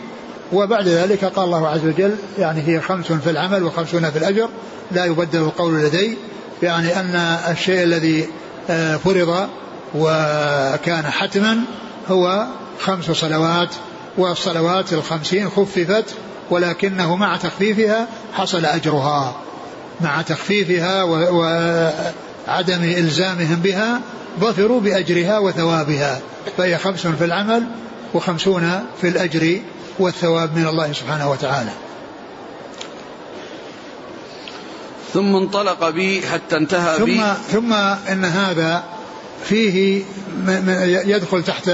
وبعد 0.52 0.88
ذلك 0.88 1.24
قال 1.24 1.44
الله 1.44 1.68
عز 1.68 1.86
وجل 1.86 2.16
يعني 2.38 2.62
هي 2.66 2.80
خمس 2.80 3.12
في 3.12 3.30
العمل 3.30 3.62
وخمسون 3.62 4.10
في 4.10 4.18
الأجر 4.18 4.48
لا 4.92 5.04
يبدل 5.04 5.38
القول 5.38 5.74
لدي 5.74 6.18
يعني 6.62 7.00
أن 7.00 7.14
الشيء 7.50 7.82
الذي 7.82 8.28
فرض 9.04 9.48
وكان 9.94 11.04
حتما 11.04 11.60
هو 12.08 12.46
خمس 12.80 13.10
صلوات 13.10 13.68
والصلوات 14.18 14.92
الخمسين 14.92 15.48
خففت 15.48 16.04
ولكنه 16.50 17.16
مع 17.16 17.36
تخفيفها 17.36 18.08
حصل 18.32 18.64
أجرها. 18.64 19.36
مع 20.00 20.22
تخفيفها 20.22 21.02
وعدم 21.02 22.82
إلزامهم 22.82 23.56
بها 23.56 24.00
ظفروا 24.40 24.80
بأجرها 24.80 25.38
وثوابها 25.38 26.20
فهي 26.56 26.78
خمس 26.78 27.06
في 27.06 27.24
العمل 27.24 27.62
وخمسون 28.14 28.84
في 29.00 29.08
الأجر 29.08 29.60
والثواب 30.00 30.56
من 30.56 30.66
الله 30.66 30.92
سبحانه 30.92 31.30
وتعالى. 31.30 31.70
ثم 35.14 35.36
انطلق 35.36 35.88
بي 35.90 36.22
حتى 36.22 36.56
انتهى 36.56 36.98
ثم 36.98 37.04
بي. 37.04 37.20
ثم 37.52 37.72
إن 38.12 38.24
هذا 38.24 38.84
فيه 39.44 40.04
يدخل 40.84 41.42
تحت 41.42 41.70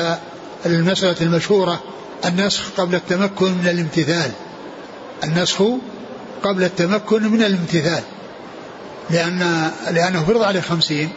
المسألة 0.66 1.16
المشهورة 1.20 1.82
النسخ 2.24 2.62
قبل 2.76 2.94
التمكن 2.94 3.52
من 3.52 3.68
الامتثال. 3.68 4.30
النسخ 5.24 5.62
قبل 6.42 6.64
التمكن 6.64 7.22
من 7.22 7.42
الامتثال. 7.42 8.02
لأن 9.10 9.70
لأنه 9.90 10.24
فرض 10.24 10.42
عليه 10.42 10.60
خمسين 10.60 11.10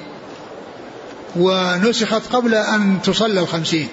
ونسخت 1.35 2.21
قبل 2.33 2.55
أن 2.55 3.01
تصلى 3.03 3.39
الخمسين. 3.39 3.87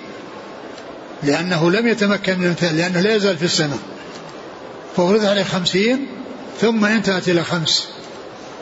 لأنه 1.23 1.71
لم 1.71 1.89
يتمكن 1.89 2.39
من 2.39 2.45
الامتثال 2.45 2.77
لأنه 2.77 3.01
لا 3.01 3.15
يزال 3.15 3.37
في 3.37 3.45
السماء 3.45 3.79
ففرض 4.97 5.25
عليه 5.25 5.43
خمسين 5.43 6.07
ثم 6.61 6.85
انتهت 6.85 7.29
إلى 7.29 7.45
خمس. 7.45 7.89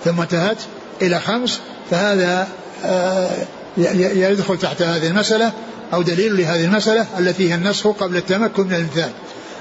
ثم 0.04 0.20
انتهت 0.20 0.58
إلى 1.02 1.20
خمس 1.20 1.60
فهذا 1.90 2.48
آه، 2.84 3.30
يدخل 3.76 4.58
تحت 4.58 4.82
هذه 4.82 5.06
المسألة 5.06 5.52
أو 5.92 6.02
دليل 6.02 6.36
لهذه 6.36 6.64
المسألة 6.64 7.06
التي 7.18 7.50
هي 7.50 7.54
النسخ 7.54 7.86
قبل 7.86 8.16
التمكن 8.16 8.66
من 8.66 8.74
الامتثال 8.74 9.10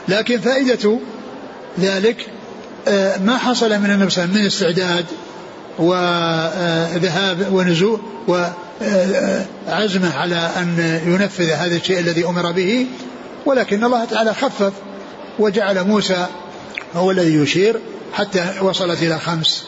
لكن 0.07 0.39
فائدة 0.39 0.99
ذلك 1.79 2.27
آه، 2.87 3.17
ما 3.17 3.37
حصل 3.37 3.69
من 3.69 3.91
النبي 3.91 4.39
من 4.39 4.45
استعداد 4.45 5.05
وذهاب 5.79 7.47
ونزول 7.51 7.99
وعزمه 8.82 10.17
على 10.17 10.49
أن 10.57 10.99
ينفذ 11.05 11.49
هذا 11.49 11.75
الشيء 11.75 11.99
الذي 11.99 12.25
أمر 12.25 12.51
به 12.51 12.88
ولكن 13.45 13.84
الله 13.84 14.05
تعالى 14.05 14.34
خفف 14.34 14.73
وجعل 15.39 15.84
موسى 15.84 16.25
هو 16.95 17.11
الذي 17.11 17.36
يشير 17.36 17.79
حتى 18.13 18.45
وصلت 18.61 19.03
إلى 19.03 19.19
خمس. 19.19 19.63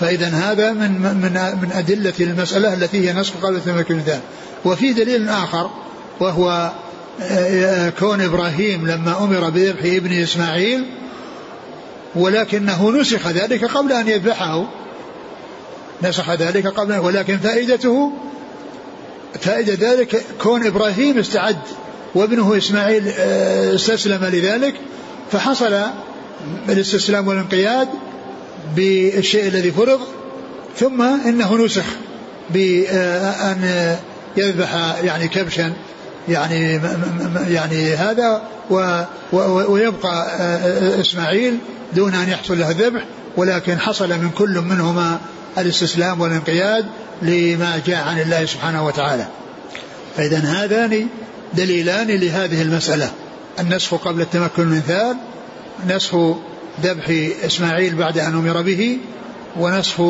فإذا 0.00 0.28
هذا 0.28 0.72
من 0.72 0.90
من 1.00 1.58
من 1.62 1.72
أدلة 1.72 2.12
المسألة 2.20 2.74
التي 2.74 3.08
هي 3.08 3.12
نسخ 3.12 3.32
قبل 3.42 3.60
من 3.66 4.20
وفي 4.64 4.92
دليل 4.92 5.28
آخر 5.28 5.70
وهو 6.20 6.72
آه، 7.22 7.90
كون 7.90 8.20
إبراهيم 8.20 8.86
لما 8.86 9.24
أمر 9.24 9.50
بذبح 9.50 9.84
ابن 9.84 10.12
إسماعيل 10.12 10.84
ولكنه 12.14 12.90
نسخ 12.90 13.26
ذلك 13.28 13.64
قبل 13.64 13.92
أن 13.92 14.08
يذبحه. 14.08 14.81
نسخ 16.02 16.30
ذلك 16.30 16.66
قبل 16.66 16.98
ولكن 16.98 17.38
فائدته 17.38 18.12
فائدة 19.40 19.92
ذلك 19.92 20.22
كون 20.42 20.66
إبراهيم 20.66 21.18
استعد 21.18 21.58
وابنه 22.14 22.56
إسماعيل 22.56 23.08
آه، 23.18 23.74
استسلم 23.74 24.24
لذلك 24.24 24.74
فحصل 25.32 25.80
الاستسلام 26.68 27.28
والانقياد 27.28 27.88
بالشيء 28.76 29.48
الذي 29.48 29.72
فرض 29.72 30.00
ثم 30.76 31.02
إنه 31.02 31.64
نسخ 31.64 31.84
بأن 32.50 33.96
يذبح 34.36 34.74
يعني 35.04 35.28
كبشا 35.28 35.72
يعني 36.28 36.80
يعني 37.48 37.94
هذا 37.94 38.42
ويبقى 39.68 40.36
إسماعيل 41.00 41.58
دون 41.94 42.14
أن 42.14 42.28
يحصل 42.28 42.58
له 42.58 42.70
الذبح 42.70 43.04
ولكن 43.36 43.78
حصل 43.78 44.08
من 44.08 44.30
كل 44.30 44.60
منهما 44.60 45.20
الاستسلام 45.58 46.20
والانقياد 46.20 46.86
لما 47.22 47.80
جاء 47.86 48.08
عن 48.08 48.20
الله 48.20 48.44
سبحانه 48.44 48.86
وتعالى. 48.86 49.26
فاذا 50.16 50.38
هذان 50.38 51.06
دليلان 51.54 52.06
لهذه 52.08 52.62
المسألة. 52.62 53.10
النسخ 53.60 53.94
قبل 53.94 54.20
التمكن 54.20 54.66
من 54.66 54.80
ثاب 54.80 55.16
نسخ 55.88 56.16
ذبح 56.82 57.32
إسماعيل 57.44 57.94
بعد 57.94 58.18
أن 58.18 58.34
أمر 58.34 58.62
به 58.62 58.98
ونسخ 59.58 60.00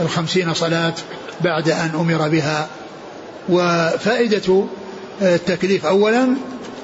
الخمسين 0.00 0.54
صلاة 0.54 0.94
بعد 1.40 1.70
أن 1.70 1.90
أمر 1.94 2.28
بها. 2.28 2.68
وفائدة 3.48 4.64
التكليف. 5.22 5.86
أولا 5.86 6.28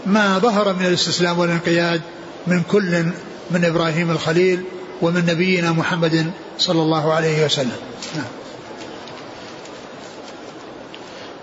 ما 0.07 0.39
ظهر 0.39 0.73
من 0.73 0.87
الاستسلام 0.87 1.39
والانقياد 1.39 2.01
من 2.47 2.63
كل 2.63 3.05
من 3.51 3.65
إبراهيم 3.65 4.11
الخليل 4.11 4.63
ومن 5.03 5.27
نبينا 5.27 5.73
محمد 5.73 6.31
صلى 6.59 6.83
الله 6.83 7.13
عليه 7.13 7.45
وسلم. 7.45 7.77
نعم. 8.17 8.27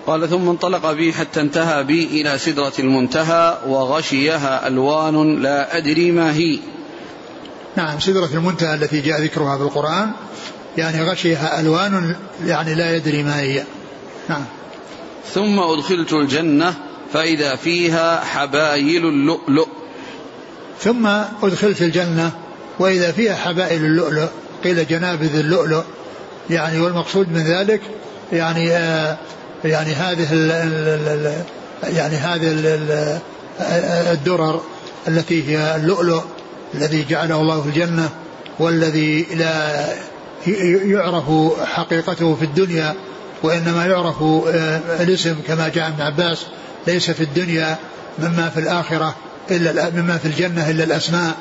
قال 0.08 0.30
ثم 0.30 0.50
انطلق 0.50 0.92
بي 0.92 1.14
حتى 1.14 1.42
انتهى 1.42 1.84
بي 1.84 2.22
إلى 2.22 2.38
سدرة 2.38 2.74
المنتهى 2.80 3.58
وغشيها 3.68 4.68
ألوان 4.68 5.42
لا 5.42 5.78
أدري 5.78 6.12
ما 6.12 6.34
هي. 6.34 6.60
نعم 7.76 8.00
سدرة 8.00 8.30
المنتهى 8.34 8.76
التي 8.76 9.02
جاء 9.02 9.22
ذكرها 9.22 9.58
في 9.58 9.64
القرآن 9.64 10.12
يعني 10.78 11.04
غشيها 11.04 11.60
ألوان 11.60 12.16
يعني 12.46 12.76
لا 12.76 12.96
يدري 12.96 13.24
ما 13.24 13.40
هي. 13.40 13.64
نعم. 14.30 14.46
ثم 15.34 15.60
أدخلت 15.60 16.14
الجنة 16.14 16.74
فإذا 17.14 17.56
فيها 17.56 18.24
حبايل 18.24 19.06
اللؤلؤ. 19.06 19.68
ثم 20.80 21.08
أدخلت 21.44 21.82
الجنة 21.82 22.32
وإذا 22.80 23.12
فيها 23.12 23.36
حبائل 23.36 23.86
اللؤلؤ 23.86 24.28
قيل 24.64 24.88
جنابذ 24.88 25.36
اللؤلؤ 25.36 25.84
يعني 26.50 26.80
والمقصود 26.80 27.30
من 27.30 27.44
ذلك 27.44 27.82
يعني 28.34 28.72
آه 28.72 29.18
يعني 29.66 29.94
هذه 29.94 30.34
ال 30.34 30.52
ال 30.52 31.44
يعني 31.96 32.16
هذه 32.16 32.54
الدرر 34.12 34.62
التي 35.08 35.50
هي 35.50 35.76
اللؤلؤ 35.76 36.22
الذي 36.76 37.06
جعله 37.10 37.42
الله 37.42 37.62
في 37.62 37.68
الجنة 37.68 38.10
والذي 38.60 39.28
لا 39.36 39.86
يعرف 40.84 41.26
حقيقته 41.64 42.36
في 42.36 42.46
الدنيا 42.46 42.96
وإنما 43.44 43.86
يعرف 43.86 44.24
آه، 44.24 44.80
الاسم 45.00 45.36
كما 45.48 45.68
جاء 45.68 45.88
ابن 45.88 46.02
عباس 46.02 46.46
ليس 46.88 47.12
في 47.12 47.24
الدنيا 47.24 47.78
مما 48.20 48.50
في 48.50 48.60
الآخرة 48.60 49.16
إلا 49.52 49.90
مما 49.90 50.18
في 50.18 50.26
الجنة 50.26 50.70
إلا 50.70 50.84
الأسماء. 50.84 51.36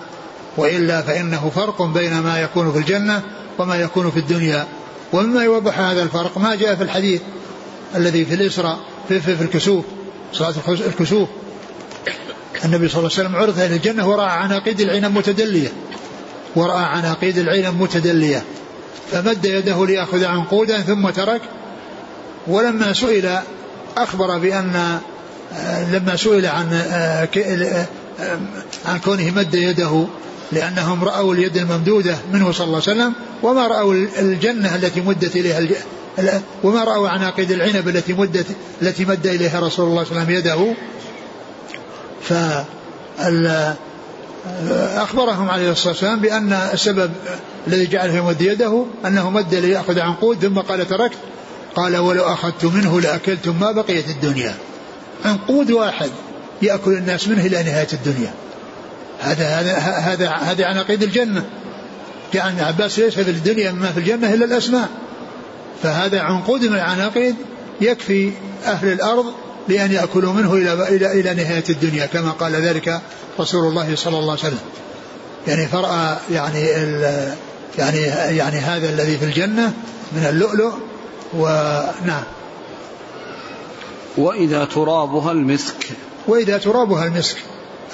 وإلا 0.58 1.02
فإنه 1.02 1.50
فرق 1.54 1.82
بين 1.82 2.18
ما 2.18 2.40
يكون 2.40 2.72
في 2.72 2.78
الجنة 2.78 3.22
وما 3.58 3.76
يكون 3.76 4.10
في 4.10 4.18
الدنيا. 4.18 4.66
ومما 5.12 5.44
يوضح 5.44 5.78
هذا 5.80 6.02
الفرق 6.02 6.38
ما 6.38 6.54
جاء 6.54 6.74
في 6.74 6.82
الحديث 6.82 7.20
الذي 7.96 8.24
في 8.24 8.34
الإسراء 8.34 8.78
في, 9.08 9.20
في, 9.20 9.36
في 9.36 9.42
الكسوف 9.42 9.84
صلاة 10.32 10.54
الكسوف. 10.68 11.28
النبي 12.64 12.88
صلى 12.88 12.98
الله 12.98 13.10
عليه 13.18 13.28
وسلم 13.28 13.36
عرض 13.36 13.60
إلى 13.60 13.76
الجنة 13.76 14.08
ورأى 14.08 14.30
عناقيد 14.30 14.80
العنب 14.80 15.18
متدلية. 15.18 15.72
ورأى 16.56 16.84
عناقيد 16.84 17.38
العنب 17.38 17.82
متدلية. 17.82 18.42
فمد 19.12 19.44
يده 19.44 19.86
ليأخذ 19.86 20.24
عنقودا 20.24 20.80
ثم 20.80 21.10
ترك. 21.10 21.40
ولما 22.46 22.92
سئل 22.92 23.38
أخبر 23.96 24.38
بأن 24.38 25.00
لما 25.92 26.16
سئل 26.16 26.46
عن 26.46 26.82
عن 28.86 28.98
كونه 28.98 29.30
مد 29.30 29.54
يده 29.54 30.06
لأنهم 30.52 31.04
رأوا 31.04 31.34
اليد 31.34 31.56
الممدودة 31.56 32.16
منه 32.32 32.52
صلى 32.52 32.66
الله 32.66 32.82
عليه 32.86 32.98
وسلم 32.98 33.12
وما 33.42 33.66
رأوا 33.66 33.94
الجنة 34.18 34.74
التي 34.74 35.00
مدت 35.00 35.36
إليها 35.36 35.60
وما 36.64 36.84
رأوا 36.84 37.08
عناقيد 37.08 37.50
العنب 37.50 37.88
التي 37.88 38.12
مدت 38.12 38.46
التي 38.82 39.04
مد 39.04 39.26
إليها 39.26 39.60
رسول 39.60 39.88
الله 39.88 40.04
صلى 40.04 40.10
الله 40.12 40.22
عليه 40.22 40.32
وسلم 40.32 40.36
يده. 40.36 40.74
ف 42.22 42.32
أخبرهم 44.96 45.50
عليه 45.50 45.70
الصلاة 45.70 45.92
والسلام 45.92 46.20
بأن 46.20 46.52
السبب 46.52 47.10
الذي 47.66 47.86
جعله 47.86 48.14
يمد 48.14 48.42
يده 48.42 48.84
أنه 49.06 49.30
مد 49.30 49.54
ليأخذ 49.54 49.98
عنقود 49.98 50.38
ثم 50.38 50.58
قال 50.58 50.88
تركت. 50.88 51.18
قال 51.76 51.96
ولو 51.96 52.22
أخذت 52.22 52.64
منه 52.64 53.00
لأكلتم 53.00 53.60
ما 53.60 53.72
بقيت 53.72 54.08
الدنيا. 54.08 54.54
عنقود 55.24 55.70
واحد 55.70 56.10
يأكل 56.62 56.92
الناس 56.92 57.28
منه 57.28 57.46
إلى 57.46 57.62
نهاية 57.62 57.88
الدنيا. 57.92 58.34
هذا 59.20 59.46
هذا 59.46 59.78
هذا 59.78 60.28
هذا 60.28 60.66
عناقيد 60.66 61.02
الجنة. 61.02 61.44
جاء 62.34 62.48
ابن 62.48 62.60
عباس 62.60 62.98
ليس 62.98 63.14
في 63.14 63.30
الدنيا 63.30 63.72
مما 63.72 63.92
في 63.92 64.00
الجنة 64.00 64.34
إلا 64.34 64.44
الأسماء. 64.44 64.88
فهذا 65.82 66.20
عنقود 66.20 66.64
من 66.64 66.74
العناقيد 66.74 67.34
يكفي 67.80 68.32
أهل 68.64 68.92
الأرض 68.92 69.26
لأن 69.68 69.92
يأكلوا 69.92 70.32
منه 70.32 70.54
إلى 70.54 70.72
إلى 70.72 71.20
إلى 71.20 71.34
نهاية 71.34 71.64
الدنيا 71.70 72.06
كما 72.06 72.30
قال 72.30 72.52
ذلك 72.52 73.00
رسول 73.40 73.68
الله 73.68 73.94
صلى 73.94 74.18
الله 74.18 74.30
عليه 74.30 74.42
وسلم. 74.42 74.58
يعني 75.46 75.66
فرأى 75.66 76.16
يعني 76.30 76.60
يعني 77.78 77.98
يعني 78.36 78.58
هذا 78.58 78.88
الذي 78.88 79.18
في 79.18 79.24
الجنة 79.24 79.72
من 80.12 80.26
اللؤلؤ 80.28 80.72
ونعم 81.34 82.24
وإذا 84.16 84.64
ترابها 84.64 85.32
المسك. 85.32 85.86
وإذا 86.26 86.58
ترابها 86.58 87.06
المسك. 87.06 87.36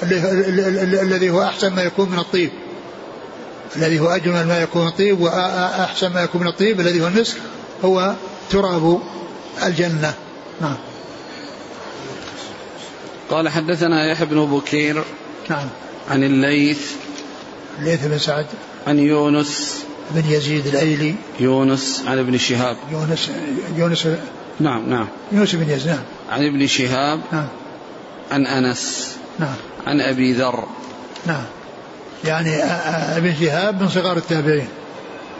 الذي 0.03 1.29
هو 1.29 1.43
أحسن 1.43 1.73
ما 1.73 1.83
يكون 1.83 2.09
من 2.09 2.19
الطيب. 2.19 2.51
الذي 3.75 3.99
هو 3.99 4.07
أجمل 4.07 4.47
ما 4.47 4.61
يكون 4.61 4.87
الطيب 4.87 5.21
وأحسن 5.21 6.13
ما 6.13 6.23
يكون 6.23 6.41
من 6.41 6.47
الطيب 6.47 6.79
الذي 6.79 7.01
هو 7.01 7.07
المسك 7.07 7.37
هو 7.85 8.15
تراب 8.49 9.01
الجنة. 9.63 10.13
نعم. 10.61 10.77
قال 13.29 13.49
حدثنا 13.49 14.11
يحيى 14.11 14.25
بن 14.25 14.45
بكير 14.45 15.03
نعم. 15.49 15.67
عن 16.09 16.23
الليث 16.23 16.91
الليث 17.79 18.05
بن 18.05 18.17
سعد 18.17 18.45
عن 18.87 18.99
يونس 18.99 19.83
بن 20.11 20.31
يزيد 20.31 20.67
الايلي 20.67 21.15
يونس 21.39 22.03
عن 22.07 22.19
ابن 22.19 22.37
شهاب. 22.37 22.77
يونس 22.91 23.29
يونس 23.75 24.07
نعم 24.59 24.89
نعم. 24.89 25.07
يونس 25.31 25.55
بن 25.55 25.69
يزيد 25.69 25.87
نعم. 25.87 26.03
عن 26.29 26.45
ابن 26.45 26.67
شهاب 26.67 27.21
نعم. 27.31 27.47
عن 28.31 28.45
أنس. 28.45 29.14
نعم. 29.39 29.55
عن 29.87 30.01
أبي 30.01 30.33
ذر. 30.33 30.63
نعم. 31.25 31.43
يعني 32.23 32.63
ابن 33.17 33.35
شهاب 33.39 33.81
من 33.81 33.89
صغار 33.89 34.17
التابعين 34.17 34.67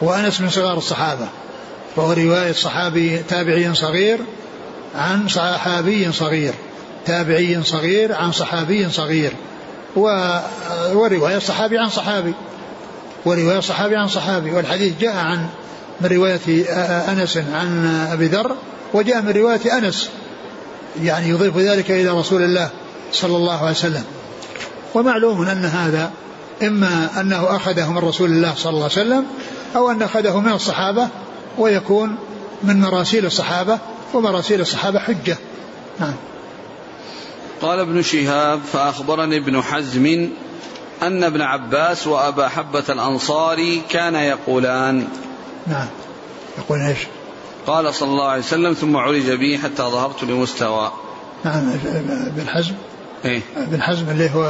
وأنس 0.01 0.41
من 0.41 0.49
صغار 0.49 0.77
الصحابة 0.77 1.27
وهو 1.95 2.13
رواية 2.13 2.51
صحابي 2.51 3.17
تابعي 3.17 3.73
صغير 3.73 4.19
عن 4.95 5.27
صحابي 5.27 6.11
صغير 6.11 6.53
تابعي 7.05 7.63
صغير 7.63 8.15
عن 8.15 8.31
صحابي 8.31 8.89
صغير 8.89 9.31
ورواية 9.95 11.39
صحابي 11.39 11.77
عن 11.77 11.89
صحابي 11.89 12.33
ورواية 13.25 13.59
صحابي 13.59 13.95
عن 13.95 14.07
صحابي 14.07 14.51
والحديث 14.51 14.93
جاء 14.99 15.15
عن 15.15 15.47
من 16.01 16.09
رواية 16.09 16.65
أنس 17.11 17.37
عن 17.37 17.85
أبي 18.11 18.27
ذر 18.27 18.55
وجاء 18.93 19.21
من 19.21 19.31
رواية 19.31 19.77
أنس 19.77 20.09
يعني 21.03 21.29
يضيف 21.29 21.57
ذلك 21.57 21.91
إلى 21.91 22.09
رسول 22.09 22.43
الله. 22.43 22.69
صلى 23.11 23.37
الله 23.37 23.59
عليه 23.59 23.71
وسلم. 23.71 24.03
ومعلوم 24.93 25.41
أن 25.47 25.65
هذا 25.65 26.11
إما 26.63 27.21
أنه 27.21 27.55
أخذه 27.55 27.91
من 27.91 27.97
رسول 27.97 28.29
الله 28.29 28.53
صلى 28.55 28.69
الله 28.69 28.83
عليه 28.83 28.93
وسلم 28.93 29.25
أو 29.75 29.91
أن 29.91 30.01
أخذه 30.01 30.39
من 30.39 30.51
الصحابة 30.51 31.07
ويكون 31.57 32.15
من 32.63 32.81
مراسيل 32.81 33.25
الصحابة 33.25 33.79
ومراسيل 34.13 34.61
الصحابة 34.61 34.99
حجة. 34.99 35.37
نعم. 35.99 36.13
قال 37.61 37.79
ابن 37.79 38.01
شهاب 38.01 38.59
فأخبرني 38.73 39.37
ابن 39.37 39.61
حزم 39.61 40.29
أن 41.03 41.23
ابن 41.23 41.41
عباس 41.41 42.07
وأبا 42.07 42.47
حبة 42.47 42.83
الأنصاري 42.89 43.81
كان 43.89 44.15
يقولان. 44.15 45.07
نعم. 45.67 45.87
يقول 46.57 46.79
إيش؟ 46.79 46.99
قال 47.67 47.93
صلى 47.93 48.09
الله 48.09 48.27
عليه 48.27 48.43
وسلم 48.43 48.73
ثم 48.73 48.97
عرج 48.97 49.31
بي 49.31 49.57
حتى 49.57 49.83
ظهرت 49.83 50.23
لمستوى. 50.23 50.91
نعم 51.45 51.69
ابن 52.27 52.47
حزم. 52.47 52.73
إيه. 53.25 53.41
ابن 53.57 53.81
حزم 53.81 54.09
اللي 54.09 54.29
هو 54.35 54.45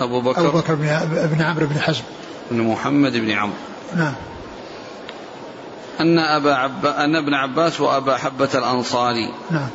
أبو 0.00 0.20
بكر. 0.20 0.48
أبو 0.48 0.58
بكر 0.58 0.74
بن 0.74 1.42
عمرو 1.42 1.66
بن 1.66 1.80
حزم. 1.80 2.02
بن 2.50 2.62
محمد 2.62 3.12
بن 3.12 3.30
عمرو. 3.30 3.56
نعم. 3.96 4.14
أن 6.00 6.18
أبا 6.18 6.54
عب... 6.54 6.86
أن 6.86 7.16
ابن 7.16 7.34
عباس 7.34 7.80
وأبا 7.80 8.16
حبة 8.16 8.48
الأنصاري. 8.54 9.32
نعم. 9.50 9.68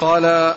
قال 0.00 0.54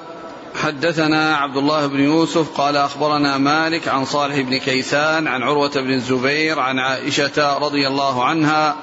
حدثنا 0.56 1.36
عبد 1.36 1.58
الله 1.58 1.88
بن 1.88 2.00
يوسف 2.00 2.58
قال 2.58 2.78
أخبرنا 2.78 3.38
مالك 3.38 3.88
عن 3.88 4.06
صالح 4.06 4.40
بن 4.40 4.58
كيسان 4.58 5.28
عن 5.28 5.44
عروة 5.44 5.72
بن 5.76 5.94
الزبير 5.94 6.60
عن 6.60 6.80
عائشة 6.80 7.58
رضي 7.58 7.88
الله 7.88 8.26
عنها 8.26 8.76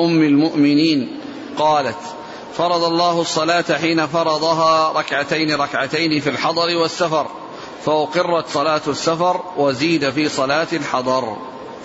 أم 0.00 0.22
المؤمنين 0.22 1.20
قالت 1.56 1.96
فرض 2.56 2.84
الله 2.84 3.20
الصلاة 3.20 3.64
حين 3.80 4.06
فرضها 4.06 4.92
ركعتين 4.92 5.54
ركعتين 5.54 6.20
في 6.20 6.30
الحضر 6.30 6.76
والسفر 6.76 7.26
فأقرت 7.84 8.48
صلاة 8.48 8.80
السفر 8.88 9.40
وزيد 9.56 10.10
في 10.10 10.28
صلاة 10.28 10.66
الحضر. 10.72 11.36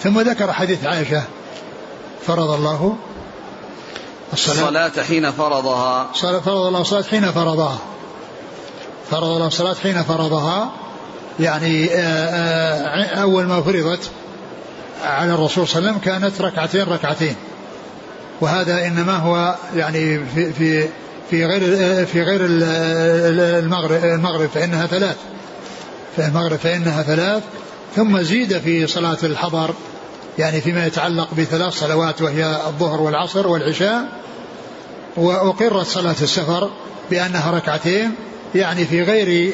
ثم 0.03 0.19
ذكر 0.19 0.53
حديث 0.53 0.85
عائشة 0.85 1.23
فرض 2.27 2.49
الله 2.49 2.95
الصلاة, 4.33 4.55
الصلاة 4.55 5.03
حين 5.03 5.31
فرضها. 5.31 6.07
فرض 6.13 6.65
الله 6.65 6.81
الصلاة 6.81 7.03
حين 7.03 7.31
فرضها. 7.31 7.77
فرض 9.11 9.23
الله 9.23 9.47
الصلاة 9.47 9.73
حين 9.73 10.03
فرضها 10.03 10.71
يعني 11.39 11.89
آه، 11.91 11.97
آه، 11.97 13.21
أول 13.21 13.45
ما 13.45 13.61
فرضت 13.61 14.11
على 15.03 15.33
الرسول 15.33 15.67
صلى 15.67 15.79
الله 15.79 15.89
عليه 15.89 15.99
وسلم 15.99 16.19
كانت 16.19 16.41
ركعتين 16.41 16.83
ركعتين. 16.83 17.35
وهذا 18.41 18.87
إنما 18.87 19.15
هو 19.15 19.55
يعني 19.75 20.19
في 20.35 20.53
في 20.53 20.87
في 21.29 21.45
غير 21.45 21.61
في 22.05 22.21
غير 22.21 22.39
المغرب 22.43 24.03
المغرب 24.03 24.49
فإنها 24.49 24.87
ثلاث. 24.87 25.17
في 26.15 26.25
المغرب 26.27 26.57
فإنها 26.57 27.03
ثلاث. 27.03 27.43
ثم 27.95 28.21
زيد 28.21 28.57
في 28.57 28.87
صلاة 28.87 29.17
الحضر 29.23 29.73
يعني 30.37 30.61
فيما 30.61 30.85
يتعلق 30.85 31.27
بثلاث 31.37 31.73
صلوات 31.73 32.21
وهي 32.21 32.45
الظهر 32.67 33.01
والعصر 33.01 33.47
والعشاء. 33.47 34.05
وأقرت 35.17 35.85
صلاة 35.85 36.15
السفر 36.21 36.71
بأنها 37.11 37.51
ركعتين 37.51 38.11
يعني 38.55 38.85
في 38.85 39.03
غير 39.03 39.51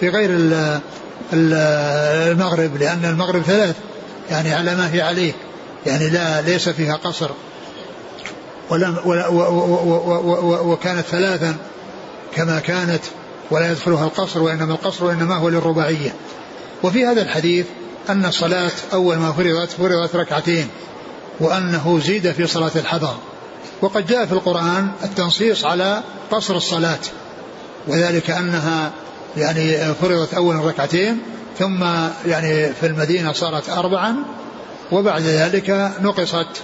في 0.00 0.08
غير 0.08 0.30
ال 0.30 0.80
المغرب 1.32 2.76
لأن 2.76 3.04
المغرب 3.04 3.42
ثلاث 3.42 3.76
يعني 4.30 4.54
على 4.54 4.76
ما 4.76 4.94
هي 4.94 5.00
عليه 5.02 5.32
يعني 5.86 6.10
لا 6.10 6.40
ليس 6.40 6.68
فيها 6.68 6.96
قصر. 6.96 7.30
ولم 8.70 8.96
ولا 9.04 9.28
وكانت 10.60 11.06
ثلاثا 11.06 11.56
كما 12.34 12.60
كانت 12.60 13.02
ولا 13.50 13.70
يدخلها 13.70 14.04
القصر 14.04 14.42
وإنما 14.42 14.72
القصر 14.72 15.04
وإنما 15.04 15.36
هو 15.36 15.48
للرباعية. 15.48 16.14
وفي 16.82 17.06
هذا 17.06 17.22
الحديث 17.22 17.66
أن 18.08 18.24
الصلاة 18.24 18.70
أول 18.92 19.16
ما 19.16 19.32
فرضت 19.32 19.70
فرضت 19.70 20.16
ركعتين 20.16 20.68
وأنه 21.40 22.00
زيد 22.04 22.32
في 22.32 22.46
صلاة 22.46 22.72
الحضر. 22.76 23.16
وقد 23.82 24.06
جاء 24.06 24.26
في 24.26 24.32
القرآن 24.32 24.88
التنصيص 25.04 25.64
على 25.64 26.02
قصر 26.30 26.56
الصلاة 26.56 26.98
وذلك 27.88 28.30
أنها 28.30 28.92
يعني 29.36 29.94
فرضت 29.94 30.34
أولا 30.34 30.60
ركعتين 30.60 31.18
ثم 31.58 31.84
يعني 32.26 32.72
في 32.72 32.86
المدينة 32.86 33.32
صارت 33.32 33.68
أربعا 33.68 34.16
وبعد 34.92 35.22
ذلك 35.22 35.92
نقصت 36.00 36.62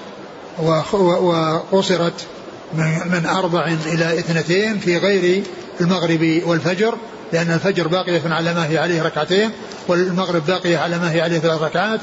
وقصرت 0.59 2.27
من, 2.75 3.27
أربع 3.27 3.67
إلى 3.87 4.19
اثنتين 4.19 4.79
في 4.79 4.99
غير 4.99 5.43
المغرب 5.81 6.43
والفجر 6.47 6.95
لأن 7.33 7.51
الفجر 7.51 7.89
باقية 7.89 8.23
على 8.27 8.55
ما 8.55 8.71
هي 8.71 8.79
عليه 8.79 9.03
ركعتين 9.03 9.51
والمغرب 9.89 10.47
باقية 10.47 10.79
على 10.79 10.99
ما 10.99 11.13
هي 11.13 11.21
عليه 11.21 11.39
ثلاث 11.39 11.63
ركعات 11.63 12.01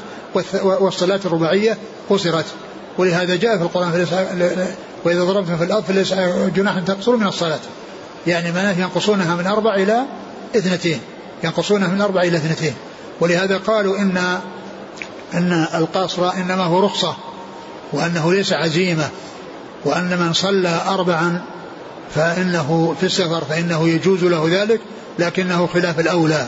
والصلاة 0.62 1.20
الرباعية 1.24 1.78
قصرت. 2.10 2.44
ولهذا 2.98 3.36
جاء 3.36 3.56
في 3.56 3.62
القرآن 3.62 4.06
وإذا 5.04 5.24
ضربتم 5.24 5.56
في 5.56 5.64
الأرض 5.64 5.84
فليس 5.84 6.14
جناح 6.56 6.76
أن 6.76 6.84
تقصروا 6.84 7.18
من 7.18 7.26
الصلاة. 7.26 7.60
يعني 8.26 8.52
معناه 8.52 8.78
ينقصونها 8.78 9.34
من 9.34 9.46
أربع 9.46 9.74
إلى 9.74 10.04
اثنتين. 10.56 11.00
ينقصونها 11.44 11.88
من 11.88 12.00
أربع 12.00 12.22
إلى 12.22 12.36
اثنتين. 12.36 12.74
ولهذا 13.20 13.56
قالوا 13.56 13.98
إن 13.98 14.40
أن 15.34 15.66
القصر 15.74 16.32
إنما 16.34 16.64
هو 16.64 16.80
رخصة. 16.80 17.16
وأنه 17.92 18.32
ليس 18.32 18.52
عزيمة 18.52 19.08
وأن 19.84 20.18
من 20.18 20.32
صلى 20.32 20.80
أربعا 20.88 21.40
فإنه 22.14 22.96
في 23.00 23.06
السفر 23.06 23.44
فإنه 23.44 23.88
يجوز 23.88 24.24
له 24.24 24.62
ذلك 24.62 24.80
لكنه 25.18 25.66
خلاف 25.66 26.00
الأولى 26.00 26.46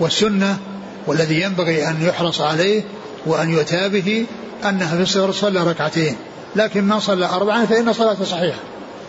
والسنة 0.00 0.58
والذي 1.06 1.42
ينبغي 1.42 1.88
أن 1.88 2.02
يحرص 2.02 2.40
عليه 2.40 2.82
وأن 3.26 3.50
يؤتى 3.50 3.88
به 3.88 4.26
أنها 4.64 4.96
في 4.96 5.02
السفر 5.02 5.32
صلى 5.32 5.62
ركعتين. 5.62 6.16
لكن 6.56 6.84
من 6.84 7.00
صلى 7.00 7.26
أربعا 7.26 7.64
فإن 7.64 7.92
صلاته 7.92 8.24
صحيحة. 8.24 8.58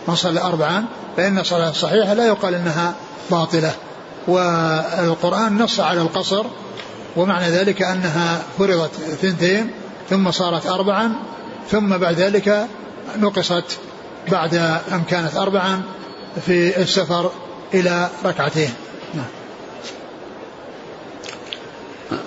من 0.08 0.14
صلى 0.14 0.40
أربعا 0.40 0.84
فإن 1.16 1.44
صلاته 1.44 1.72
صحيحة 1.72 2.14
لا 2.14 2.26
يقال 2.26 2.54
أنها 2.54 2.94
باطلة. 3.30 3.72
والقرآن 4.28 5.58
نص 5.58 5.80
على 5.80 6.00
القصر 6.00 6.46
ومعنى 7.16 7.50
ذلك 7.50 7.82
أنها 7.82 8.42
فرضت 8.58 8.90
ثنتين 9.22 9.70
ثم 10.10 10.30
صارت 10.30 10.66
أربعا 10.66 11.12
ثم 11.70 11.96
بعد 11.96 12.14
ذلك 12.14 12.66
نقصت 13.18 13.78
بعد 14.28 14.54
أن 14.92 15.02
كانت 15.10 15.36
أربعا 15.36 15.82
في 16.46 16.82
السفر 16.82 17.30
إلى 17.74 18.08
ركعتين 18.24 18.70
نعم. 19.14 19.26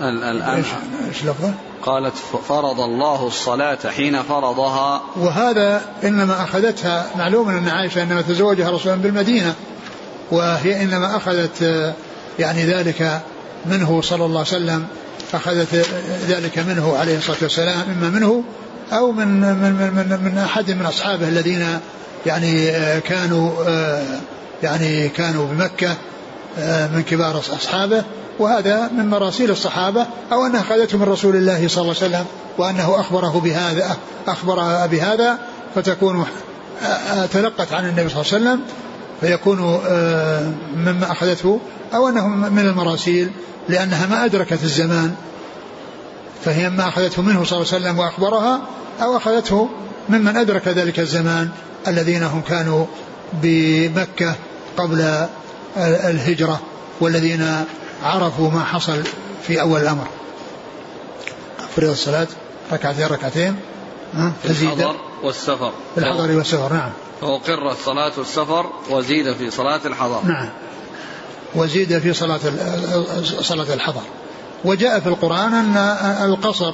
الآن 0.01 0.63
لفظه؟ 1.23 1.53
قالت 1.81 2.13
فرض 2.47 2.79
الله 2.79 3.27
الصلاة 3.27 3.77
حين 3.97 4.23
فرضها 4.23 5.01
وهذا 5.15 5.81
إنما 6.03 6.43
أخذتها 6.43 7.05
معلوم 7.15 7.49
أن 7.49 7.67
عائشة 7.67 8.03
إنما 8.03 8.21
تزوجها 8.21 8.71
رسول 8.71 8.97
بالمدينة 8.97 9.53
وهي 10.31 10.83
إنما 10.83 11.15
أخذت 11.15 11.93
يعني 12.39 12.63
ذلك 12.63 13.21
منه 13.65 14.01
صلى 14.01 14.25
الله 14.25 14.39
عليه 14.39 14.49
وسلم 14.49 14.87
أخذت 15.33 15.87
ذلك 16.27 16.59
منه 16.59 16.97
عليه 16.97 17.17
الصلاة 17.17 17.37
والسلام 17.41 17.81
إما 17.97 18.09
منه 18.09 18.43
أو 18.91 19.11
من 19.11 19.27
من 19.39 19.73
من, 19.95 20.19
من 20.23 20.37
أحد 20.37 20.71
من 20.71 20.85
أصحابه 20.85 21.27
الذين 21.27 21.79
يعني 22.25 22.71
كانوا 23.01 23.51
يعني 24.63 25.09
كانوا 25.09 25.47
بمكة 25.47 25.95
من 26.93 27.03
كبار 27.09 27.37
أصحابه 27.37 28.03
وهذا 28.39 28.89
من 28.97 29.09
مراسيل 29.09 29.51
الصحابة 29.51 30.05
أو 30.31 30.45
أنها 30.45 30.61
أخذته 30.61 30.97
من 30.97 31.03
رسول 31.03 31.35
الله 31.35 31.67
صلى 31.67 31.81
الله 31.81 31.95
عليه 32.01 32.07
وسلم 32.07 32.25
وأنه 32.57 32.99
أخبره 32.99 33.41
بهذا 33.43 33.97
أخبر 34.27 34.87
بهذا 34.87 35.37
فتكون 35.75 36.25
تلقت 37.33 37.73
عن 37.73 37.89
النبي 37.89 38.09
صلى 38.09 38.21
الله 38.21 38.33
عليه 38.33 38.43
وسلم 38.43 38.61
فيكون 39.21 39.59
مما 40.75 41.11
أخذته 41.11 41.59
أو 41.93 42.07
أنه 42.07 42.27
من 42.27 42.65
المراسيل 42.65 43.31
لأنها 43.69 44.07
ما 44.07 44.25
أدركت 44.25 44.63
الزمان 44.63 45.15
فهي 46.45 46.69
ما 46.69 46.87
أخذته 46.87 47.21
منه 47.21 47.43
صلى 47.43 47.57
الله 47.57 47.73
عليه 47.73 47.83
وسلم 47.85 47.99
وأخبرها 47.99 48.61
أو 49.01 49.17
أخذته 49.17 49.69
ممن 50.09 50.37
أدرك 50.37 50.67
ذلك 50.67 50.99
الزمان 50.99 51.49
الذين 51.87 52.23
هم 52.23 52.41
كانوا 52.41 52.85
بمكة 53.33 54.35
قبل 54.77 55.27
الهجرة 55.77 56.59
والذين 57.01 57.65
عرفوا 58.03 58.51
ما 58.51 58.63
حصل 58.63 59.03
في 59.47 59.61
أول 59.61 59.81
الأمر. 59.81 60.07
فريض 61.75 61.89
الصلاة 61.89 62.27
ركعتين 62.71 63.07
ركعتين 63.07 63.55
في 64.43 64.49
الحضر 64.49 64.95
والسفر. 65.23 65.71
في 65.95 66.01
الحضر 66.01 66.37
والسفر 66.37 66.73
نعم. 66.73 66.91
فأقرت 67.21 67.77
صلاة 67.85 68.11
السفر 68.17 68.65
وزيد 68.89 69.33
في 69.33 69.51
صلاة 69.51 69.81
الحضر. 69.85 70.21
نعم. 70.25 70.49
وزيد 71.55 71.99
في 71.99 72.13
صلاة 72.13 72.39
صلاة 73.41 73.73
الحضر. 73.73 74.01
وجاء 74.65 74.99
في 74.99 75.07
القرآن 75.07 75.53
أن 75.53 75.77
القصر 76.29 76.73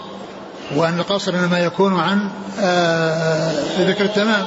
وأن 0.75 0.99
القصر 0.99 1.33
إنما 1.35 1.59
يكون 1.59 1.99
عن 1.99 2.29
آه، 2.59 3.51
ذكر 3.79 4.05
التمام. 4.05 4.45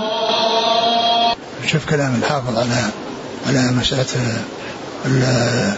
شوف 1.67 1.91
كلام 1.91 2.15
الحافظ 2.15 2.59
على 2.59 2.91
على 3.47 3.73
مسألة 3.73 4.07
آه، 5.07 5.73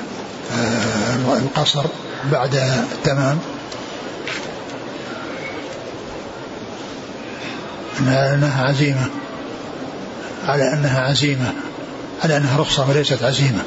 القصر 1.37 1.85
بعد 2.33 2.55
التمام. 2.93 3.39
أنها 8.01 8.65
عزيمة. 8.65 9.09
على 10.47 10.73
أنها 10.73 11.01
عزيمة. 11.01 11.53
على 12.25 12.37
أنها 12.37 12.61
رخصة 12.61 12.89
وليست 12.89 13.23
عزيمة. 13.23 13.63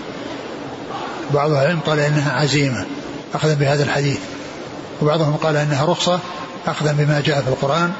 بعض 1.33 1.51
العلم 1.51 1.79
قال 1.79 1.99
إنها 1.99 2.31
عزيمة. 2.31 2.85
أخذا 3.33 3.53
بهذا 3.53 3.83
الحديث 3.83 4.19
وبعضهم 5.01 5.35
قال 5.35 5.55
إنها 5.55 5.85
رخصة 5.85 6.19
أخذا 6.67 6.91
بما 6.91 7.21
جاء 7.25 7.41
في 7.41 7.47
القرآن 7.47 7.91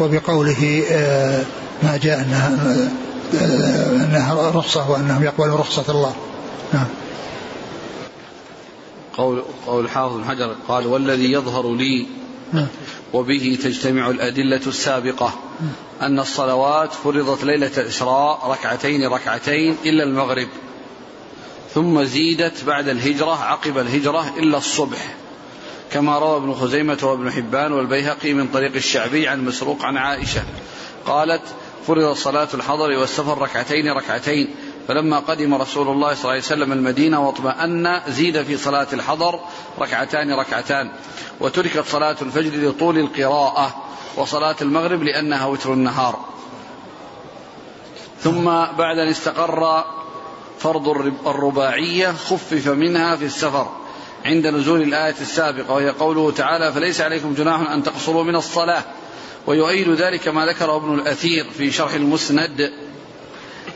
وبقوله 0.00 0.84
آه، 0.90 1.42
ما 1.82 1.96
جاء 1.96 2.20
أنها, 2.20 2.48
آه، 3.42 4.04
أنها 4.04 4.50
رخصة 4.50 4.90
وأنهم 4.90 5.24
يقبلوا 5.24 5.58
رخصة 5.58 5.84
الله 5.88 6.14
نعم 6.72 6.86
قول 9.16 9.42
قول 9.66 9.90
حافظ 9.90 10.16
بن 10.16 10.24
حجر 10.24 10.56
قال 10.68 10.86
والذي 10.86 11.32
يظهر 11.32 11.74
لي 11.74 12.06
نعم. 12.52 12.66
وبه 13.12 13.58
تجتمع 13.62 14.10
الأدلة 14.10 14.60
السابقة 14.66 15.34
نعم. 15.60 15.72
أن 16.02 16.18
الصلوات 16.18 16.92
فرضت 16.92 17.44
ليلة 17.44 17.70
الإسراء 17.78 18.50
ركعتين 18.50 19.06
ركعتين 19.06 19.76
إلا 19.84 20.04
المغرب 20.04 20.48
ثم 21.74 22.04
زيدت 22.04 22.64
بعد 22.64 22.88
الهجرة 22.88 23.44
عقب 23.44 23.78
الهجرة 23.78 24.34
إلا 24.36 24.58
الصبح. 24.58 25.14
كما 25.92 26.18
روى 26.18 26.36
ابن 26.36 26.54
خزيمة 26.54 26.98
وابن 27.02 27.32
حبان 27.32 27.72
والبيهقي 27.72 28.32
من 28.32 28.48
طريق 28.48 28.74
الشعبي 28.74 29.28
عن 29.28 29.44
مسروق 29.44 29.84
عن 29.84 29.96
عائشة. 29.96 30.42
قالت 31.06 31.42
فرض 31.86 32.12
صلاة 32.12 32.48
الحضر 32.54 32.98
والسفر 32.98 33.38
ركعتين 33.38 33.92
ركعتين 33.92 34.54
فلما 34.88 35.18
قدم 35.18 35.54
رسول 35.54 35.88
الله 35.88 36.14
صلى 36.14 36.20
الله 36.20 36.30
عليه 36.30 36.42
وسلم 36.42 36.72
المدينة 36.72 37.26
واطمأن 37.26 38.00
زيد 38.08 38.42
في 38.42 38.56
صلاة 38.56 38.86
الحضر 38.92 39.40
ركعتان 39.78 40.32
ركعتان. 40.32 40.92
وتركت 41.40 41.84
صلاة 41.86 42.16
الفجر 42.22 42.68
لطول 42.68 42.98
القراءة 42.98 43.84
وصلاة 44.16 44.56
المغرب 44.62 45.02
لأنها 45.02 45.46
وتر 45.46 45.72
النهار. 45.72 46.18
ثم 48.20 48.44
بعد 48.78 48.98
أن 48.98 49.08
استقر 49.08 49.84
فرض 50.60 50.88
الرباعية 51.26 52.12
خفف 52.12 52.68
منها 52.68 53.16
في 53.16 53.24
السفر 53.24 53.68
عند 54.24 54.46
نزول 54.46 54.82
الآية 54.82 55.14
السابقة 55.20 55.72
وهي 55.74 55.90
قوله 55.90 56.30
تعالى 56.30 56.72
فليس 56.72 57.00
عليكم 57.00 57.34
جناح 57.34 57.70
أن 57.70 57.82
تقصروا 57.82 58.24
من 58.24 58.36
الصلاة. 58.36 58.82
ويؤيد 59.46 59.88
ذلك 59.88 60.28
ما 60.28 60.46
ذكره 60.46 60.76
ابن 60.76 60.94
الأثير 60.94 61.46
في 61.58 61.70
شرح 61.70 61.92
المسند 61.92 62.72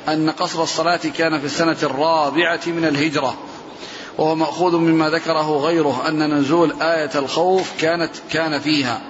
أن 0.09 0.31
قصر 0.31 0.63
الصلاة 0.63 1.01
كان 1.19 1.41
في 1.41 1.47
السنة 1.47 1.77
الرابعة 1.83 2.61
من 2.67 2.85
الهجرة 2.85 3.39
وهو 4.19 4.35
مأخوذ 4.35 4.77
مما 4.77 5.11
ذكره 5.11 5.57
غيره 5.59 6.09
أن 6.09 6.35
نزول 6.35 6.83
آية 6.83 7.11
الخوف 7.15 7.71
كانت 7.81 8.11
كان 8.31 8.61
فيها. 8.61 9.03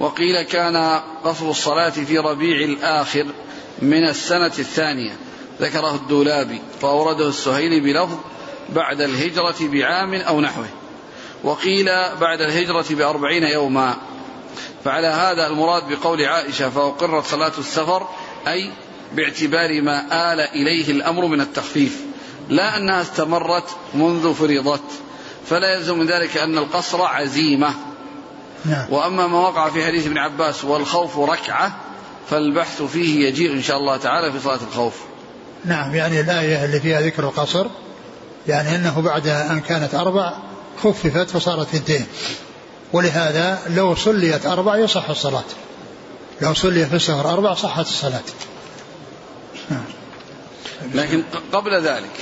وقيل 0.00 0.42
كان 0.42 1.00
قصر 1.24 1.50
الصلاة 1.50 1.90
في 1.90 2.18
ربيع 2.18 2.64
الآخر 2.64 3.26
من 3.82 4.08
السنة 4.08 4.52
الثانية. 4.58 5.23
ذكره 5.64 5.94
الدولابي 5.94 6.60
فأورده 6.80 7.28
السهيلي 7.28 7.80
بلفظ 7.80 8.18
بعد 8.68 9.00
الهجرة 9.00 9.56
بعام 9.60 10.14
أو 10.14 10.40
نحوه. 10.40 10.68
وقيل 11.44 11.84
بعد 12.20 12.40
الهجرة 12.40 12.86
بأربعين 12.90 13.42
يوما. 13.42 13.96
فعلى 14.84 15.06
هذا 15.06 15.46
المراد 15.46 15.82
بقول 15.88 16.24
عائشة 16.24 16.70
فأقرت 16.70 17.26
صلاة 17.26 17.52
السفر 17.58 18.08
أي 18.46 18.72
باعتبار 19.12 19.82
ما 19.82 20.32
آل 20.32 20.40
إليه 20.40 20.90
الأمر 20.90 21.26
من 21.26 21.40
التخفيف. 21.40 22.00
لا 22.48 22.76
أنها 22.76 23.00
استمرت 23.00 23.68
منذ 23.94 24.34
فرضت. 24.34 24.90
فلا 25.46 25.74
يلزم 25.74 25.98
من 25.98 26.06
ذلك 26.06 26.36
أن 26.36 26.58
القصر 26.58 27.02
عزيمة. 27.02 27.74
نعم. 28.64 28.86
وأما 28.90 29.26
ما 29.26 29.38
وقع 29.38 29.70
في 29.70 29.84
حديث 29.84 30.06
ابن 30.06 30.18
عباس 30.18 30.64
والخوف 30.64 31.18
ركعة 31.18 31.76
فالبحث 32.30 32.82
فيه 32.82 33.28
يجيء 33.28 33.52
إن 33.52 33.62
شاء 33.62 33.76
الله 33.76 33.96
تعالى 33.96 34.32
في 34.32 34.40
صلاة 34.40 34.60
الخوف. 34.70 34.94
نعم 35.64 35.94
يعني 35.94 36.20
الآية 36.20 36.64
اللي 36.64 36.80
فيها 36.80 37.00
ذكر 37.00 37.24
القصر 37.24 37.66
يعني 38.48 38.76
أنه 38.76 39.00
بعد 39.00 39.26
أن 39.26 39.60
كانت 39.60 39.94
أربع 39.94 40.32
خففت 40.82 41.30
فصارت 41.30 41.74
اثنتين. 41.74 42.06
ولهذا 42.92 43.58
لو 43.68 43.94
صليت 43.94 44.46
أربع 44.46 44.76
يصح 44.76 45.10
الصلاة. 45.10 45.44
لو 46.40 46.54
صلي 46.54 46.86
في 46.86 46.96
السفر 46.96 47.32
أربع 47.32 47.54
صحت 47.54 47.86
الصلاة. 47.86 48.20
نعم. 49.70 49.84
لكن 50.94 51.22
قبل 51.52 51.82
ذلك. 51.82 52.20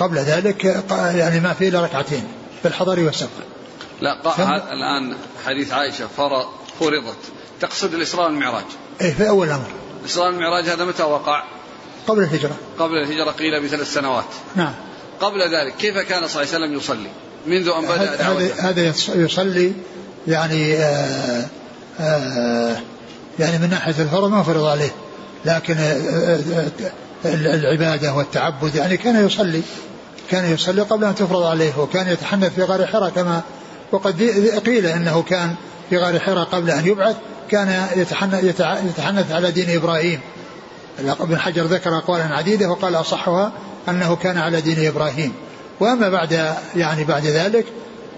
قبل 0.00 0.18
ذلك 0.18 0.84
يعني 0.90 1.40
ما 1.40 1.54
في 1.54 1.68
إلا 1.68 1.80
ركعتين 1.80 2.24
في 2.62 2.68
الحضر 2.68 3.00
والسفر. 3.00 3.42
لا 4.00 4.20
الآن 4.72 5.16
حديث 5.46 5.72
عائشة 5.72 6.08
فرضت. 6.80 7.18
تقصد 7.60 7.94
الإسراء 7.94 8.26
والمعراج. 8.26 8.64
إيه 9.00 9.14
في 9.14 9.28
أول 9.28 9.46
الأمر 9.46 9.70
الإسراء 10.00 10.26
والمعراج 10.26 10.64
هذا 10.64 10.84
متى 10.84 11.02
وقع؟ 11.02 11.44
قبل 12.06 12.22
الهجرة. 12.22 12.56
قبل 12.78 12.96
الهجرة 12.96 13.30
قيل 13.30 13.62
بثلاث 13.64 13.94
سنوات. 13.94 14.24
نعم. 14.56 14.72
قبل 15.20 15.40
ذلك 15.40 15.76
كيف 15.76 15.98
كان 15.98 16.28
صلى 16.28 16.42
الله 16.42 16.54
عليه 16.54 16.64
وسلم 16.64 16.76
يصلي؟ 16.76 17.10
منذ 17.46 17.68
أن 17.68 17.84
بدأ 17.84 18.22
هذا 18.22 18.54
هذا 18.58 18.92
يصلي 19.14 19.72
يعني 20.26 20.74
آآ 20.74 21.48
آه، 22.00 22.02
آآ 22.02 22.72
آه، 22.72 22.76
يعني 23.38 23.58
من 23.58 23.70
ناحية 23.70 23.94
الفرض 24.02 24.30
ما 24.30 24.42
فرض 24.42 24.64
عليه. 24.64 24.90
لكن 25.44 25.76
آه، 25.78 26.68
العبادة 27.24 28.14
والتعبد 28.14 28.74
يعني 28.74 28.96
كان 28.96 29.26
يصلي. 29.26 29.62
كان 30.30 30.52
يصلي 30.52 30.82
قبل 30.82 31.04
أن 31.04 31.14
تفرض 31.14 31.42
عليه 31.42 31.78
وكان 31.78 32.08
يتحنث 32.08 32.54
في 32.54 32.62
غار 32.62 32.86
حراء 32.86 33.10
كما 33.10 33.42
وقد 33.92 34.22
قيل 34.66 34.86
إنه 34.86 35.22
كان 35.22 35.54
في 35.90 35.96
غار 35.96 36.20
حراء 36.20 36.44
قبل 36.44 36.70
أن 36.70 36.86
يبعث 36.86 37.16
كان 37.50 37.86
يتحنث 38.84 39.32
على 39.32 39.50
دين 39.50 39.76
إبراهيم. 39.76 40.20
ابن 40.98 41.38
حجر 41.38 41.62
ذكر 41.62 41.98
أقوالا 41.98 42.24
عديدة 42.24 42.70
وقال 42.70 42.94
أصحها 42.94 43.52
أنه 43.88 44.16
كان 44.16 44.38
على 44.38 44.60
دين 44.60 44.86
إبراهيم. 44.88 45.32
وأما 45.80 46.08
بعد 46.08 46.54
يعني 46.76 47.04
بعد 47.04 47.26
ذلك 47.26 47.64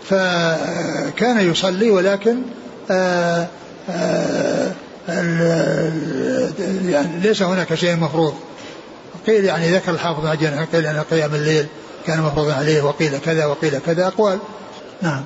فكان 0.05 1.51
يصلي 1.51 1.91
ولكن 1.91 2.37
آآ 2.91 3.47
آآ 3.89 4.73
يعني 6.85 7.21
ليس 7.23 7.43
هناك 7.43 7.75
شيء 7.75 7.97
مفروض. 7.97 8.35
قيل 9.27 9.45
يعني 9.45 9.77
ذكر 9.77 9.93
الحافظ 9.93 10.27
حجر 10.27 10.65
قيل 10.73 10.87
أن 10.87 11.03
قيام 11.11 11.35
الليل 11.35 11.67
كان 12.07 12.21
مفروضا 12.21 12.55
عليه 12.55 12.83
وقيل 12.83 13.19
كذا 13.19 13.47
وقيل 13.47 13.79
كذا 13.79 14.07
أقوال. 14.07 14.39
نعم. 15.03 15.25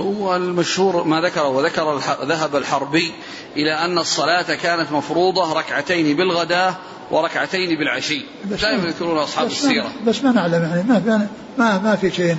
هو 0.00 0.36
المشهور 0.36 1.04
ما 1.04 1.20
ذكره 1.20 1.48
وذكر 1.48 1.98
ذهب 2.22 2.56
الحربي 2.56 3.12
إلى 3.56 3.72
أن 3.72 3.98
الصلاة 3.98 4.54
كانت 4.54 4.92
مفروضة 4.92 5.52
ركعتين 5.52 6.16
بالغداة 6.16 6.74
وركعتين 7.10 7.78
بالعشي. 7.78 8.22
لا 8.50 8.70
يذكرون 8.70 9.18
أصحاب 9.18 9.46
بس 9.46 9.52
السيرة. 9.52 9.92
بس 10.06 10.24
ما 10.24 10.32
نعلم 10.32 10.62
يعني 10.62 10.82
ما 10.82 11.28
ما 11.58 11.78
ما 11.78 11.96
في 11.96 12.10
شيء 12.10 12.36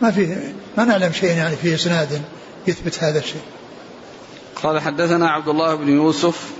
ما 0.00 0.10
في 0.10 0.52
ما 0.76 0.84
نعلم 0.84 1.12
شيء 1.12 1.36
يعني 1.36 1.56
في 1.56 1.74
إسناد 1.74 2.22
يثبت 2.66 3.04
هذا 3.04 3.18
الشيء. 3.18 3.42
قال 4.62 4.80
حدثنا 4.80 5.30
عبد 5.30 5.48
الله 5.48 5.74
بن 5.74 5.88
يوسف 5.88 6.50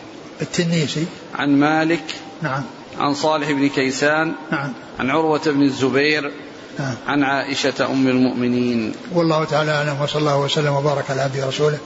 التنيسي. 0.42 1.06
عن 1.34 1.60
مالك 1.60 2.04
نعم. 2.42 2.62
عن 2.98 3.14
صالح 3.14 3.50
بن 3.50 3.68
كيسان 3.68 4.32
نعم. 4.52 4.72
عن 4.98 5.10
عروة 5.10 5.40
بن 5.46 5.62
الزبير 5.62 6.32
نعم. 6.80 6.94
عن 7.06 7.22
عائشة 7.22 7.86
أم 7.86 8.08
المؤمنين. 8.08 8.92
والله 9.14 9.44
تعالى 9.44 9.70
أعلم 9.70 10.00
وصلى 10.02 10.20
الله 10.20 10.38
وسلم 10.38 10.72
وبارك 10.72 11.10
على 11.10 11.20
عبده 11.20 11.46
ورسوله 11.46 11.78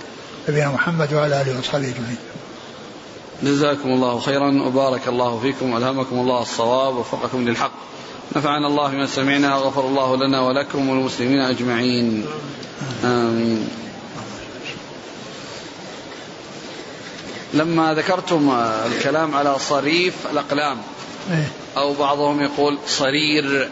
نبينا 0.49 0.69
محمد 0.69 1.15
وعلى 1.15 1.43
آله 1.43 1.57
وأصحابه 1.57 1.89
أجمعين. 1.89 2.17
جزاكم 3.43 3.89
الله 3.89 4.21
خيرا 4.21 4.63
وبارك 4.63 5.09
الله 5.09 5.41
فيكم 5.41 5.73
وألهمكم 5.73 6.17
الله 6.17 6.43
الصواب 6.43 6.97
ووفقكم 6.97 7.49
للحق. 7.49 7.73
نفعنا 8.37 8.67
الله 8.67 8.91
بما 8.91 9.07
سمعنا 9.07 9.57
وغفر 9.57 9.87
الله 9.87 10.17
لنا 10.17 10.41
ولكم 10.41 10.89
والمسلمين 10.89 11.41
أجمعين. 11.41 12.27
آمين. 13.05 13.69
لما 17.55 17.95
ذكرتم 17.95 18.51
الكلام 18.87 19.35
على 19.35 19.57
صريف 19.59 20.15
الأقلام 20.33 20.79
إيه. 21.31 21.49
أو 21.77 21.95
بعضهم 21.95 22.41
يقول 22.41 22.79
صرير. 22.87 23.71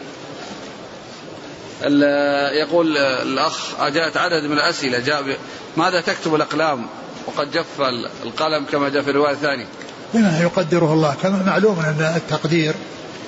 يقول 2.53 2.97
الأخ 2.97 3.87
جاءت 3.87 4.17
عدد 4.17 4.43
من 4.43 4.53
الأسئلة 4.53 4.99
جاء 4.99 5.37
ماذا 5.77 6.01
تكتب 6.01 6.35
الأقلام؟ 6.35 6.85
وقد 7.27 7.51
جف 7.51 7.81
القلم 8.23 8.65
كما 8.71 8.89
جاء 8.89 9.01
في 9.01 9.09
الرواية 9.09 9.33
الثانية. 9.33 9.65
بما 10.13 10.39
يقدره 10.41 10.93
الله. 10.93 11.15
كما 11.23 11.43
معلوم 11.45 11.79
أن 11.79 12.13
التقدير 12.15 12.73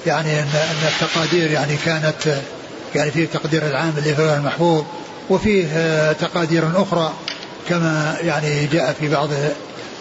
يعني 0.06 0.39
أن 0.39 0.47
التقادير 0.88 1.51
يعني 1.51 1.78
كانت 1.86 2.38
يعني 2.95 3.12
فيه 3.12 3.26
تقدير 3.26 3.68
العام 3.68 3.93
اللي 3.97 4.18
هو 4.18 4.36
المحفوظ 4.36 4.84
وفيه 5.30 6.12
تقادير 6.12 6.64
أخرى 6.76 7.14
كما 7.70 8.18
يعني 8.24 8.66
جاء 8.66 8.95
في 8.99 9.10
بعض 9.10 9.30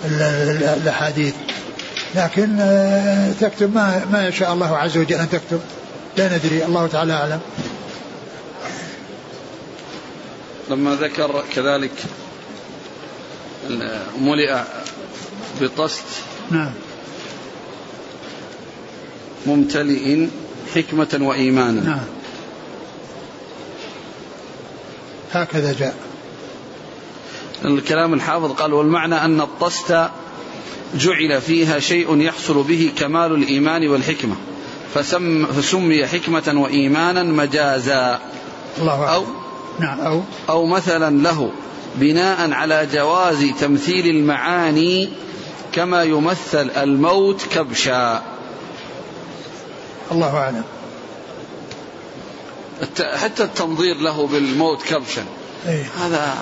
الأحاديث. 0.04 1.34
لكن 2.14 2.56
تكتب 3.40 3.74
ما 3.74 4.04
ما 4.12 4.28
يشاء 4.28 4.52
الله 4.52 4.76
عز 4.76 4.98
وجل 4.98 5.16
أن 5.16 5.28
تكتب. 5.30 5.60
لا 6.16 6.36
ندري 6.36 6.64
الله 6.64 6.86
تعالى 6.86 7.12
أعلم. 7.12 7.40
لما 10.74 10.94
ذكر 10.94 11.44
كذلك 11.54 11.92
ملئ 14.20 14.56
بطست 15.60 16.04
نعم. 16.50 16.72
ممتلئ 19.46 20.26
حكمة 20.74 21.18
وإيمانا. 21.20 21.80
نعم. 21.80 22.04
هكذا 25.32 25.72
جاء. 25.78 25.96
الكلام 27.64 28.14
الحافظ 28.14 28.52
قال 28.52 28.72
والمعنى 28.72 29.14
أن 29.14 29.40
الطست 29.40 30.08
جعل 30.94 31.40
فيها 31.40 31.78
شيء 31.78 32.20
يحصل 32.20 32.62
به 32.62 32.92
كمال 32.98 33.34
الإيمان 33.34 33.88
والحكمة 33.88 34.36
فسم 34.94 35.46
فسمي 35.46 36.06
حكمة 36.06 36.52
وإيمانا 36.56 37.22
مجازا. 37.22 38.20
الله 38.78 39.14
أو 39.14 39.43
نعم. 39.78 40.00
أو 40.00 40.22
أو 40.48 40.66
مثلا 40.66 41.22
له 41.22 41.50
بناء 41.96 42.52
على 42.52 42.88
جواز 42.92 43.44
تمثيل 43.60 44.06
المعاني 44.06 45.08
كما 45.72 46.02
يمثل 46.02 46.70
الموت 46.76 47.42
كبشا. 47.52 48.22
الله 50.12 50.36
أعلم. 50.36 50.64
حتى 53.14 53.44
التنظير 53.44 53.96
له 53.96 54.26
بالموت 54.26 54.82
كبشا. 54.82 55.24
أيه؟ 55.66 55.84
هذا 56.00 56.34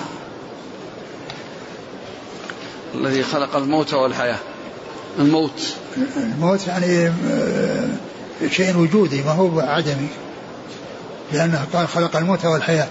الذي 2.95 3.23
خلق 3.23 3.55
الموت 3.55 3.93
والحياة. 3.93 4.39
الموت. 5.19 5.73
الموت 6.17 6.67
يعني 6.67 7.07
آه، 7.07 7.89
شيء 8.51 8.77
وجودي 8.77 9.21
ما 9.21 9.31
هو 9.31 9.59
عدمي. 9.59 10.07
لأنه 11.31 11.67
قال 11.73 11.87
خلق 11.87 12.15
الموت 12.15 12.45
والحياة. 12.45 12.89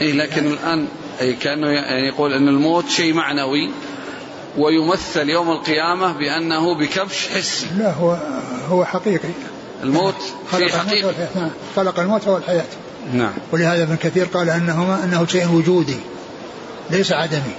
إيه 0.00 0.12
لكن 0.12 0.46
الآن 0.46 0.88
أي 1.20 1.34
كأنه 1.34 1.68
يعني 1.68 2.08
يقول 2.08 2.32
أن 2.32 2.48
الموت 2.48 2.88
شيء 2.88 3.12
معنوي 3.12 3.70
ويمثل 4.58 5.30
يوم 5.30 5.50
القيامة 5.50 6.12
بأنه 6.12 6.74
بكبش 6.74 7.28
حسي 7.28 7.66
لا 7.78 7.92
هو 7.92 8.18
هو 8.70 8.84
حقيقي. 8.84 9.28
الموت 9.82 10.14
خلق 10.52 10.70
حقيقي 10.70 11.14
خلق 11.76 12.00
الموت 12.00 12.28
والحياة. 12.28 12.64
نعم. 13.12 13.32
ولهذا 13.52 13.82
ابن 13.82 13.96
كثير 13.96 14.24
قال 14.24 14.50
أنهما 14.50 15.04
أنه 15.04 15.26
شيء 15.26 15.48
وجودي 15.48 15.96
ليس 16.90 17.12
عدمي. 17.12 17.54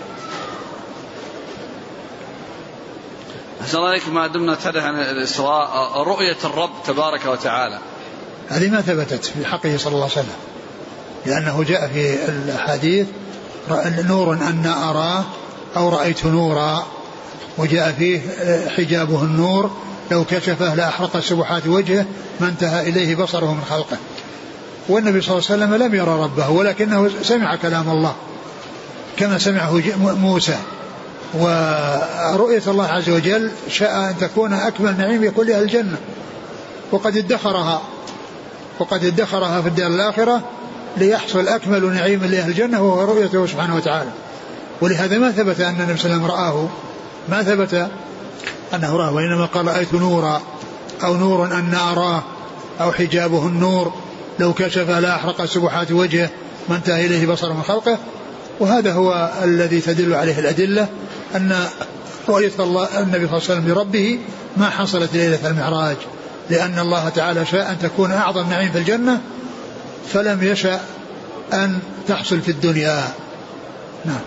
أحسن 3.62 3.78
الله 3.78 4.00
ما 4.12 4.28
دمنا 4.28 4.54
نتحدث 4.54 4.84
عن 4.84 4.96
الإسراء 4.96 6.04
رؤية 6.04 6.38
الرب 6.44 6.72
تبارك 6.88 7.26
وتعالى. 7.26 7.80
هذه 8.50 8.70
ما 8.70 8.82
ثبتت 8.82 9.26
في 9.26 9.46
حقه 9.46 9.78
صلى 9.78 9.94
الله 9.94 10.04
عليه 10.04 10.14
وسلم. 10.14 10.36
لأنه 11.26 11.64
جاء 11.64 11.88
في 11.94 12.30
الأحاديث 12.30 13.08
نور 14.08 14.34
أن 14.34 14.66
أراه 14.66 15.24
أو 15.78 15.90
رأيت 15.90 16.26
نورا 16.26 16.86
وجاء 17.58 17.92
فيه 17.92 18.22
حجابه 18.70 19.24
النور 19.24 19.72
لو 20.12 20.24
كشفه 20.24 20.76
لأحرق 20.76 21.20
سبحات 21.20 21.68
وجهه 21.68 22.06
ما 22.40 22.48
انتهى 22.48 22.90
إليه 22.90 23.16
بصره 23.16 23.54
من 23.54 23.64
خلقه. 23.70 23.98
والنبي 24.90 25.22
صلى 25.22 25.38
الله 25.38 25.50
عليه 25.50 25.64
وسلم 25.64 25.76
لم 25.76 25.96
يرى 25.96 26.24
ربه 26.24 26.50
ولكنه 26.50 27.10
سمع 27.24 27.56
كلام 27.56 27.90
الله 27.90 28.16
كما 29.18 29.38
سمعه 29.38 29.82
موسى. 29.98 30.58
ورؤية 31.34 32.64
الله 32.68 32.88
عز 32.88 33.10
وجل 33.10 33.52
شاء 33.70 34.10
أن 34.10 34.16
تكون 34.20 34.54
أكمل 34.54 34.98
نعيم 34.98 35.24
يكون 35.24 35.48
لأهل 35.48 35.64
الجنة. 35.64 35.98
وقد 36.92 37.18
ادخرها 37.18 37.82
وقد 38.80 39.04
ادخرها 39.04 39.62
في 39.62 39.68
الدار 39.68 39.88
الآخرة 39.88 40.42
ليحصل 40.98 41.48
أكمل 41.48 41.94
نعيم 41.94 42.24
لأهل 42.24 42.50
الجنة 42.50 42.82
وهو 42.82 43.14
رؤيته 43.14 43.46
سبحانه 43.46 43.76
وتعالى. 43.76 44.10
ولهذا 44.82 45.18
ما 45.18 45.32
ثبت 45.32 45.60
أن 45.60 45.76
النبي 45.82 45.98
صلى 46.00 46.14
الله 46.14 46.24
عليه 46.24 46.26
وسلم 46.26 46.26
رآه. 46.26 46.68
ما 47.30 47.44
ثبت 47.44 47.90
أنه 48.74 48.98
رآه 48.98 49.14
وإنما 49.14 49.46
قال 49.46 49.68
رأيت 49.68 49.94
نورا 49.94 50.42
أو 51.04 51.18
نور 51.18 51.46
أن 51.46 51.74
أراه 51.76 52.24
أو 52.82 52.92
حجابه 52.92 53.48
النور 53.48 53.94
لو 54.40 54.54
كشف 54.54 54.90
لا 54.90 55.16
أحرق 55.16 55.46
سبحات 55.46 55.92
وجهه 55.92 56.30
ما 56.70 56.76
انتهى 56.76 57.06
إليه 57.06 57.28
بصر 57.28 57.54
من 57.54 57.64
خلقه. 57.64 57.98
وهذا 58.60 58.94
هو 58.94 59.32
الذي 59.44 59.82
تدل 59.82 60.14
عليه 60.14 60.40
الأدلة 60.40 60.88
أن 61.36 61.56
رؤية 62.30 62.52
الله 62.60 63.00
النبي 63.00 63.28
صلى 63.28 63.38
الله 63.38 63.50
عليه 63.50 63.60
وسلم 63.60 63.70
لربه 63.70 64.20
ما 64.58 64.70
حصلت 64.70 65.14
ليلة 65.14 65.48
المعراج 65.48 65.98
لأن 66.50 66.80
الله 66.80 67.10
تعالى 67.10 67.46
شاء 67.46 67.72
أن 67.72 67.80
تكون 67.80 68.12
أعظم 68.12 68.50
نعيم 68.50 68.72
في 68.72 68.78
الجنة 68.78 69.22
فلم 70.08 70.44
يشأ 70.44 70.82
أن 71.54 71.80
تحصل 72.08 72.42
في 72.42 72.52
الدنيا. 72.52 73.14
نعم. 74.06 74.22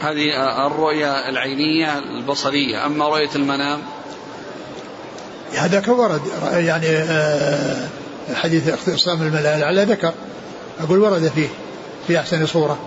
هذه 0.00 0.66
الرؤية 0.66 1.28
العينية 1.28 1.98
البصرية. 1.98 2.86
أما 2.86 3.08
رؤية 3.08 3.30
المنام؟ 3.36 3.80
هذاك 5.54 5.88
ورد 5.88 6.20
يعني 6.52 6.86
آه، 6.86 7.88
حديث 8.34 8.68
اختصام 8.68 9.22
الملائكة 9.22 9.66
على 9.66 9.84
ذكر. 9.84 10.12
أقول 10.80 10.98
ورد 10.98 11.32
فيه 11.34 11.48
في 12.06 12.20
أحسن 12.20 12.46
صورة. 12.46 12.78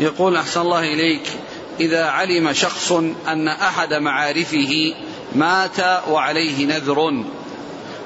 يقول 0.00 0.36
أحسن 0.36 0.60
الله 0.60 0.80
إليك. 0.80 1.28
إذا 1.80 2.04
علم 2.04 2.52
شخص 2.52 2.92
أن 3.28 3.48
أحد 3.48 3.94
معارفه 3.94 4.94
مات 5.34 5.80
وعليه 6.08 6.66
نذر 6.66 7.24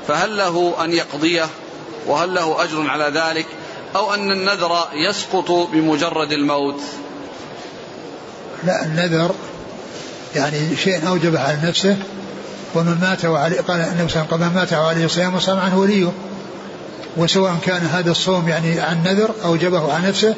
فهل 0.09 0.37
له 0.37 0.85
أن 0.85 0.93
يقضيه؟ 0.93 1.47
وهل 2.07 2.35
له 2.35 2.65
أجر 2.65 2.89
على 2.89 3.21
ذلك؟ 3.21 3.47
أو 3.97 4.15
أن 4.15 4.31
النذر 4.31 4.79
يسقط 4.95 5.51
بمجرد 5.51 6.33
الموت؟ 6.33 6.81
لا 8.65 8.85
النذر 8.85 9.35
يعني 10.35 10.77
شيء 10.77 11.09
أوجبه 11.09 11.41
على 11.41 11.59
نفسه 11.65 11.97
ومن 12.75 12.99
مات 13.01 13.25
وعليه 13.25 13.61
قال 13.61 13.81
النبي 13.81 14.09
صلى 14.09 14.23
الله 14.23 14.33
عليه 14.33 14.45
وسلم 14.45 14.55
مات 14.55 14.73
وعليه 14.73 15.07
صيام 15.07 15.35
وصام 15.35 15.59
عنه 15.59 15.79
وليه. 15.79 16.13
وسواء 17.17 17.57
كان 17.65 17.87
هذا 17.87 18.11
الصوم 18.11 18.49
يعني 18.49 18.81
عن 18.81 19.03
نذر 19.03 19.31
أوجبه 19.45 19.93
على 19.93 20.09
نفسه 20.09 20.35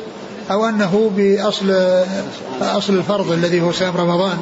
أو 0.50 0.68
أنه 0.68 1.10
بأصل 1.16 1.70
أصل 2.60 2.94
الفرض 2.94 3.32
الذي 3.32 3.60
هو 3.60 3.72
صيام 3.72 3.96
رمضان. 3.96 4.38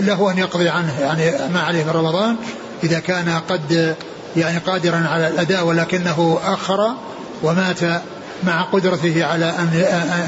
له 0.00 0.30
أن 0.30 0.38
يقضي 0.38 0.68
عنه 0.68 1.00
يعني 1.00 1.52
ما 1.52 1.60
عليه 1.60 1.84
من 1.84 1.90
رمضان. 1.90 2.36
إذا 2.84 2.98
كان 2.98 3.40
قد 3.48 3.96
يعني 4.36 4.58
قادرا 4.58 4.96
على 4.96 5.28
الأداء 5.28 5.64
ولكنه 5.64 6.40
أخر 6.44 6.94
ومات 7.42 7.80
مع 8.44 8.62
قدرته 8.62 9.24
على 9.24 9.44
أن 9.44 9.68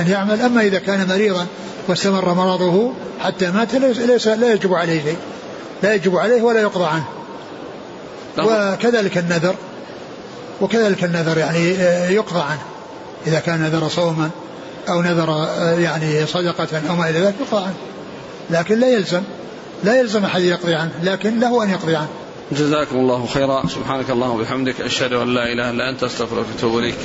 أن 0.00 0.11
يعمل. 0.11 0.40
أما 0.40 0.62
إذا 0.62 0.78
كان 0.78 1.09
مريضا 1.09 1.46
واستمر 1.88 2.34
مرضه 2.34 2.92
حتى 3.20 3.50
مات 3.50 3.74
ليس 3.74 4.26
لا 4.26 4.53
يجب 4.53 4.74
عليه 4.74 5.03
شيء. 5.03 5.16
لا 5.82 5.94
يجب 5.94 6.16
عليه 6.16 6.42
ولا 6.42 6.61
يقضى 6.61 6.84
عنه. 6.84 7.05
وكذلك 8.38 9.18
النذر 9.18 9.55
وكذلك 10.61 11.05
النذر 11.05 11.38
يعني 11.38 11.68
يقضى 12.14 12.40
عنه. 12.40 12.62
إذا 13.26 13.38
كان 13.38 13.62
نذر 13.62 13.88
صوما 13.88 14.30
أو 14.88 15.03
نذر 15.03 15.48
يعني 15.78 16.26
صدقة 16.26 16.82
أو 16.90 16.96
ما 16.96 17.11
إلى 17.11 17.18
ذلك 17.18 17.34
يقضى 17.40 17.64
عنه. 17.64 17.74
لكن 18.50 18.80
لا 18.80 18.88
يلزم 18.88 19.22
لا 19.84 20.00
يلزم 20.00 20.24
أحد 20.24 20.40
يقضي 20.40 20.74
عنه. 20.74 20.92
لكن 21.03 21.40
له 21.40 21.64
أن 21.64 21.70
يقضي 21.70 21.96
عنه. 21.96 22.09
جزاكم 22.55 22.96
الله 22.96 23.26
خيرا. 23.26 23.66
سبحانك 23.66 24.11
اللهم 24.11 24.40
وبحمدك 24.40 24.80
أشهد 24.80 25.12
أن 25.12 25.34
لا 25.34 25.53
إله 25.53 25.70
إلا 25.70 25.90
أنت 25.90 26.03
أستغفرك 26.03 26.46
وأتوب 26.55 26.78
إليك. 26.78 26.98